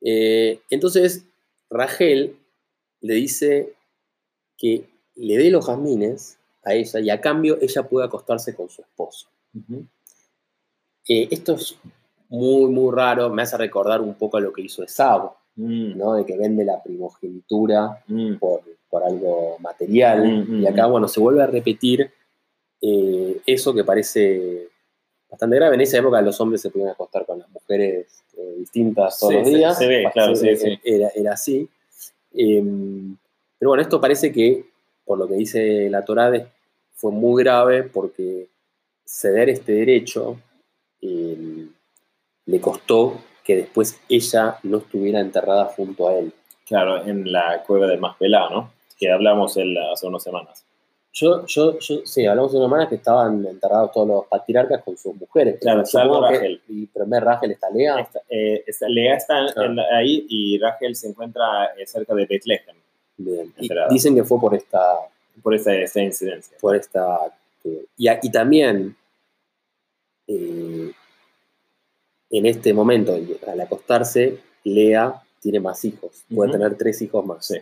Eh, 0.00 0.60
entonces, 0.70 1.24
Rachel 1.68 2.36
le 3.00 3.14
dice 3.14 3.74
que 4.56 4.88
le 5.16 5.36
dé 5.36 5.50
los 5.50 5.66
jazmines 5.66 6.38
a 6.64 6.74
ella 6.74 7.00
y 7.00 7.10
a 7.10 7.20
cambio 7.20 7.58
ella 7.60 7.88
puede 7.88 8.06
acostarse 8.06 8.54
con 8.54 8.70
su 8.70 8.82
esposo. 8.82 9.28
Eh, 11.08 11.28
esto 11.30 11.54
es 11.54 11.76
muy, 12.28 12.70
muy 12.70 12.94
raro, 12.94 13.28
me 13.30 13.42
hace 13.42 13.56
recordar 13.56 14.00
un 14.00 14.14
poco 14.14 14.36
a 14.36 14.40
lo 14.40 14.52
que 14.52 14.62
hizo 14.62 14.82
Esau, 14.82 15.32
Mm, 15.54 15.98
¿no? 15.98 16.14
de 16.14 16.24
que 16.24 16.38
vende 16.38 16.64
la 16.64 16.82
primogenitura 16.82 18.02
mm, 18.06 18.36
por, 18.36 18.62
por 18.92 19.02
algo 19.04 19.56
material. 19.60 20.22
Mm, 20.22 20.58
mm, 20.58 20.62
y 20.64 20.66
acá, 20.66 20.86
mm. 20.86 20.90
bueno, 20.90 21.08
se 21.08 21.18
vuelve 21.18 21.42
a 21.42 21.46
repetir 21.46 22.10
eh, 22.82 23.40
eso 23.46 23.72
que 23.72 23.84
parece 23.84 24.68
bastante 25.30 25.56
grave. 25.56 25.76
En 25.76 25.80
esa 25.80 25.96
época 25.96 26.20
los 26.20 26.38
hombres 26.42 26.60
se 26.60 26.68
podían 26.68 26.90
acostar 26.90 27.24
con 27.24 27.38
las 27.38 27.48
mujeres 27.48 28.22
eh, 28.36 28.54
distintas 28.58 29.18
todos 29.18 29.32
Sí, 29.32 29.38
los 29.38 29.48
se- 29.48 29.56
días. 29.56 29.78
se 29.78 29.86
ve, 29.88 30.10
claro, 30.12 30.36
sí, 30.36 30.54
sí. 30.56 30.78
Era, 30.84 31.08
era 31.14 31.32
así. 31.32 31.66
Eh, 32.34 32.62
pero 33.58 33.70
bueno, 33.70 33.80
esto 33.82 33.98
parece 33.98 34.30
que, 34.30 34.66
por 35.06 35.16
lo 35.18 35.26
que 35.26 35.34
dice 35.36 35.88
la 35.88 36.04
Torá, 36.04 36.30
fue 36.92 37.12
muy 37.12 37.42
grave 37.42 37.84
porque 37.84 38.48
ceder 39.06 39.48
este 39.48 39.72
derecho 39.72 40.36
eh, 41.00 41.66
le 42.44 42.60
costó 42.60 43.22
que 43.42 43.56
después 43.56 43.98
ella 44.10 44.58
no 44.64 44.78
estuviera 44.78 45.20
enterrada 45.20 45.64
junto 45.64 46.08
a 46.08 46.18
él. 46.18 46.30
Claro, 46.66 47.04
en 47.06 47.32
la 47.32 47.62
cueva 47.66 47.86
de 47.86 47.96
Maspelá, 47.96 48.50
¿no? 48.50 48.70
Que 49.02 49.10
hablamos 49.10 49.56
el- 49.56 49.76
hace 49.78 50.06
unas 50.06 50.22
semanas. 50.22 50.64
Yo, 51.12 51.44
yo, 51.46 51.76
yo, 51.80 52.00
sí, 52.06 52.24
hablamos 52.24 52.52
de 52.52 52.58
una 52.58 52.68
manera 52.68 52.88
que 52.88 52.94
estaban 52.94 53.44
enterrados 53.44 53.90
todos 53.92 54.06
los 54.08 54.26
patriarcas 54.26 54.82
con 54.84 54.96
sus 54.96 55.14
mujeres. 55.16 55.58
Claro, 55.60 55.84
salvo 55.84 56.20
que- 56.28 56.34
Rachel. 56.36 56.62
Y 56.68 56.88
Rachel 56.94 57.50
está 57.50 57.68
Lea. 57.70 58.08
Eh, 58.30 58.64
Lea 58.88 59.16
está 59.16 59.38
Ah. 59.40 59.64
en 59.64 59.78
ahí 59.80 60.24
y 60.28 60.58
Rachel 60.58 60.94
se 60.94 61.08
encuentra 61.08 61.66
eh, 61.76 61.86
cerca 61.86 62.14
de 62.14 62.26
Bethlehem 62.26 62.76
Bien. 63.16 63.52
Y 63.58 63.68
dicen 63.90 64.14
que 64.14 64.22
fue 64.24 64.40
por 64.40 64.54
esta, 64.54 64.80
por 65.42 65.52
esta, 65.54 65.74
esta 65.74 66.00
incidencia. 66.00 66.56
por 66.60 66.76
esta 66.76 67.18
eh, 67.64 67.84
y, 67.98 68.08
y 68.08 68.30
también 68.30 68.96
eh, 70.28 70.92
en 72.30 72.46
este 72.46 72.72
momento, 72.72 73.14
al 73.46 73.60
acostarse, 73.60 74.38
Lea 74.64 75.20
tiene 75.40 75.60
más 75.60 75.84
hijos. 75.84 76.22
Puede 76.34 76.50
Ujú. 76.50 76.58
tener 76.58 76.78
tres 76.78 77.02
hijos 77.02 77.26
más. 77.26 77.44
Sí. 77.44 77.56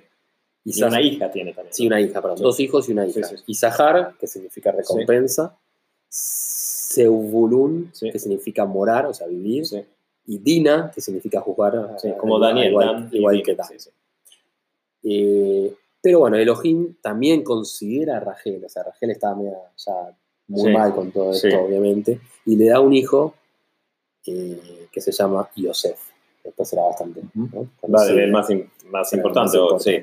Y 0.64 0.82
una 0.82 1.00
hija 1.00 1.30
tiene 1.30 1.52
también. 1.54 1.72
Sí, 1.74 1.86
una 1.86 2.00
hija, 2.00 2.20
perdón. 2.20 2.38
Sí. 2.38 2.42
Dos 2.44 2.60
hijos 2.60 2.88
y 2.88 2.92
una 2.92 3.06
hija. 3.06 3.22
Sí, 3.26 3.36
sí. 3.36 3.42
Isahar, 3.46 4.14
que 4.18 4.26
significa 4.26 4.72
recompensa. 4.72 5.56
Seubulun, 6.08 7.92
que 7.98 8.18
significa 8.18 8.64
morar, 8.64 9.06
o 9.06 9.14
sea, 9.14 9.26
vivir. 9.26 9.64
Y 10.26 10.38
Dina, 10.38 10.90
que 10.94 11.00
significa 11.00 11.40
juzgar. 11.40 11.96
como 12.18 12.38
Daniel. 12.38 12.70
Igual, 12.70 12.86
Dan 12.86 13.08
y 13.12 13.16
igual 13.18 13.34
Dina, 13.36 13.44
que 13.44 13.54
Dan. 13.54 13.68
Eh, 15.02 15.74
pero 16.02 16.18
bueno, 16.20 16.36
Elohim 16.36 16.94
también 17.00 17.42
considera 17.42 18.16
a 18.18 18.20
Rachel, 18.20 18.62
o 18.64 18.68
sea, 18.68 18.82
Rachel 18.84 19.10
estaba 19.10 19.36
ya 19.76 20.16
muy 20.48 20.72
mal 20.72 20.94
con 20.94 21.10
todo 21.12 21.32
esto, 21.32 21.60
obviamente, 21.62 22.20
y 22.46 22.56
le 22.56 22.66
da 22.68 22.80
un 22.80 22.92
hijo 22.92 23.34
eh, 24.26 24.86
que 24.92 25.00
se 25.00 25.12
llama 25.12 25.48
Yosef. 25.56 25.98
Después 26.44 26.68
será 26.68 26.82
bastante. 26.82 27.22
¿no? 27.34 27.68
Vale, 27.86 28.24
el 28.24 28.30
más, 28.32 28.48
más 28.50 28.58
más 28.90 29.12
o- 29.12 29.16
importante. 29.16 29.58
sí. 29.78 30.02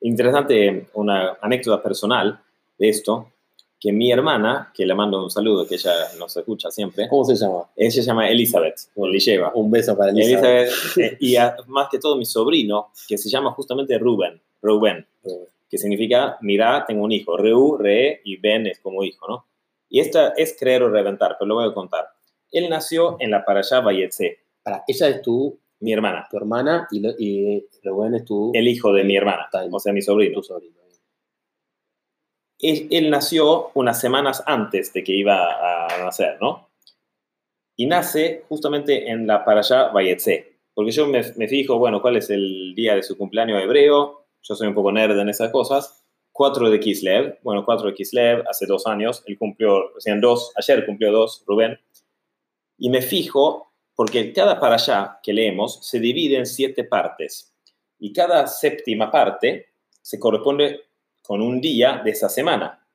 Interesante, 0.00 0.88
una 0.94 1.36
anécdota 1.40 1.82
personal 1.82 2.40
de 2.78 2.88
esto, 2.88 3.32
que 3.80 3.92
mi 3.92 4.10
hermana, 4.10 4.72
que 4.74 4.86
le 4.86 4.94
mando 4.94 5.22
un 5.22 5.30
saludo, 5.30 5.66
que 5.66 5.74
ella 5.76 5.92
nos 6.18 6.36
escucha 6.36 6.70
siempre, 6.70 7.08
¿Cómo 7.08 7.24
se 7.24 7.36
llama? 7.36 7.64
ella 7.76 7.90
se 7.90 8.02
llama 8.02 8.28
Elizabeth, 8.28 8.76
o 8.94 9.06
Elisheva. 9.06 9.52
Un 9.54 9.70
beso 9.70 9.96
para. 9.96 10.10
Elizabeth, 10.10 10.70
eh, 10.98 11.16
y 11.20 11.36
a- 11.36 11.56
más 11.66 11.88
que 11.90 11.98
todo 11.98 12.16
mi 12.16 12.24
sobrino, 12.24 12.88
que 13.08 13.18
se 13.18 13.28
llama 13.28 13.52
justamente 13.52 13.98
Rubén, 13.98 14.40
Rubén, 14.62 15.06
que 15.68 15.78
significa, 15.78 16.38
mira, 16.40 16.84
tengo 16.86 17.04
un 17.04 17.12
hijo, 17.12 17.36
Reu, 17.36 17.76
Re, 17.76 18.20
y 18.24 18.36
Ben 18.38 18.66
es 18.66 18.78
como 18.80 19.02
hijo, 19.04 19.26
¿no? 19.28 19.46
Y 19.88 20.00
esta 20.00 20.28
es 20.36 20.56
creer 20.58 20.82
o 20.82 20.88
reventar, 20.90 21.36
pero 21.38 21.48
lo 21.48 21.54
voy 21.56 21.68
a 21.68 21.74
contar. 21.74 22.06
Él 22.52 22.68
nació 22.68 23.16
en 23.20 23.30
la 23.30 23.44
Parashá 23.44 23.80
Bayetse, 23.80 24.38
Para, 24.62 24.84
ella 24.86 25.08
es 25.08 25.22
tu, 25.22 25.58
mi 25.80 25.92
hermana, 25.92 26.26
tu 26.30 26.36
hermana 26.36 26.88
y, 26.90 27.00
lo- 27.00 27.14
y 27.18 27.66
Rubén 27.84 28.14
es 28.14 28.24
tu, 28.24 28.50
el 28.54 28.66
hijo 28.68 28.92
de 28.92 29.04
mi 29.04 29.16
hermana, 29.16 29.48
o 29.70 29.78
sea, 29.80 29.92
mi 29.92 30.02
sobrino. 30.02 30.34
tu 30.34 30.42
sobrino. 30.42 30.74
él, 32.58 32.88
él 32.90 33.10
nació 33.10 33.70
unas 33.74 34.00
semanas 34.00 34.42
antes 34.46 34.92
de 34.92 35.04
que 35.04 35.12
iba 35.12 35.36
a 35.86 35.98
nacer, 36.04 36.38
¿no? 36.40 36.68
Y 37.76 37.86
nace 37.86 38.44
justamente 38.48 39.10
en 39.10 39.26
la 39.26 39.44
Parashá 39.44 39.88
Bayetse. 39.88 40.54
Porque 40.72 40.90
yo 40.92 41.06
me, 41.06 41.20
me 41.36 41.46
fijo, 41.48 41.78
bueno, 41.78 42.00
cuál 42.00 42.16
es 42.16 42.30
el 42.30 42.74
día 42.74 42.94
de 42.94 43.02
su 43.02 43.18
cumpleaños 43.18 43.62
hebreo. 43.62 44.26
Yo 44.42 44.54
soy 44.54 44.68
un 44.68 44.74
poco 44.74 44.92
nerd 44.92 45.18
en 45.18 45.28
esas 45.28 45.50
cosas. 45.50 46.02
4 46.32 46.70
de 46.70 46.80
Kislev. 46.80 47.38
Bueno, 47.42 47.64
4 47.66 47.88
de 47.88 47.94
Kislev, 47.94 48.44
hace 48.48 48.64
dos 48.66 48.86
años. 48.86 49.22
Él 49.26 49.36
cumplió, 49.38 49.92
o 49.94 50.00
sea, 50.00 50.16
dos, 50.16 50.52
ayer 50.56 50.86
cumplió 50.86 51.12
dos, 51.12 51.44
Rubén. 51.46 51.78
Y 52.78 52.88
me 52.88 53.02
fijo, 53.02 53.65
porque 53.96 54.32
cada 54.32 54.60
Parashá 54.60 55.18
que 55.22 55.32
leemos 55.32 55.80
se 55.84 55.98
divide 55.98 56.36
en 56.36 56.46
siete 56.46 56.84
partes. 56.84 57.52
Y 57.98 58.12
cada 58.12 58.46
séptima 58.46 59.10
parte 59.10 59.70
se 60.02 60.20
corresponde 60.20 60.82
con 61.22 61.40
un 61.40 61.60
día 61.60 62.02
de 62.04 62.10
esa 62.10 62.28
semana. 62.28 62.86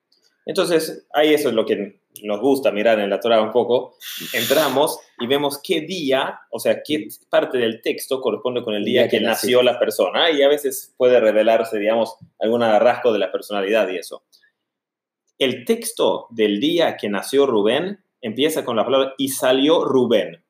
Entonces, 0.45 1.07
ahí 1.11 1.33
eso 1.33 1.49
es 1.49 1.55
lo 1.55 1.65
que 1.65 2.01
nos 2.23 2.39
gusta 2.39 2.71
mirar 2.71 2.99
en 2.99 3.09
la 3.09 3.19
Torah 3.19 3.41
un 3.41 3.51
poco. 3.51 3.97
Entramos 4.33 4.99
y 5.19 5.25
vemos 5.25 5.59
qué 5.63 5.81
día, 5.81 6.39
o 6.51 6.59
sea, 6.59 6.81
qué 6.83 7.07
parte 7.29 7.57
del 7.57 7.81
texto 7.81 8.21
corresponde 8.21 8.63
con 8.63 8.75
el 8.75 8.85
día 8.85 9.07
que 9.07 9.19
nació 9.19 9.63
la 9.63 9.79
persona. 9.79 10.29
Y 10.29 10.43
a 10.43 10.47
veces 10.47 10.93
puede 10.97 11.19
revelarse, 11.19 11.79
digamos, 11.79 12.15
algún 12.39 12.61
rasgo 12.61 13.11
de 13.11 13.19
la 13.19 13.31
personalidad 13.31 13.89
y 13.89 13.97
eso. 13.97 14.23
El 15.39 15.65
texto 15.65 16.27
del 16.29 16.59
día 16.59 16.95
que 16.95 17.09
nació 17.09 17.47
Rubén 17.47 18.03
empieza 18.21 18.63
con 18.63 18.75
la 18.75 18.85
palabra 18.85 19.15
y 19.17 19.29
salió 19.29 19.83
Rubén. 19.83 20.43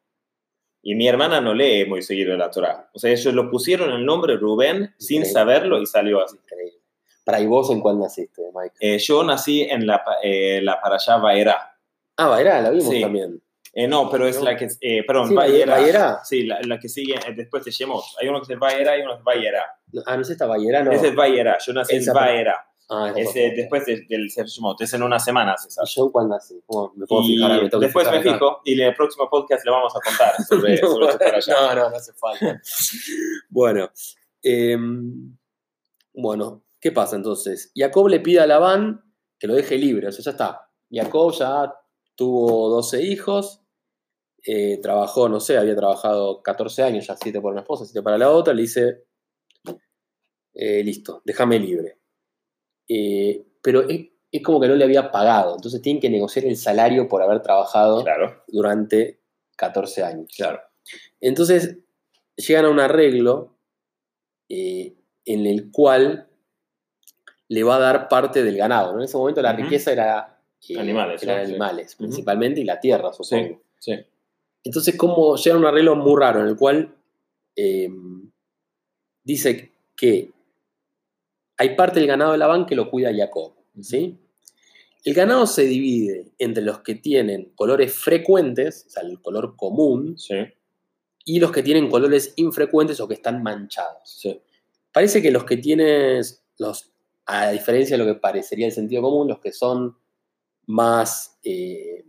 Y 0.84 0.96
mi 0.96 1.08
hermana 1.08 1.40
no 1.42 1.54
lee 1.54 1.86
muy 1.86 2.02
seguido 2.02 2.36
la 2.36 2.50
Torah. 2.50 2.90
O 2.94 3.00
sea, 3.00 3.12
ellos 3.12 3.34
lo 3.34 3.50
pusieron 3.52 3.92
el 3.92 4.04
nombre 4.06 4.36
Rubén 4.38 4.94
sin 4.98 5.18
Increíble. 5.18 5.26
saberlo 5.34 5.82
y 5.82 5.86
salió 5.86 6.24
así. 6.24 6.38
Increíble. 6.38 6.80
Para, 7.24 7.40
¿y 7.40 7.46
vos 7.46 7.70
en 7.70 7.82
cuál 7.82 8.00
naciste, 8.00 8.42
Mike? 8.54 8.76
Eh, 8.80 8.98
yo 8.98 9.24
nací 9.24 9.62
en 9.62 9.86
la, 9.86 10.04
eh, 10.24 10.60
la 10.64 10.82
Parashá 10.82 11.18
Baerá. 11.18 11.78
Ah, 12.18 12.28
Bairá, 12.30 12.62
la 12.62 12.72
vimos 12.72 12.90
Sí. 12.90 13.02
también. 13.02 13.42
Eh, 13.74 13.88
no, 13.88 14.10
pero 14.10 14.28
es 14.28 14.38
No. 14.40 14.46
la 14.46 14.58
que, 14.58 14.68
eh, 14.82 15.04
perdón, 15.06 15.30
Sí. 15.30 15.36
Sí, 16.26 16.44
la, 16.46 16.60
la 16.64 16.80
que 16.80 16.90
sigue 16.90 17.14
eh, 17.14 17.34
después 17.36 17.64
de 17.64 17.72
Shemot. 17.72 18.04
Hay 18.20 18.28
uno 18.28 18.42
que 18.42 18.52
es 18.54 18.60
Baerá 18.60 18.98
y 18.98 19.02
uno 19.04 19.12
que 19.14 19.20
es 19.20 19.24
Baerá. 19.24 19.64
No, 19.94 20.02
Ah, 20.08 20.18
no 20.18 20.24
sé, 20.24 20.34
esta 20.34 20.46
Bairá, 20.48 20.84
no. 20.84 20.92
Ese 20.92 21.10
es 21.10 21.16
Baerá, 21.16 21.58
yo 21.66 21.74
nací 21.74 21.96
Esa 21.96 22.12
en 22.12 22.14
parte. 22.16 22.32
Ah, 22.94 23.12
parte. 23.14 23.54
después 23.56 23.86
de- 23.86 24.06
del 24.10 24.28
Shemot, 24.28 24.82
es 24.82 24.94
en 24.94 25.04
unas 25.04 25.24
semanas. 25.24 25.66
esa. 25.66 25.82
¿Y 25.86 25.90
yo 25.96 26.12
cuál 26.12 26.28
nací? 26.30 26.62
¿Cómo 26.66 26.94
me 26.96 27.06
puedo 27.06 27.24
Y 27.24 27.36
fijar? 27.36 27.52
Me 27.64 27.70
después 27.80 28.12
me 28.12 28.18
acá. 28.18 28.34
fijo 28.34 28.62
y 28.66 28.74
en 28.74 28.88
el 28.88 28.96
próximo 28.96 29.30
podcast 29.30 29.64
le 29.66 29.72
vamos 29.72 29.94
a 29.96 30.00
contar 30.02 30.36
sobre, 30.44 30.78
sobre 30.78 31.12
tu 31.14 31.18
Parashá. 31.20 31.54
no, 31.54 31.76
no, 31.76 31.90
no 31.90 31.96
hace 31.96 32.14
falta. 32.14 32.62
bueno, 33.50 33.90
em, 34.44 35.38
bueno, 36.14 36.64
¿qué 36.80 36.92
pasa 36.92 37.16
entonces? 37.16 37.72
Jacob 37.76 38.08
le 38.10 38.20
pide 38.20 38.42
a 38.42 38.48
Labán 38.48 39.02
que 39.40 39.48
lo 39.48 39.56
deje 39.56 39.78
libre, 39.78 40.08
o 40.08 40.12
sea, 40.12 40.24
ya 40.26 40.32
está. 40.32 40.70
Jacob 40.92 41.32
ya 41.34 41.74
tuvo 42.16 42.70
12 42.70 43.02
hijos, 43.04 43.62
eh, 44.44 44.80
trabajó, 44.82 45.30
no 45.30 45.40
sé, 45.40 45.58
había 45.58 45.76
trabajado 45.76 46.42
14 46.44 46.84
años, 46.84 47.08
ya 47.08 47.16
7 47.16 47.40
por 47.40 47.52
una 47.54 47.62
esposa, 47.62 47.86
7 47.86 48.04
para 48.04 48.18
la 48.18 48.30
otra, 48.32 48.54
le 48.54 48.64
dice, 48.64 49.06
eh, 50.54 50.84
listo, 50.84 51.22
déjame 51.26 51.58
libre. 51.60 52.01
Eh, 52.94 53.42
pero 53.62 53.88
es, 53.88 54.08
es 54.34 54.44
como 54.44 54.60
que 54.60 54.68
no 54.68 54.76
le 54.76 54.84
había 54.84 55.12
pagado, 55.12 55.56
entonces 55.56 55.82
tienen 55.82 56.02
que 56.02 56.10
negociar 56.10 56.44
el 56.46 56.58
salario 56.58 57.08
por 57.08 57.22
haber 57.22 57.42
trabajado 57.42 58.04
Claro, 58.04 58.44
durante 58.50 59.20
14 59.56 60.04
años. 60.04 60.28
claro. 60.36 60.60
Entonces 61.22 61.78
llegan 62.36 62.66
a 62.66 62.70
un 62.70 62.80
arreglo 62.82 63.56
eh, 64.50 64.94
en 65.24 65.46
el 65.46 65.72
cual 65.72 66.28
le 67.48 67.64
va 67.64 67.76
a 67.78 67.80
dar 67.80 68.10
parte 68.10 68.44
del 68.44 68.58
ganado. 68.58 68.92
¿no? 68.94 68.98
En 69.00 69.06
ese 69.06 69.16
momento 69.18 69.42
la 69.42 69.54
riqueza 69.54 69.94
era 69.94 70.42
eh, 70.68 70.78
Animales, 70.80 71.24
eran 71.24 71.38
¿no? 71.38 71.46
Sí. 71.46 71.52
animales, 71.52 71.94
Ujú. 71.94 72.04
principalmente, 72.04 72.60
y 72.62 72.66
la 72.66 72.80
tierra, 72.80 73.14
supongo. 73.14 73.62
Sí. 73.80 73.94
Entonces, 74.64 74.96
como 74.98 75.36
llega 75.38 75.56
un 75.58 75.66
arreglo 75.66 75.96
muy 75.96 76.20
raro 76.20 76.42
en 76.42 76.48
el 76.48 76.56
cual 76.58 76.94
dice 79.24 79.72
que 79.96 80.30
hay 81.62 81.76
parte 81.76 82.00
del 82.00 82.08
ganado 82.08 82.32
de 82.32 82.40
Labán 82.40 82.66
que 82.66 82.74
lo 82.76 82.90
cuida 82.90 83.14
Jacob. 83.16 83.54
¿sí? 83.80 84.18
El 85.04 85.14
ganado 85.14 85.46
se 85.46 85.64
divide 85.66 86.32
entre 86.40 86.64
los 86.64 86.80
que 86.80 86.96
tienen 86.96 87.52
colores 87.56 87.94
frecuentes, 87.94 88.86
o 88.88 88.90
sea, 88.90 89.04
el 89.04 89.22
color 89.22 89.56
común, 89.56 90.18
Sí. 90.18 90.36
y 91.24 91.40
los 91.40 91.52
que 91.52 91.62
tienen 91.62 91.88
colores 91.88 92.34
infrecuentes 92.38 93.00
o 93.00 93.08
que 93.08 93.14
están 93.14 93.44
manchados. 93.44 94.00
Sí. 94.22 94.42
Parece 94.92 95.22
que 95.22 95.30
los 95.30 95.44
que 95.44 95.58
tienen, 95.58 96.24
los, 96.58 96.92
a 97.28 97.52
diferencia 97.52 97.96
de 97.96 98.04
lo 98.04 98.12
que 98.12 98.20
parecería 98.20 98.66
el 98.66 98.72
sentido 98.72 99.04
común, 99.04 99.28
los 99.28 99.40
que 99.40 99.52
son 99.52 99.96
más, 100.66 101.38
eh, 101.44 102.06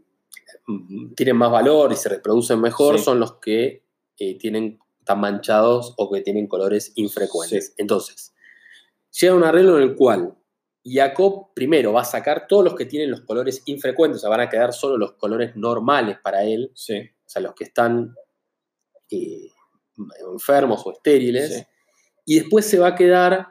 tienen 1.15 1.37
más 1.37 1.51
valor 1.51 1.93
y 1.93 1.97
se 1.97 2.09
reproducen 2.09 2.59
mejor, 2.59 2.99
Sí. 2.99 3.05
son 3.05 3.21
los 3.21 3.35
que 3.35 3.83
eh, 4.19 4.39
tienen, 4.39 4.79
están 4.99 5.21
manchados 5.21 5.93
o 5.99 6.11
que 6.11 6.23
tienen 6.23 6.47
colores 6.47 6.93
infrecuentes. 6.95 7.75
Entonces, 7.77 8.33
llega 9.21 9.35
un 9.35 9.45
arreglo 9.45 9.77
en 9.77 9.83
el 9.85 9.95
cual 9.97 10.35
Jacob 10.85 11.53
primero 11.55 11.93
va 11.93 12.01
a 12.01 12.05
sacar 12.05 12.47
todos 12.49 12.65
los 12.65 12.75
que 12.75 12.87
tienen 12.87 13.11
los 13.11 13.21
colores 13.21 13.63
infrecuentes, 13.67 14.19
o 14.19 14.21
sea, 14.23 14.31
van 14.31 14.41
a 14.41 14.49
quedar 14.49 14.73
solo 14.73 14.97
los 14.97 15.13
colores 15.13 15.55
normales 15.57 16.19
para 16.23 16.43
él, 16.45 16.73
Sí. 16.75 16.99
o 16.99 17.29
sea, 17.29 17.43
los 17.43 17.55
que 17.55 17.65
están 17.65 18.15
eh, 19.11 19.49
enfermos 20.33 20.83
o 20.87 20.93
estériles, 20.93 21.55
Sí. 21.55 21.63
y 22.25 22.39
después 22.41 22.65
se 22.67 22.79
va 22.79 22.89
a 22.89 22.95
quedar 22.95 23.49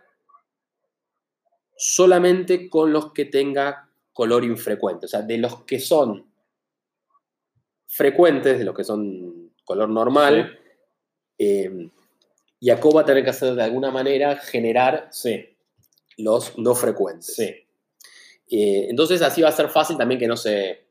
solamente 1.77 2.69
con 2.69 2.91
los 2.91 3.13
que 3.13 3.25
tenga 3.25 3.89
color 4.13 4.43
infrecuente, 4.43 5.05
o 5.05 5.09
sea, 5.09 5.21
de 5.21 5.37
los 5.37 5.63
que 5.63 5.79
son 5.79 6.31
frecuentes, 7.87 8.57
de 8.59 8.65
los 8.65 8.75
que 8.75 8.83
son 8.83 9.53
color 9.63 9.89
normal, 9.89 10.59
eh, 11.37 11.89
Jacob 12.61 12.97
va 12.97 13.01
a 13.01 13.05
tener 13.05 13.23
que 13.23 13.29
hacer 13.31 13.55
de 13.55 13.63
alguna 13.63 13.89
manera 13.91 14.35
generar 14.37 15.07
Sí. 15.11 15.50
Los 16.21 16.57
no 16.57 16.73
frecuentes. 16.75 17.35
Sí. 17.35 17.53
Eh, 18.53 18.87
entonces 18.89 19.21
así 19.21 19.41
va 19.41 19.49
a 19.49 19.53
ser 19.53 19.69
fácil 19.69 19.97
también 19.97 20.19
que 20.19 20.27
no 20.27 20.35
se 20.37 20.85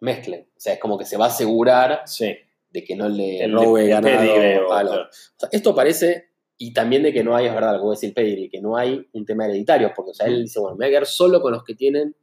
mezclen, 0.00 0.42
o 0.56 0.60
sea, 0.60 0.74
es 0.74 0.78
como 0.80 0.96
que 0.98 1.04
se 1.04 1.16
va 1.16 1.24
a 1.26 1.28
asegurar 1.28 2.02
Sí. 2.06 2.34
de 2.70 2.84
que 2.84 2.94
no 2.94 3.08
le 3.08 3.42
El- 3.44 3.52
robe 3.52 3.88
ganado 3.88 4.72
a 4.72 4.82
los- 4.82 4.92
claro. 4.92 5.02
o 5.10 5.38
sea, 5.40 5.48
esto 5.52 5.74
parece, 5.74 6.28
y 6.58 6.72
también 6.72 7.02
de 7.02 7.12
que 7.12 7.24
no 7.24 7.34
hay, 7.34 7.46
es 7.46 7.54
verdad 7.54 7.72
lo 7.72 7.78
que 7.78 7.84
voy 7.84 7.92
a 7.92 7.96
decir 7.96 8.12
Pedri, 8.14 8.48
que 8.50 8.60
no 8.60 8.76
hay 8.76 9.08
un 9.12 9.24
tema 9.24 9.46
hereditario, 9.46 9.92
porque 9.96 10.10
o 10.10 10.14
sea, 10.14 10.26
él 10.26 10.42
dice, 10.42 10.60
bueno, 10.60 10.76
me 10.76 10.84
voy 10.84 10.88
a 10.88 10.98
quedar 10.98 11.06
solo 11.06 11.40
con 11.40 11.52
los 11.52 11.64
que 11.64 11.74
tienen 11.74 12.14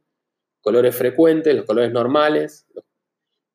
colores 0.60 0.94
frecuentes, 0.96 1.54
los 1.54 1.64
colores 1.64 1.92
normales, 1.92 2.66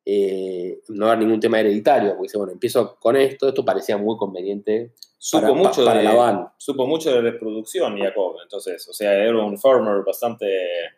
eh, 0.06 0.80
no 0.89 1.06
va 1.06 1.12
a 1.12 1.14
haber 1.16 1.26
ningún 1.26 1.39
tema 1.39 1.60
hereditario, 1.60 2.10
porque 2.12 2.24
dice, 2.24 2.38
bueno, 2.38 2.54
empiezo 2.54 2.97
con 2.99 3.16
esto, 3.16 3.47
esto 3.47 3.64
parecía 3.64 3.97
muy 3.97 4.18
conveniente 4.18 4.91
Supo 5.24 5.42
para, 5.42 5.54
mucho 5.54 5.86
para 5.86 6.00
de, 6.00 6.06
Labán, 6.06 6.48
supo 6.58 6.88
mucho 6.88 7.12
de 7.12 7.22
reproducción 7.22 7.96
Jacob, 7.96 8.38
entonces, 8.42 8.88
o 8.90 8.92
sea, 8.92 9.14
era 9.14 9.38
un 9.38 9.56
farmer 9.56 10.04
bastante... 10.04 10.48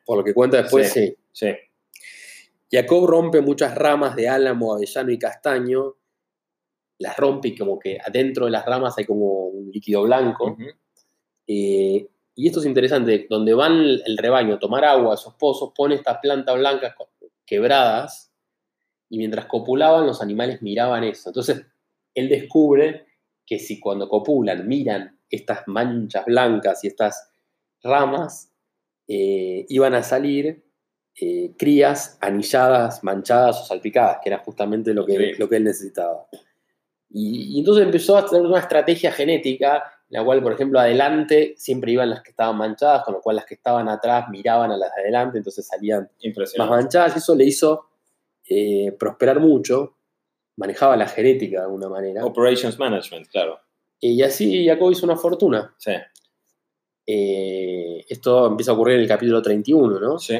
por 0.05 0.19
lo 0.19 0.23
que 0.23 0.33
cuenta 0.33 0.61
después, 0.61 0.93
Sí. 0.93 1.13
sí. 1.33 1.47
Sí. 1.51 1.57
Jacob 2.71 3.05
rompe 3.05 3.41
muchas 3.41 3.75
ramas 3.75 4.15
de 4.15 4.29
álamo, 4.29 4.73
avellano 4.73 5.11
y 5.11 5.19
castaño, 5.19 5.95
las 6.99 7.17
rompe 7.17 7.49
y 7.49 7.55
como 7.57 7.77
que 7.77 7.99
adentro 7.99 8.45
de 8.45 8.51
las 8.51 8.65
ramas 8.65 8.97
hay 8.97 9.03
como 9.03 9.47
un 9.47 9.69
líquido 9.69 10.03
blanco. 10.03 10.55
Eh, 11.45 12.07
y 12.33 12.47
esto 12.47 12.61
es 12.61 12.65
interesante, 12.65 13.27
donde 13.29 13.53
van 13.53 13.73
el, 13.73 14.17
rebaño 14.17 14.55
a 14.55 14.59
tomar 14.59 14.85
agua 14.85 15.11
a 15.11 15.15
esos 15.15 15.33
pozos, 15.33 15.73
pone 15.75 15.95
estas 15.95 16.19
plantas 16.19 16.55
blancas 16.55 16.95
quebradas 17.45 18.31
y 19.09 19.17
mientras 19.17 19.45
copulaban 19.47 20.07
los 20.07 20.21
animales 20.21 20.61
miraban 20.61 21.03
eso. 21.03 21.29
Entonces 21.29 21.65
él 22.15 22.29
descubre 22.29 23.05
que 23.53 23.59
si 23.59 23.79
cuando 23.79 24.09
copulan 24.09 24.67
miran 24.67 25.19
estas 25.29 25.67
manchas 25.67 26.25
blancas 26.25 26.83
y 26.83 26.87
estas 26.87 27.29
ramas, 27.83 28.51
eh, 29.07 29.65
iban 29.69 29.93
a 29.93 30.01
salir 30.01 30.63
eh, 31.21 31.51
crías 31.55 32.17
anilladas, 32.19 33.03
manchadas 33.03 33.61
o 33.61 33.65
salpicadas, 33.65 34.17
que 34.23 34.29
era 34.29 34.39
justamente 34.39 34.91
lo 34.93 35.05
que, 35.05 35.35
lo 35.37 35.47
que 35.47 35.57
él 35.57 35.65
necesitaba. 35.65 36.25
Y, 37.09 37.55
y 37.55 37.59
entonces 37.59 37.85
empezó 37.85 38.17
a 38.17 38.25
tener 38.25 38.43
una 38.43 38.59
estrategia 38.59 39.11
genética, 39.11 39.83
en 40.09 40.19
la 40.19 40.25
cual, 40.25 40.41
por 40.41 40.53
ejemplo, 40.53 40.79
adelante 40.79 41.53
siempre 41.55 41.91
iban 41.91 42.09
las 42.09 42.23
que 42.23 42.31
estaban 42.31 42.57
manchadas, 42.57 43.03
con 43.03 43.13
lo 43.13 43.21
cual 43.21 43.35
las 43.35 43.45
que 43.45 43.53
estaban 43.53 43.87
atrás 43.87 44.29
miraban 44.29 44.71
a 44.71 44.77
las 44.77 44.89
de 44.95 45.01
adelante, 45.03 45.37
entonces 45.37 45.67
salían 45.67 46.09
más 46.57 46.69
manchadas, 46.69 47.15
y 47.15 47.19
eso 47.19 47.35
le 47.35 47.45
hizo 47.45 47.85
eh, 48.49 48.95
prosperar 48.97 49.39
mucho, 49.39 49.97
manejaba 50.57 50.95
la 50.97 51.07
genética 51.07 51.59
de 51.59 51.65
alguna 51.65 51.89
manera, 51.89 52.25
Operations 52.25 52.77
Management, 52.79 53.27
claro. 53.29 53.59
y 53.99 54.21
así 54.21 54.65
Jacob 54.65 54.91
hizo 54.91 55.05
una 55.05 55.15
fortuna. 55.15 55.73
Sí. 55.77 55.93
Eh, 57.05 58.05
esto 58.07 58.47
empieza 58.47 58.71
a 58.71 58.73
ocurrir 58.75 58.95
en 58.95 59.01
el 59.01 59.07
capítulo 59.07 59.41
31, 59.41 59.99
¿no? 59.99 60.19
Sí. 60.19 60.35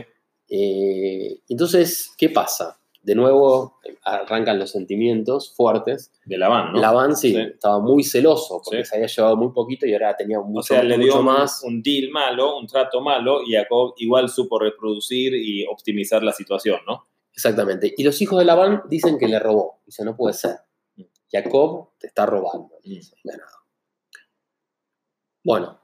Eh, 0.49 1.39
entonces, 1.49 2.13
¿qué 2.17 2.29
pasa? 2.29 2.79
De 3.01 3.15
nuevo 3.15 3.79
arrancan 4.03 4.59
los 4.59 4.71
sentimientos 4.71 5.53
fuertes. 5.55 6.11
De 6.25 6.37
Labán, 6.37 6.71
¿no? 6.73 6.79
Labán 6.79 7.17
sí, 7.17 7.31
Sí. 7.33 7.37
estaba 7.39 7.79
muy 7.79 8.03
celoso 8.03 8.61
porque 8.63 8.85
Sí. 8.85 8.89
se 8.91 8.95
había 8.95 9.07
llevado 9.07 9.35
muy 9.35 9.51
poquito 9.51 9.85
y 9.85 9.93
ahora 9.93 10.15
tenía 10.15 10.39
mucho, 10.39 10.59
O 10.59 10.63
sea, 10.77 10.83
le 10.83 10.97
dio 10.97 11.19
un- 11.19 11.25
más. 11.25 11.63
un 11.65 11.81
deal 11.81 12.09
malo, 12.11 12.57
un 12.57 12.65
trato 12.67 13.01
malo, 13.01 13.41
y 13.45 13.53
Jacob 13.53 13.93
igual 13.97 14.29
supo 14.29 14.57
reproducir 14.57 15.33
y 15.35 15.65
optimizar 15.65 16.23
la 16.23 16.31
situación, 16.31 16.79
¿no? 16.87 17.07
Exactamente. 17.35 17.93
Y 17.97 18.03
los 18.03 18.21
hijos 18.21 18.39
de 18.39 18.45
Labán 18.45 18.83
dicen 18.89 19.17
que 19.17 19.27
le 19.27 19.39
robó. 19.39 19.81
Dice, 19.85 20.03
no 20.05 20.15
puede 20.15 20.33
ser. 20.35 20.57
Mm. 20.95 21.03
Jacob 21.31 21.89
te 21.97 22.07
está 22.07 22.25
robando. 22.25 22.75
Mm. 22.83 22.89
dice, 22.89 23.15
ganado. 23.23 23.57
Bueno, 25.43 25.79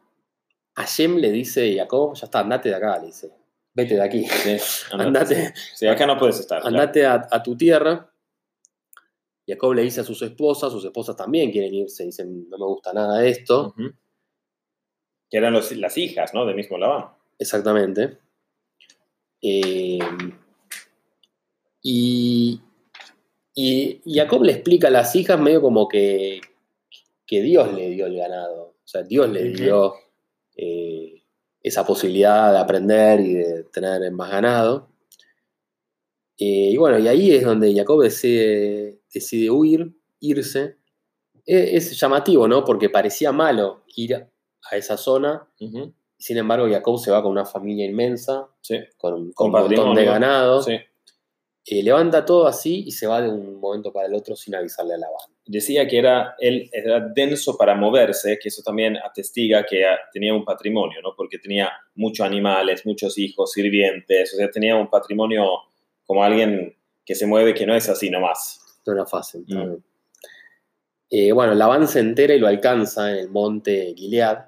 Hashem 0.75 1.17
le 1.17 1.31
dice 1.31 1.79
a 1.79 1.83
Jacob, 1.83 2.15
ya 2.15 2.25
está, 2.25 2.39
andate 2.39 2.69
de 2.69 2.75
acá, 2.75 2.97
le 2.99 3.07
dice. 3.07 3.31
Vete 3.73 3.95
de 3.95 4.01
aquí. 4.03 4.25
Sí, 4.27 4.57
Andate, 4.93 5.53
Sí, 5.75 5.87
acá 5.87 6.05
no 6.05 6.17
puedes 6.17 6.39
estar. 6.39 6.61
claro. 6.61 6.75
andate 6.77 7.05
a, 7.05 7.27
a 7.29 7.43
tu 7.43 7.55
tierra. 7.57 8.11
Jacob 9.47 9.73
le 9.73 9.81
dice 9.81 10.01
a 10.01 10.03
sus 10.03 10.21
esposas, 10.21 10.71
sus 10.71 10.85
esposas 10.85 11.15
también 11.15 11.51
quieren 11.51 11.73
irse, 11.73 12.03
dicen, 12.05 12.47
no 12.49 12.57
me 12.59 12.65
gusta 12.65 12.93
nada 12.93 13.25
esto. 13.25 13.73
Que 15.29 15.37
eran 15.37 15.53
los- 15.53 15.71
las 15.75 15.97
hijas, 15.97 16.33
¿no? 16.35 16.45
Del 16.45 16.55
mismo 16.55 16.77
Labán. 16.77 17.09
Exactamente. 17.39 18.19
Eh, 19.41 19.99
y, 21.81 22.61
y 23.55 24.01
Jacob 24.05 24.43
le 24.43 24.53
explica 24.53 24.87
a 24.87 24.91
las 24.91 25.15
hijas 25.15 25.39
medio 25.39 25.61
como 25.61 25.87
que, 25.87 26.41
que 27.25 27.41
Dios 27.41 27.73
le 27.73 27.89
dio 27.91 28.05
el 28.07 28.15
ganado. 28.17 28.75
O 28.83 28.87
sea, 28.87 29.03
Dios 29.03 29.29
le 29.29 29.49
dio 29.49 29.93
eh, 30.55 31.23
esa 31.61 31.85
posibilidad 31.85 32.51
de 32.51 32.57
aprender 32.59 33.19
y 33.21 33.33
de 33.35 33.63
tener 33.65 34.11
más 34.11 34.31
ganado. 34.31 34.89
Eh, 36.37 36.71
y 36.71 36.77
bueno, 36.77 36.97
y 36.99 37.07
ahí 37.07 37.31
es 37.31 37.43
donde 37.43 37.73
Jacob 37.75 38.01
decide, 38.01 38.99
decide 39.13 39.49
huir, 39.51 39.91
irse. 40.21 40.77
E- 41.45 41.75
Es, 41.77 41.99
llamativo, 41.99 42.47
¿no? 42.47 42.63
Porque 42.63 42.89
parecía 42.89 43.31
malo 43.31 43.83
ir 43.95 44.15
a 44.15 44.77
esa 44.77 44.95
zona. 44.97 45.47
Sin 46.17 46.37
embargo, 46.37 46.67
Jacob 46.69 46.97
se 46.99 47.11
va 47.11 47.21
con 47.21 47.31
una 47.31 47.45
familia 47.45 47.85
inmensa, 47.85 48.47
Sí. 48.61 48.77
con, 48.97 49.31
con 49.33 49.47
un 49.47 49.61
montón 49.61 49.95
de 49.95 50.05
ganado. 50.05 50.61
sí. 50.61 50.77
Eh, 51.65 51.83
levanta 51.83 52.25
todo 52.25 52.47
así 52.47 52.83
y 52.87 52.91
se 52.91 53.05
va 53.05 53.21
de 53.21 53.29
un 53.29 53.59
momento 53.59 53.91
para 53.91 54.07
el 54.07 54.13
otro 54.13 54.35
sin 54.35 54.55
avisarle 54.55 54.95
a 54.95 54.97
Labán. 54.97 55.29
Decía 55.45 55.87
que 55.87 55.97
era, 55.97 56.35
él 56.39 56.69
era 56.71 56.99
denso 56.99 57.57
para 57.57 57.75
moverse, 57.75 58.39
que 58.41 58.49
eso 58.49 58.63
también 58.63 58.97
atestiga 58.97 59.65
que 59.65 59.83
tenía 60.11 60.33
un 60.33 60.45
patrimonio, 60.45 61.01
¿no? 61.03 61.13
Porque 61.15 61.37
tenía 61.37 61.71
muchos 61.95 62.25
animales, 62.25 62.85
muchos 62.85 63.17
hijos, 63.17 63.51
sirvientes, 63.51 64.33
o 64.33 64.37
sea, 64.37 64.49
tenía 64.49 64.75
un 64.75 64.89
patrimonio 64.89 65.45
como 66.05 66.23
alguien 66.23 66.75
que 67.05 67.13
se 67.13 67.27
mueve 67.27 67.53
que 67.53 67.65
no 67.65 67.75
es 67.75 67.89
así 67.89 68.09
nomás. 68.09 68.61
No 68.85 68.93
era 68.93 69.05
fácil. 69.05 69.45
Mm. 69.47 69.75
Eh, 71.11 71.31
bueno, 71.31 71.53
Labán 71.55 71.87
se 71.87 71.99
entera 71.99 72.33
y 72.33 72.39
lo 72.39 72.47
alcanza 72.47 73.11
en 73.11 73.17
el 73.17 73.29
monte 73.29 73.93
Gilead. 73.95 74.45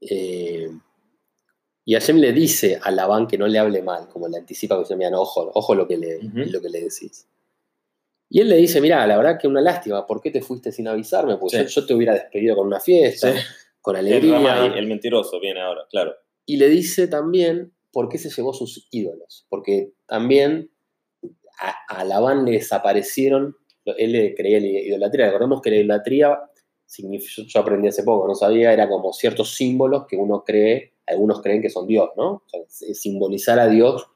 Eh, 0.00 0.68
y 1.84 1.94
Hashem 1.94 2.18
le 2.18 2.32
dice 2.32 2.78
a 2.82 2.90
Labán 2.90 3.26
que 3.26 3.36
no 3.38 3.46
le 3.48 3.58
hable 3.58 3.82
mal, 3.82 4.08
como 4.08 4.28
le 4.28 4.38
anticipa 4.38 4.76
que 4.76 4.80
dice, 4.82 4.96
mira, 4.96 5.10
no, 5.10 5.20
ojo, 5.22 5.50
ojo 5.54 5.74
lo 5.74 5.86
que 5.88 5.96
le, 5.96 6.20
lo 6.22 6.60
que 6.60 6.68
le 6.68 6.80
decís. 6.82 7.26
Y 8.28 8.40
él 8.40 8.48
le 8.48 8.56
dice, 8.56 8.80
mira, 8.80 9.06
la 9.06 9.16
verdad 9.16 9.38
que 9.38 9.46
una 9.48 9.60
lástima, 9.60 10.06
¿por 10.06 10.20
qué 10.20 10.30
te 10.30 10.40
fuiste 10.40 10.72
sin 10.72 10.88
avisarme? 10.88 11.36
Porque 11.36 11.58
Sí. 11.58 11.74
yo, 11.74 11.80
yo 11.80 11.86
te 11.86 11.94
hubiera 11.94 12.14
despedido 12.14 12.56
con 12.56 12.66
una 12.66 12.80
fiesta, 12.80 13.32
Sí. 13.32 13.38
con 13.80 13.96
El, 13.96 14.06
alegría. 14.06 14.34
Ramay, 14.38 14.78
el 14.78 14.86
mentiroso 14.86 15.38
viene 15.40 15.60
ahora, 15.60 15.82
claro. 15.90 16.14
Y 16.46 16.56
le 16.56 16.68
dice 16.68 17.08
también 17.08 17.72
por 17.92 18.08
qué 18.08 18.16
se 18.18 18.30
llevó 18.30 18.54
sus 18.54 18.88
ídolos. 18.90 19.44
Porque 19.50 19.92
también 20.06 20.70
a, 21.58 21.74
a 21.88 22.04
Labán 22.04 22.44
le 22.46 22.52
desaparecieron, 22.52 23.56
él 23.84 24.12
le 24.12 24.34
creía 24.34 24.58
en 24.58 24.72
la 24.72 24.80
idolatría. 24.80 25.26
Recordemos 25.26 25.60
que 25.60 25.70
la 25.70 25.76
idolatría, 25.76 26.38
yo, 26.98 27.60
aprendí 27.60 27.88
hace 27.88 28.02
poco, 28.02 28.26
no 28.28 28.34
sabía, 28.34 28.72
era 28.72 28.88
como 28.88 29.12
ciertos 29.12 29.54
símbolos 29.54 30.06
que 30.06 30.16
uno 30.16 30.44
cree, 30.44 30.92
algunos 31.06 31.40
creen 31.40 31.62
que 31.62 31.70
son 31.70 31.86
Dios, 31.86 32.10
¿no? 32.16 32.32
O 32.32 32.42
sea, 32.46 32.60
s- 32.62 32.94
simbolizar 32.94 33.58
a 33.58 33.68
Dios 33.68 34.06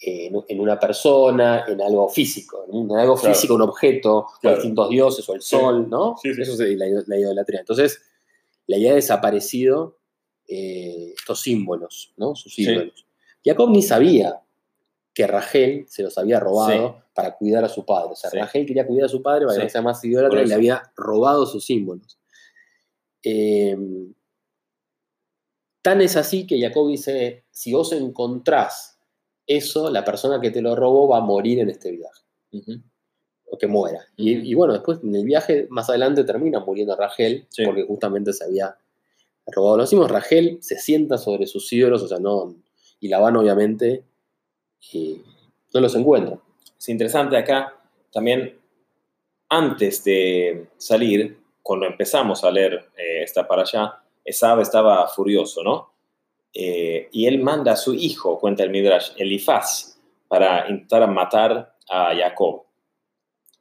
en, 0.00 0.40
en 0.48 0.60
una 0.60 0.78
persona, 0.78 1.64
en 1.68 1.80
algo 1.80 2.08
físico, 2.08 2.64
en, 2.70 2.90
algo 2.96 3.16
Claro. 3.16 3.34
físico, 3.34 3.54
un 3.54 3.62
objeto, 3.62 4.26
Claro. 4.40 4.56
distintos 4.56 4.88
dioses, 4.90 5.28
o 5.28 5.34
el 5.34 5.42
Sí. 5.42 5.56
sol, 5.56 5.88
¿no? 5.90 6.16
Sí, 6.22 6.34
sí. 6.34 6.42
Eso 6.42 6.52
es 6.62 6.76
la, 6.76 6.86
la 7.06 7.18
idolatría. 7.18 7.60
Entonces, 7.60 8.00
le 8.66 8.76
había 8.76 8.94
desaparecido 8.94 9.96
eh, 10.48 11.12
estos 11.16 11.40
símbolos, 11.42 12.12
¿no? 12.16 12.34
Sus 12.34 12.54
Sí. 12.54 12.62
ídolos. 12.62 13.06
Jacob 13.44 13.70
ni 13.70 13.82
sabía 13.82 14.40
que 15.14 15.26
Rachel 15.26 15.86
se 15.88 16.02
los 16.02 16.16
había 16.18 16.40
robado 16.40 17.02
para 17.22 17.36
cuidar 17.36 17.64
a 17.64 17.68
su 17.68 17.84
padre. 17.84 18.12
O 18.12 18.16
sea, 18.16 18.30
Sí. 18.30 18.38
Rachel 18.38 18.66
quería 18.66 18.86
cuidar 18.86 19.04
a 19.06 19.08
su 19.08 19.22
padre 19.22 19.46
para 19.46 19.58
que 19.58 19.64
no 19.64 19.68
sea 19.70 19.82
más 19.82 20.04
idólatra 20.04 20.42
y 20.42 20.46
le 20.46 20.54
había 20.54 20.82
robado 20.96 21.46
sus 21.46 21.64
símbolos. 21.64 22.18
Eh, 23.22 23.76
tan 25.82 26.00
es 26.00 26.16
así 26.16 26.46
que 26.46 26.60
Jacob 26.60 26.88
dice, 26.88 27.44
si 27.50 27.72
vos 27.72 27.92
encontrás 27.92 28.98
eso, 29.46 29.90
la 29.90 30.04
persona 30.04 30.40
que 30.40 30.50
te 30.50 30.62
lo 30.62 30.76
robó 30.76 31.08
va 31.08 31.18
a 31.18 31.22
morir 31.22 31.58
en 31.58 31.70
este 31.70 31.90
viaje, 31.90 32.22
o 33.50 33.58
que 33.58 33.66
muera. 33.66 34.04
Y, 34.16 34.50
y 34.50 34.54
bueno, 34.54 34.72
después 34.74 35.00
en 35.02 35.14
el 35.14 35.24
viaje 35.24 35.66
más 35.70 35.88
adelante 35.90 36.24
termina 36.24 36.60
muriendo 36.60 36.94
Rachel, 36.96 37.46
Sí. 37.48 37.64
porque 37.64 37.82
justamente 37.84 38.32
se 38.32 38.44
había 38.44 38.76
robado 39.46 39.78
los 39.78 39.90
símbolos. 39.90 40.12
Rachel 40.12 40.58
se 40.60 40.78
sienta 40.78 41.18
sobre 41.18 41.46
sus 41.46 41.72
ídolos, 41.72 42.02
o 42.02 42.08
sea, 42.08 42.18
no, 42.18 42.54
y 43.00 43.08
Labán 43.08 43.36
obviamente 43.36 44.04
eh, 44.92 45.20
no 45.74 45.80
los 45.80 45.94
encuentra. 45.96 46.38
Es 46.80 46.88
interesante 46.88 47.36
acá 47.36 47.76
también, 48.10 48.58
antes 49.50 50.02
de 50.02 50.68
salir, 50.78 51.38
cuando 51.62 51.84
empezamos 51.84 52.42
a 52.42 52.50
leer 52.50 52.88
eh, 52.96 53.22
esta 53.22 53.46
para 53.46 53.62
allá, 53.62 53.98
Esab 54.24 54.60
estaba 54.60 55.06
furioso, 55.08 55.62
¿no? 55.62 55.92
Eh, 56.54 57.10
y 57.12 57.26
él 57.26 57.38
manda 57.42 57.72
a 57.72 57.76
su 57.76 57.92
hijo, 57.92 58.38
cuenta 58.38 58.62
el 58.62 58.70
Midrash, 58.70 59.10
Elifaz, 59.18 59.98
para 60.26 60.70
intentar 60.70 61.06
matar 61.10 61.76
a 61.90 62.14
Jacob. 62.16 62.62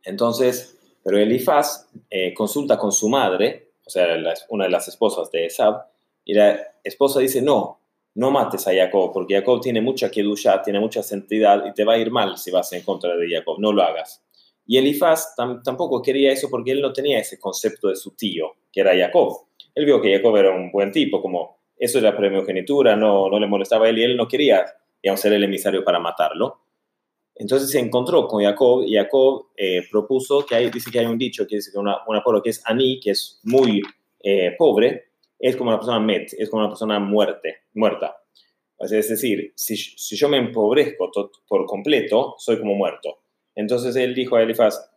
Entonces, 0.03 0.78
pero 1.03 1.17
Elifaz 1.17 1.89
eh, 2.09 2.34
consulta 2.34 2.78
con 2.78 2.93
su 2.93 3.09
madre, 3.09 3.74
o 3.86 3.89
sea, 3.89 4.07
una 4.47 4.63
de 4.63 4.72
las 4.72 4.88
esposas 4.88 5.30
de 5.30 5.47
Esab, 5.47 5.88
y 6.24 6.36
la 6.36 6.57
esposa 6.86 7.20
dice, 7.20 7.41
no, 7.41 7.78
no 8.16 8.32
mates 8.32 8.68
a 8.68 8.74
Jacob, 8.74 9.12
porque 9.14 9.36
Jacob 9.36 9.62
tiene 9.62 9.82
mucha 9.82 10.10
kedusha, 10.12 10.62
tiene 10.62 10.80
mucha 10.80 11.01
santidad 11.03 11.66
y 11.66 11.74
te 11.74 11.84
va 11.86 11.93
a 11.93 11.97
ir 11.97 12.12
mal 12.12 12.38
si 12.38 12.51
vas 12.51 12.72
en 12.74 12.82
contra 12.84 13.16
de 13.16 13.30
Jacob, 13.30 13.57
no 13.60 13.72
lo 13.72 13.82
hagas. 13.84 14.24
Y 14.66 14.78
Elifaz 14.78 15.36
tam- 15.38 15.62
tampoco 15.64 16.01
quería 16.01 16.32
eso 16.32 16.49
porque 16.49 16.72
él 16.72 16.82
no 16.82 16.93
tenía 16.93 17.20
ese 17.20 17.39
concepto 17.39 17.88
de 17.88 17.95
su 17.95 18.12
tío, 18.16 18.55
que 18.72 18.82
era 18.82 18.95
Jacob. 18.95 19.47
Él 19.74 19.86
vio 19.86 20.01
que 20.01 20.14
Jacob 20.16 20.36
era 20.38 20.51
un 20.51 20.72
buen 20.72 20.91
tipo, 20.91 21.22
como 21.22 21.57
eso 21.78 21.99
era 21.99 22.16
primogenitura, 22.16 22.95
no, 22.95 23.30
no 23.30 23.39
le 23.39 23.47
molestaba 23.47 23.86
a 23.86 23.89
él 23.89 23.99
y 23.99 24.03
él 24.03 24.18
no 24.18 24.28
quería, 24.28 24.66
digamos, 25.01 25.22
ser 25.22 25.34
el 25.34 25.43
emisario 25.43 25.84
para 25.84 25.99
matarlo. 25.99 26.60
Entonces 27.36 27.72
se 27.72 27.80
encontró 27.80 28.28
con 28.28 28.43
Jacob 28.43 28.84
y 28.86 28.95
Jacob 28.95 29.47
eh, 29.55 29.84
propuso 29.89 30.45
que 30.45 30.55
hay, 30.55 30.70
dice 30.70 30.91
que 30.91 30.99
hay 30.99 31.05
un 31.05 31.18
dicho 31.18 31.47
que 31.47 31.55
dice 31.55 31.72
que 31.72 31.78
una, 31.80 32.03
pueblo 32.24 32.41
que 32.43 32.49
es 32.49 32.62
Ani, 32.66 32.99
que 32.99 33.12
es 33.12 33.39
muy 33.43 33.82
eh, 34.22 34.55
pobre, 34.57 35.09
es 35.39 35.55
como 35.55 35.69
una 35.69 35.79
persona 35.79 35.99
met, 35.99 36.33
es 36.37 36.49
como 36.49 36.61
una 36.61 36.69
persona 36.69 36.99
muerte, 36.99 37.63
muerta. 37.73 38.15
Es 38.77 38.91
decir, 39.09 39.53
si, 39.55 39.75
si 39.75 40.15
yo 40.15 40.29
me 40.29 40.37
empobrezco 40.37 41.09
to- 41.11 41.31
por 41.47 41.65
completo, 41.65 42.35
soy 42.37 42.59
como 42.59 42.75
muerto. 42.75 43.23
Entonces 43.55 43.95
él 43.95 44.13
dijo 44.15 44.35
a 44.37 44.41
Elifaz, 44.43 44.89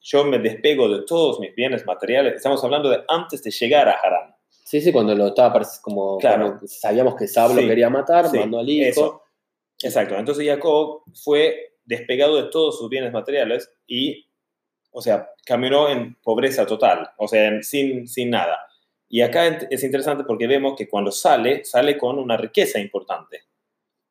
yo 0.00 0.24
me 0.24 0.38
despego 0.38 0.88
de 0.88 1.02
todos 1.04 1.40
mis 1.40 1.54
bienes 1.54 1.84
materiales. 1.84 2.34
Estamos 2.34 2.62
hablando 2.62 2.88
de 2.90 3.02
antes 3.08 3.42
de 3.42 3.50
llegar 3.50 3.88
a 3.88 3.92
Harán. 3.92 4.34
Sí, 4.48 4.80
sí, 4.80 4.92
cuando 4.92 5.14
lo 5.14 5.28
estaba 5.28 5.60
como, 5.82 6.18
Claro. 6.18 6.60
sabíamos 6.64 7.16
que 7.16 7.26
Sab 7.26 7.54
lo 7.54 7.60
Sí, 7.60 7.66
quería 7.66 7.90
matar, 7.90 8.28
sí, 8.28 8.38
mandó 8.38 8.60
al 8.60 8.68
hijo. 8.70 8.88
eso. 8.88 9.22
Exacto. 9.82 10.16
Entonces 10.16 10.46
Jacob 10.46 11.02
fue 11.22 11.74
despegado 11.84 12.36
de 12.42 12.50
todos 12.50 12.78
sus 12.78 12.88
bienes 12.88 13.12
materiales 13.12 13.70
y, 13.86 14.26
o 14.92 15.02
sea, 15.02 15.28
caminó 15.44 15.88
en 15.90 16.14
pobreza 16.22 16.64
total, 16.66 17.10
o 17.18 17.26
sea, 17.28 17.50
sin, 17.62 18.06
sin 18.06 18.30
nada. 18.30 18.58
Y 19.14 19.20
acá 19.20 19.46
es 19.70 19.84
interesante 19.84 20.24
porque 20.24 20.48
vemos 20.48 20.74
que 20.76 20.88
cuando 20.88 21.12
sale, 21.12 21.64
sale 21.64 21.96
con 21.96 22.18
una 22.18 22.36
riqueza 22.36 22.80
importante. 22.80 23.42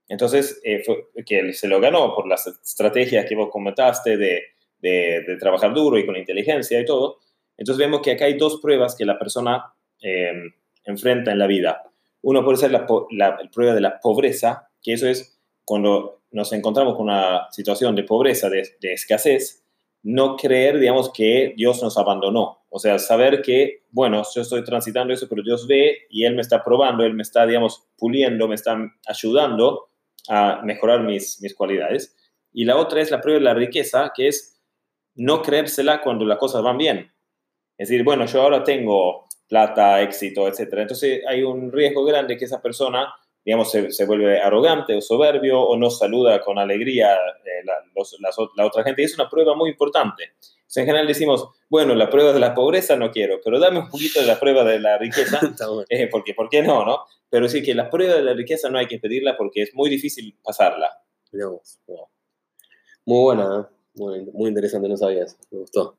Entonces, 0.07 0.61
eh, 0.63 0.81
fue, 0.85 1.07
que 1.25 1.51
se 1.51 1.67
lo 1.67 1.81
ganó 1.81 2.15
por 2.15 2.25
las 2.25 2.47
estrategias 2.47 3.25
que 3.25 3.35
vos 3.35 3.49
comentaste 3.51 4.15
de, 4.15 4.43
de, 4.79 5.23
de 5.27 5.37
trabajar 5.37 5.73
duro 5.73 5.97
y 5.97 6.05
con 6.05 6.15
inteligencia 6.15 6.79
y 6.79 6.85
todo. 6.85 7.17
Entonces 7.57 7.79
vemos 7.85 7.99
que 8.01 8.11
acá 8.11 8.23
hay 8.25 8.37
dos 8.37 8.61
pruebas 8.61 8.95
que 8.95 9.03
la 9.03 9.19
persona 9.19 9.73
eh, 10.01 10.31
enfrenta 10.85 11.33
en 11.33 11.39
la 11.39 11.47
vida. 11.47 11.83
Uno 12.21 12.41
puede 12.45 12.57
ser 12.59 12.71
la, 12.71 12.85
la- 13.11 13.37
la 13.43 13.49
prueba 13.51 13.73
de 13.73 13.81
la 13.81 13.99
pobreza, 13.99 14.69
que 14.81 14.93
eso 14.93 15.07
es 15.09 15.37
cuando 15.65 16.21
nos 16.31 16.53
encontramos 16.53 16.95
con 16.95 17.09
una 17.09 17.51
situación 17.51 17.93
de 17.97 18.03
pobreza, 18.03 18.49
de, 18.49 18.69
de 18.79 18.93
escasez, 18.93 19.62
no 20.03 20.35
creer, 20.35 20.79
digamos, 20.79 21.11
que 21.11 21.53
Dios 21.55 21.81
nos 21.81 21.97
abandonó. 21.97 22.63
O 22.69 22.77
sea, 22.77 22.99
saber 22.99 23.41
que, 23.41 23.83
bueno, 23.89 24.21
yo 24.35 24.41
estoy 24.41 24.63
transitando 24.63 25.13
eso, 25.13 25.27
pero 25.29 25.41
Dios 25.43 25.65
ve 25.65 25.99
y 26.09 26.25
Él 26.25 26.35
me 26.35 26.41
está 26.41 26.63
probando, 26.63 27.03
Él 27.03 27.13
me 27.13 27.23
está, 27.23 27.45
digamos, 27.45 27.87
puliendo, 27.97 28.47
me 28.47 28.55
está 28.55 28.77
ayudando 29.07 29.89
a 30.27 30.61
mejorar 30.63 31.03
mis, 31.03 31.41
mis 31.41 31.55
cualidades. 31.55 32.15
Y 32.51 32.65
la 32.65 32.77
otra 32.77 33.01
es 33.01 33.11
la 33.11 33.21
prueba 33.21 33.39
de 33.39 33.45
la 33.45 33.53
riqueza, 33.53 34.11
que 34.15 34.27
es 34.27 34.61
no 35.15 35.41
creérsela 35.41 36.01
cuando 36.01 36.25
las 36.25 36.37
cosas 36.37 36.61
van 36.61 36.77
bien. 36.77 37.11
Es 37.77 37.89
decir, 37.89 38.03
bueno, 38.03 38.25
yo 38.25 38.41
ahora 38.41 38.63
tengo 38.63 39.25
plata, 39.47 40.01
éxito, 40.01 40.47
etc. 40.47 40.73
Entonces 40.77 41.21
hay 41.27 41.43
un 41.43 41.71
riesgo 41.71 42.03
grande 42.03 42.37
que 42.37 42.45
esa 42.45 42.61
persona, 42.61 43.13
digamos, 43.45 43.71
se, 43.71 43.91
se 43.91 44.05
vuelve 44.05 44.39
arrogante 44.39 44.95
o 44.95 45.01
soberbio 45.01 45.61
o 45.61 45.75
no 45.77 45.89
saluda 45.89 46.41
con 46.41 46.57
alegría 46.59 47.13
eh, 47.15 47.63
la, 47.65 47.73
los- 47.95 48.15
las 48.21 48.37
o- 48.39 48.51
la 48.55 48.65
otra 48.65 48.83
gente. 48.83 49.01
Y 49.01 49.05
es 49.05 49.15
una 49.19 49.29
prueba 49.29 49.55
muy 49.55 49.69
importante. 49.71 50.33
En 50.75 50.85
general 50.87 51.05
decimos, 51.05 51.49
bueno, 51.69 51.93
la 51.93 52.09
prueba 52.09 52.33
de 52.33 52.39
la 52.39 52.55
pobreza 52.55 52.95
no 52.95 53.11
quiero, 53.11 53.39
pero 53.43 53.59
dame 53.59 53.77
un 53.79 53.89
poquito 53.89 54.19
de 54.21 54.25
la 54.25 54.39
prueba 54.39 54.63
de 54.63 54.79
la 54.79 54.97
riqueza, 54.97 55.39
eh, 55.89 56.07
porque 56.07 56.33
¿por 56.33 56.49
qué 56.49 56.63
no, 56.63 56.83
no? 56.83 56.99
Pero 57.29 57.47
sí 57.47 57.61
que 57.61 57.75
la 57.75 57.89
prueba 57.91 58.15
de 58.15 58.23
la 58.23 58.33
riqueza 58.33 58.69
no 58.69 58.79
hay 58.79 58.87
que 58.87 58.97
pedirla 58.97 59.37
porque 59.37 59.61
es 59.63 59.75
muy 59.75 59.89
difícil 59.89 60.35
pasarla. 60.43 60.89
Muy 63.05 63.21
buena, 63.23 63.59
¿eh? 63.69 63.75
muy, 63.95 64.25
muy 64.33 64.49
interesante, 64.49 64.89
no 64.89 64.97
sabía 64.97 65.25
eso, 65.25 65.35
me 65.51 65.59
gustó. 65.59 65.97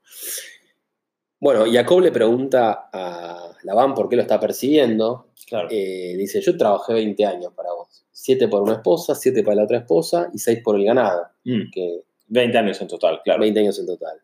Bueno, 1.39 1.65
Jacob 1.71 2.01
le 2.01 2.11
pregunta 2.11 2.89
a 2.93 3.51
Labán 3.65 3.95
por 3.95 4.09
qué 4.09 4.17
lo 4.17 4.23
está 4.23 4.41
persiguiendo. 4.41 5.29
Claro. 5.47 5.69
Eh, 5.71 6.15
dice, 6.17 6.41
yo 6.41 6.57
trabajé 6.57 6.95
20 6.95 7.25
años 7.25 7.53
para 7.55 7.73
vos. 7.73 8.05
7 8.13 8.49
por 8.49 8.63
una 8.63 8.75
esposa, 8.75 9.15
7 9.15 9.43
para 9.43 9.57
la 9.57 9.65
otra 9.65 9.79
esposa 9.79 10.31
y 10.33 10.39
6 10.39 10.61
por 10.63 10.77
el 10.77 10.85
ganado. 10.85 11.27
Mm, 11.45 11.71
Que 11.73 12.03
20 12.29 12.59
años 12.59 12.81
en 12.81 12.89
total, 12.89 13.21
claro. 13.23 13.41
20 13.41 13.61
años 13.61 13.79
en 13.79 13.87
total. 13.87 14.19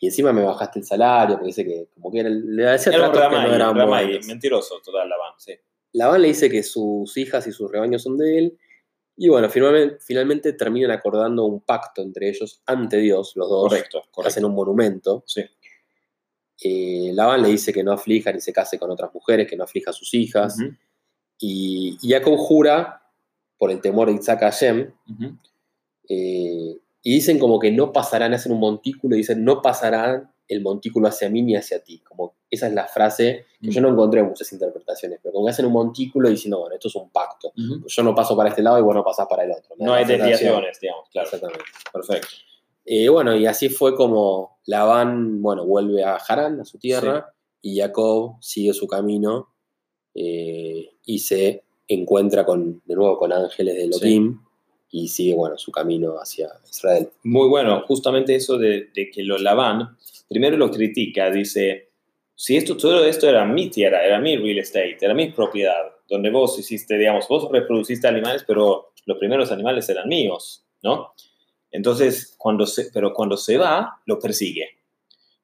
Y 0.00 0.06
encima 0.06 0.32
me 0.32 0.42
bajaste 0.42 0.78
el 0.78 0.84
salario, 0.84 1.36
porque 1.36 1.46
dice 1.48 1.64
que 1.64 1.88
como 1.94 2.12
que 2.12 2.20
era, 2.20 2.30
le 2.30 2.68
hacía 2.68 2.92
Era 2.92 3.10
que 3.10 3.18
no 3.18 3.54
eran 3.54 4.26
mentiroso 4.26 4.80
total, 4.84 5.08
Labán, 5.08 5.32
sí. 5.38 5.54
Labán 5.92 6.22
le 6.22 6.28
dice 6.28 6.50
que 6.50 6.62
sus 6.62 7.16
hijas 7.16 7.46
y 7.46 7.52
sus 7.52 7.70
rebaños 7.70 8.02
son 8.02 8.16
de 8.16 8.38
él. 8.38 8.58
Y 9.16 9.28
bueno, 9.28 9.50
finalmente, 9.50 9.96
finalmente 10.00 10.52
terminan 10.52 10.92
acordando 10.92 11.44
un 11.44 11.60
pacto 11.62 12.02
entre 12.02 12.28
ellos 12.28 12.62
ante 12.66 12.98
Dios, 12.98 13.32
los 13.34 13.48
dos. 13.48 13.68
Correcto, 13.68 14.02
correcto. 14.12 14.28
Hacen 14.28 14.44
un 14.44 14.54
monumento. 14.54 15.24
Sí. 15.26 15.42
Eh, 16.62 17.12
Labán 17.14 17.42
le 17.42 17.48
dice 17.48 17.72
que 17.72 17.84
no 17.84 17.92
aflija 17.92 18.32
ni 18.32 18.40
se 18.40 18.52
case 18.52 18.78
con 18.78 18.90
otras 18.90 19.12
mujeres, 19.14 19.48
que 19.48 19.56
no 19.56 19.64
aflija 19.64 19.90
a 19.90 19.94
sus 19.94 20.12
hijas. 20.14 20.56
Y, 21.38 21.96
y 22.02 22.10
Jacob 22.10 22.36
jura, 22.36 23.02
por 23.56 23.70
el 23.70 23.80
temor 23.80 24.08
de 24.08 24.14
Isaac 24.14 24.42
a 24.42 24.50
Hashem, 24.50 24.92
eh, 26.08 26.78
y 27.02 27.14
dicen 27.14 27.38
como 27.38 27.58
que 27.58 27.70
no 27.70 27.92
pasarán, 27.92 28.34
hacen 28.34 28.52
un 28.52 28.60
montículo 28.60 29.14
y 29.14 29.18
dicen 29.18 29.44
no 29.44 29.62
pasarán 29.62 30.32
el 30.48 30.62
montículo 30.62 31.08
hacia 31.08 31.28
mí 31.28 31.42
ni 31.42 31.54
hacia 31.54 31.82
ti. 31.82 31.98
Como 32.00 32.34
esa 32.50 32.66
es 32.66 32.72
la 32.72 32.86
frase 32.86 33.46
que 33.60 33.70
yo 33.70 33.80
no 33.80 33.90
encontré 33.90 34.22
muchas 34.22 34.50
interpretaciones, 34.52 35.20
pero 35.22 35.34
como 35.34 35.46
que 35.46 35.50
hacen 35.50 35.66
un 35.66 35.72
montículo 35.72 36.28
diciendo, 36.30 36.58
bueno, 36.60 36.74
esto 36.74 36.88
es 36.88 36.96
un 36.96 37.10
pacto. 37.10 37.52
Yo 37.86 38.02
no 38.02 38.14
paso 38.14 38.36
para 38.36 38.48
este 38.48 38.62
lado 38.62 38.78
y 38.78 38.82
vos 38.82 38.94
no 38.94 39.04
pasás 39.04 39.26
para 39.28 39.44
el 39.44 39.52
otro. 39.52 39.76
No 39.78 39.92
da 39.92 39.98
hay 39.98 40.06
desviaciones, 40.06 40.80
digamos, 40.80 41.08
claro. 41.10 41.26
Exactamente. 41.26 41.64
Perfecto. 41.92 42.28
Eh, 42.90 43.10
bueno, 43.10 43.36
y 43.36 43.44
así 43.44 43.68
fue 43.68 43.94
como 43.94 44.60
Labán, 44.64 45.42
bueno, 45.42 45.66
vuelve 45.66 46.04
a 46.04 46.14
Harán, 46.16 46.58
a 46.60 46.64
su 46.64 46.78
tierra, 46.78 47.34
y 47.60 47.78
Jacob 47.78 48.36
sigue 48.40 48.72
su 48.72 48.86
camino 48.86 49.52
eh, 50.14 50.88
y 51.04 51.18
se 51.18 51.64
encuentra 51.86 52.46
con, 52.46 52.80
de 52.86 52.94
nuevo 52.94 53.18
con 53.18 53.30
ángeles 53.30 53.74
de 53.74 53.84
Elohim 53.84 54.40
y 54.90 55.08
sigue, 55.08 55.34
bueno, 55.34 55.58
su 55.58 55.70
camino 55.70 56.14
hacia 56.14 56.48
Israel. 56.66 57.10
Muy 57.24 57.46
bueno, 57.50 57.84
justamente 57.86 58.34
eso 58.34 58.56
de, 58.56 58.88
de 58.94 59.10
que 59.10 59.22
lo 59.22 59.36
Labán, 59.36 59.98
primero 60.26 60.56
lo 60.56 60.70
critica, 60.70 61.30
dice, 61.30 61.90
si 62.34 62.56
esto, 62.56 62.74
todo 62.78 63.04
esto 63.04 63.28
era 63.28 63.44
mi 63.44 63.68
tierra, 63.68 64.02
era 64.02 64.18
mi 64.18 64.34
real 64.38 64.60
estate, 64.60 64.96
era 64.98 65.12
mi 65.12 65.30
propiedad, 65.30 65.92
donde 66.08 66.30
vos 66.30 66.58
hiciste, 66.58 66.96
digamos, 66.96 67.28
vos 67.28 67.50
reproduciste 67.52 68.08
animales, 68.08 68.44
pero 68.46 68.92
los 69.04 69.18
primeros 69.18 69.52
animales 69.52 69.86
eran 69.90 70.08
míos, 70.08 70.64
¿no? 70.82 71.12
Entonces, 71.70 72.34
cuando 72.38 72.66
se, 72.66 72.90
pero 72.92 73.12
cuando 73.12 73.36
se 73.36 73.58
va, 73.58 74.00
lo 74.06 74.18
persigue. 74.18 74.78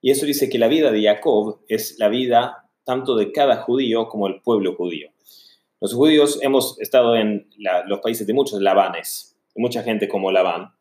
Y 0.00 0.10
eso 0.10 0.26
dice 0.26 0.48
que 0.48 0.58
la 0.58 0.68
vida 0.68 0.90
de 0.90 1.02
Jacob 1.02 1.60
es 1.68 1.98
la 1.98 2.08
vida 2.08 2.68
tanto 2.84 3.16
de 3.16 3.32
cada 3.32 3.62
judío 3.62 4.08
como 4.08 4.26
el 4.26 4.40
pueblo 4.42 4.74
judío. 4.74 5.10
Los 5.80 5.94
judíos 5.94 6.38
hemos 6.42 6.80
estado 6.80 7.16
en 7.16 7.48
los 7.86 8.00
países 8.00 8.26
de 8.26 8.34
muchos 8.34 8.60
Labanes. 8.60 9.36
mucha 9.56 9.82
gente 9.82 10.08
como 10.08 10.32
Labán. 10.32 10.72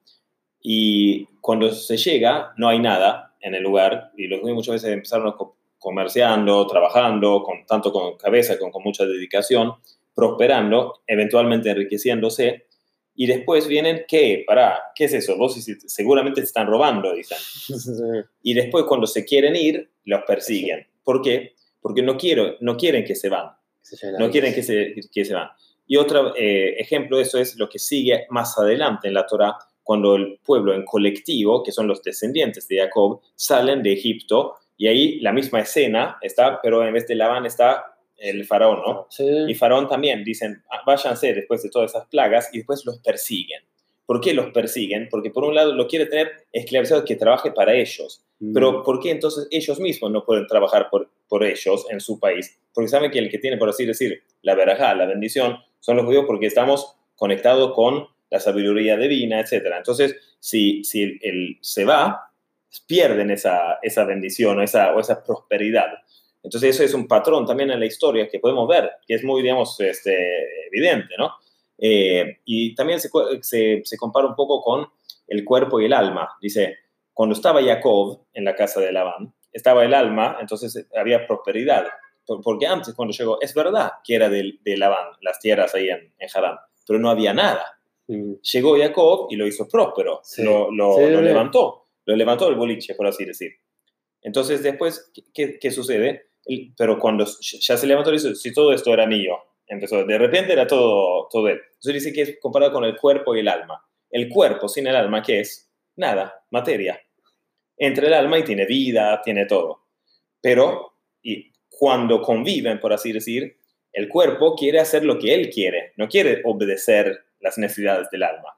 Y 0.62 1.26
cuando 1.42 1.72
se 1.74 1.98
llega, 1.98 2.54
no 2.58 2.70
hay 2.70 2.80
nada 2.80 3.36
en 3.42 3.54
el 3.54 3.64
lugar, 3.64 4.12
y 4.16 4.28
los 4.28 4.40
judíos 4.40 4.56
muchas 4.56 4.76
veces 4.76 4.92
empezaron 4.92 5.36
comerciando, 5.78 6.66
trabajando, 6.66 7.44
con, 7.44 7.66
tanto 7.66 7.92
con 7.92 8.16
cabeza 8.16 8.58
como 8.58 8.72
con 8.72 8.84
mucha 8.84 9.06
dedicación, 9.06 9.74
prosperando, 10.16 11.02
eventualmente 11.06 11.70
enriqueciéndose, 11.70 12.68
y 13.16 13.28
después 13.28 13.68
vienen, 13.68 14.06
¿qué? 14.08 14.44
Para, 14.46 14.80
¿qué 14.96 15.06
es 15.06 15.14
eso? 15.14 15.38
Vos 15.38 15.56
seguramente 15.86 16.42
te 16.42 16.46
están 16.46 16.68
robando, 16.68 17.14
dicen. 17.14 17.38
Y 18.42 18.54
después 18.54 18.86
cuando 18.86 19.08
se 19.08 19.24
quieren 19.24 19.56
ir, 19.56 19.90
los 20.06 20.24
persiguen. 20.24 20.88
¿Por 21.04 21.22
qué? 21.22 21.54
Porque 21.82 22.02
no, 22.02 22.18
quiero, 22.18 22.56
no 22.62 22.76
quieren 22.76 23.04
que 23.04 23.16
se 23.16 23.30
van. 23.30 23.52
No 24.18 24.32
quieren 24.32 24.54
que 24.54 24.64
se, 24.64 24.96
que 25.12 25.26
se 25.26 25.34
van. 25.34 25.50
Y 25.86 25.98
otro 25.98 26.36
eh, 26.36 26.76
ejemplo 26.80 27.18
de 27.18 27.24
eso 27.24 27.38
es 27.38 27.56
lo 27.58 27.70
que 27.70 27.80
sigue 27.80 28.26
más 28.30 28.58
adelante 28.58 29.08
en 29.08 29.14
la 29.14 29.28
Torah, 29.28 29.58
cuando 29.84 30.16
el 30.16 30.40
pueblo 30.44 30.74
en 30.74 30.86
colectivo, 30.86 31.62
que 31.62 31.72
son 31.72 31.88
los 31.88 32.02
descendientes 32.02 32.68
de 32.68 32.78
Jacob, 32.78 33.22
salen 33.36 33.84
de 33.84 33.94
Egipto 33.94 34.56
y 34.78 34.88
ahí 34.88 35.20
la 35.20 35.34
misma 35.34 35.60
escena 35.60 36.18
está, 36.22 36.62
pero 36.62 36.86
en 36.86 36.94
vez 36.94 37.06
de 37.08 37.16
Labán 37.16 37.46
está 37.46 37.93
el 38.24 38.46
faraón, 38.46 38.82
¿no? 38.86 39.08
Y 39.48 39.54
faraón 39.54 39.88
también 39.88 40.24
dicen, 40.24 40.64
ah, 40.72 40.82
váyanse 40.86 41.34
después 41.34 41.62
de 41.62 41.70
todas 41.70 41.92
esas 41.92 42.08
plagas 42.08 42.50
y 42.54 42.58
después 42.58 42.86
los 42.86 43.00
persiguen. 43.00 43.62
¿Por 44.06 44.22
qué 44.22 44.34
los 44.34 44.52
persiguen? 44.52 45.08
Porque 45.10 45.30
por 45.30 45.44
un 45.44 45.56
lado 45.56 45.74
lo 45.74 45.88
quiere 45.88 46.06
tener 46.06 46.32
esclavizado 46.52 47.06
que 47.06 47.16
trabaje 47.16 47.52
para 47.52 47.74
ellos. 47.74 48.24
Mm. 48.40 48.54
Pero 48.54 48.84
¿por 48.84 49.00
qué 49.00 49.12
entonces 49.12 49.48
ellos 49.52 49.80
mismos 49.80 50.12
no 50.12 50.26
pueden 50.26 50.48
trabajar 50.48 50.90
por, 50.90 51.10
por 51.28 51.44
ellos 51.44 51.86
en 51.90 52.00
su 52.00 52.20
país? 52.20 52.60
Porque 52.74 52.90
saben 52.90 53.12
que 53.12 53.20
el 53.20 53.30
que 53.30 53.40
tiene, 53.40 53.58
por 53.58 53.70
así 53.70 53.86
decir, 53.86 54.24
la 54.42 54.56
verajá, 54.56 54.94
la 54.96 55.06
bendición, 55.06 55.58
son 55.80 55.98
los 55.98 56.06
judíos 56.06 56.26
porque 56.28 56.48
estamos 56.48 56.96
conectados 57.16 57.74
con 57.74 58.08
la 58.30 58.40
sabiduría 58.40 58.98
divina, 58.98 59.40
etc. 59.40 59.68
Entonces, 59.78 60.16
si, 60.40 60.84
si 60.84 61.20
él, 61.22 61.58
se 61.62 61.86
va, 61.86 62.32
pierden 62.88 63.32
esa, 63.32 63.80
esa 63.82 64.04
bendición 64.06 64.60
o 64.60 64.64
esa, 64.64 64.94
o 64.94 65.00
esa 65.00 65.24
prosperidad. 65.24 65.90
Entonces, 66.44 66.76
eso 66.76 66.84
es 66.84 66.94
un 66.94 67.08
patrón 67.08 67.46
también 67.46 67.72
en 67.72 67.80
la 67.80 67.86
historia 67.86 68.28
que 68.28 68.40
podemos 68.40 68.68
ver, 68.68 68.92
que 69.08 69.16
es 69.16 69.24
muy, 69.24 69.42
digamos, 69.42 69.80
este, 69.80 70.68
evidente, 70.68 71.16
¿no? 71.18 71.32
Eh, 71.78 72.40
y 72.46 72.76
también 72.76 73.00
se, 73.00 73.10
se, 73.42 73.82
se, 73.84 73.98
compara 73.98 74.28
un 74.28 74.36
poco 74.36 74.62
con 74.62 74.88
el 75.28 75.44
cuerpo 75.46 75.80
y 75.80 75.86
el 75.86 75.94
alma. 75.94 76.30
Dice, 76.42 76.78
cuando 77.14 77.34
estaba 77.34 77.64
Jacob 77.64 78.26
en 78.34 78.46
la 78.46 78.56
casa 78.56 78.82
de 78.82 78.92
Labán, 78.92 79.34
estaba 79.52 79.86
el 79.86 79.94
alma, 79.94 80.38
entonces 80.42 80.88
había 80.96 81.26
prosperidad. 81.26 81.86
Porque 82.26 82.68
antes, 82.68 82.94
cuando 82.94 83.14
llegó, 83.14 83.42
es 83.42 83.54
verdad 83.54 83.92
que 84.04 84.16
era 84.16 84.30
de, 84.30 84.54
de 84.62 84.78
Labán, 84.78 85.12
las 85.22 85.40
tierras 85.40 85.74
ahí 85.76 85.90
en, 85.90 86.14
en 86.18 86.30
Harán, 86.34 86.58
pero 86.88 87.00
no 87.00 87.10
había 87.10 87.34
nada. 87.34 87.66
Mm. 88.08 88.36
Llegó 88.42 88.78
Jacob 88.78 89.28
y 89.30 89.36
lo 89.36 89.48
hizo 89.48 89.68
próspero, 89.68 90.22
lo, 90.38 90.72
lo, 90.72 91.00
lo 91.00 91.22
levantó, 91.22 91.88
lo 92.06 92.16
levantó 92.16 92.48
el 92.50 92.56
boliche, 92.56 92.96
por 92.96 93.08
así 93.08 93.26
decir. 93.26 93.52
Entonces, 94.22 94.64
después, 94.64 95.12
¿qué, 95.34 95.60
qué 95.60 95.72
sucede? 95.72 96.28
Pero 96.78 97.00
cuando 97.00 97.26
ya 97.42 97.78
se 97.78 97.88
levantó, 97.88 98.12
dice, 98.12 98.36
si 98.36 98.54
todo 98.54 98.74
esto 98.74 98.94
era 98.94 99.08
mío, 99.08 99.38
empezó, 99.68 100.04
de 100.04 100.18
repente 100.18 100.54
era 100.54 100.68
todo, 100.68 101.28
todo 101.32 101.48
él. 101.48 101.60
Entonces 101.76 102.04
dice 102.04 102.14
que 102.14 102.22
es 102.22 102.40
comparado 102.42 102.74
con 102.74 102.84
el 102.84 102.98
cuerpo 102.98 103.36
y 103.36 103.40
el 103.40 103.48
alma. 103.48 103.84
El 104.10 104.30
cuerpo 104.30 104.68
sin 104.68 104.88
el 104.88 104.96
alma, 104.96 105.22
¿qué 105.22 105.40
es? 105.40 105.72
Nada, 105.96 106.44
materia. 106.52 107.00
Entre 107.78 108.08
el 108.08 108.14
alma 108.14 108.40
y 108.40 108.44
tiene 108.44 108.66
vida, 108.66 109.22
tiene 109.24 109.46
todo. 109.46 109.84
Pero 110.42 110.94
y 111.24 111.52
cuando 111.70 112.22
conviven, 112.22 112.80
por 112.80 112.94
así 112.94 113.12
decir, 113.12 113.58
el 113.92 114.10
cuerpo 114.10 114.56
quiere 114.56 114.80
hacer 114.80 115.06
lo 115.06 115.18
que 115.18 115.34
él 115.34 115.50
quiere, 115.50 115.94
no 115.98 116.08
quiere 116.08 116.42
obedecer 116.44 117.26
las 117.40 117.58
necesidades 117.58 118.10
del 118.12 118.24
alma. 118.24 118.58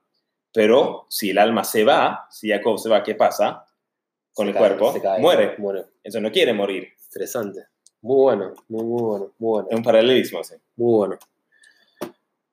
Pero 0.52 1.06
si 1.10 1.30
el 1.30 1.38
alma 1.38 1.64
se 1.64 1.84
va, 1.84 2.28
si 2.32 2.50
Jacob 2.50 2.80
se 2.80 2.90
va, 2.90 3.04
¿qué 3.04 3.16
pasa? 3.16 3.66
Con 4.34 4.48
el 4.48 4.56
cuerpo, 4.56 4.94
muere. 5.20 5.56
muere. 5.58 5.86
Eso 6.04 6.20
no 6.20 6.32
quiere 6.32 6.54
morir. 6.54 6.90
Interesante. 7.06 7.62
Muy 8.06 8.18
bueno, 8.18 8.54
muy, 8.68 8.84
muy 8.84 9.02
bueno, 9.02 9.32
muy 9.40 9.50
bueno. 9.50 9.68
Es 9.72 9.78
un 9.78 9.84
paralelismo, 9.84 10.44
sí. 10.44 10.54
Muy 10.76 10.96
bueno. 10.96 11.18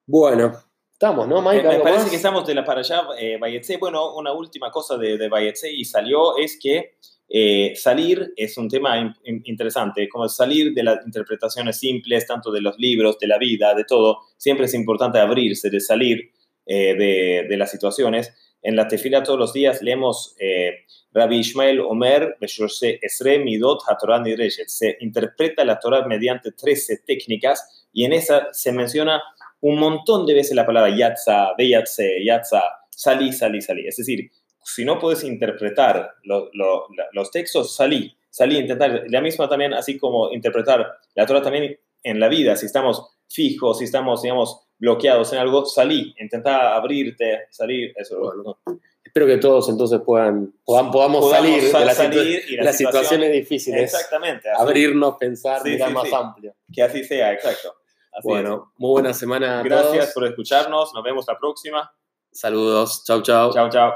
Bueno, 0.07 0.53
estamos, 0.95 1.29
¿no, 1.29 1.43
Mike? 1.43 1.69
Me, 1.69 1.79
parece 1.81 2.09
que 2.09 2.17
estamos 2.17 2.47
de 2.47 2.55
la 2.55 2.65
para 2.65 2.81
allá, 2.81 3.03
eh, 3.19 3.39
Bueno, 3.79 4.15
una 4.17 4.33
última 4.33 4.71
cosa 4.71 4.97
de, 4.97 5.19
de 5.19 5.55
y 5.75 5.85
salió 5.85 6.39
es 6.39 6.59
que 6.59 6.95
eh, 7.29 7.75
salir 7.77 8.33
es 8.35 8.57
un 8.57 8.67
tema 8.67 9.15
interesante, 9.25 10.09
como 10.09 10.27
salir 10.27 10.73
de 10.73 10.85
las 10.85 11.05
interpretaciones 11.05 11.79
simples, 11.79 12.27
tanto 12.27 12.51
de 12.51 12.63
los 12.63 12.79
libros, 12.79 13.19
de 13.19 13.27
la 13.27 13.37
vida, 13.37 13.75
de 13.75 13.85
todo. 13.85 14.21
Siempre 14.39 14.65
es 14.65 14.73
importante 14.73 15.19
abrirse, 15.19 15.69
de 15.69 15.81
salir 15.81 16.31
eh, 16.65 16.95
de, 16.95 17.47
de, 17.47 17.57
las 17.59 17.71
situaciones. 17.71 18.33
En 18.63 18.77
la 18.77 18.87
tefila 18.87 19.23
todos 19.23 19.39
los 19.39 19.53
días 19.53 19.83
leemos 19.83 20.37
eh, 20.39 20.85
Rabbi 21.13 21.39
Ishmael 21.39 21.81
Omer, 21.81 22.37
Esre 22.41 23.39
Midot 23.41 23.83
HaTorah 23.87 24.23
Se 24.67 24.97
interpreta 25.01 25.65
la 25.65 25.79
Torah 25.79 26.07
mediante 26.07 26.53
13 26.53 27.03
técnicas 27.05 27.87
y 27.93 28.05
en 28.05 28.13
esa 28.13 28.49
se 28.53 28.73
menciona 28.73 29.23
un 29.61 29.79
montón 29.79 30.27
de 30.27 30.35
veces 30.35 30.55
la 30.55 30.67
palabra 30.67 30.95
Yatza, 30.95 31.55
Beyatze, 31.57 32.25
Yatza, 32.25 32.63
salí, 32.91 33.33
salí, 33.33 33.61
salí. 33.61 33.87
Es 33.87 33.97
decir, 33.97 34.31
si 34.65 34.85
no 34.85 34.99
puedes 34.99 35.25
interpretar 35.25 36.15
los 36.25 37.31
textos, 37.31 37.75
salí, 37.75 38.17
salí, 38.31 38.59
intentar. 38.59 39.05
La 39.09 39.21
misma 39.21 39.49
también, 39.49 39.75
así 39.75 39.99
como 39.99 40.33
interpretar 40.33 40.99
la 41.15 41.27
Torah 41.27 41.43
también 41.43 41.79
en 42.03 42.21
la 42.21 42.29
vida, 42.29 42.57
si 42.57 42.67
estamos 42.67 43.17
fijos, 43.29 43.79
si 43.79 43.85
estamos, 43.85 44.23
digamos, 44.23 44.61
bloqueados 44.83 45.33
en 45.33 45.39
algo, 45.39 45.65
salí, 45.65 46.13
intenta 46.19 46.75
abrirte, 46.75 47.47
salir, 47.51 47.93
eso. 47.97 48.59
Espero 49.05 49.27
que 49.27 49.37
todos 49.37 49.69
entonces 49.69 50.01
puedan, 50.05 50.53
podamos, 50.65 51.31
salir 51.31 51.63
de 51.71 52.65
las, 52.65 52.77
situaciones 52.77 53.31
difíciles. 53.31 53.95
Exactamente. 53.95 54.49
Abrirnos, 54.51 55.19
pensar, 55.19 55.63
mirar 55.63 55.93
más 55.93 56.13
amplio. 56.13 56.57
Que 56.73 56.83
así 56.83 57.05
sea, 57.05 57.33
exacto. 57.33 57.77
bueno, 58.25 58.73
muy 58.77 58.91
buena 58.91 59.15
semana. 59.15 59.63
Gracias 59.63 60.13
por 60.13 60.27
escucharnos. 60.27 60.93
Nos 60.93 61.05
vemos 61.05 61.27
la 61.29 61.39
próxima. 61.39 61.89
Saludos. 62.33 63.05
Chau, 63.07 63.23
chau. 63.23 63.53
Chau, 63.53 63.71
chau. 63.71 63.93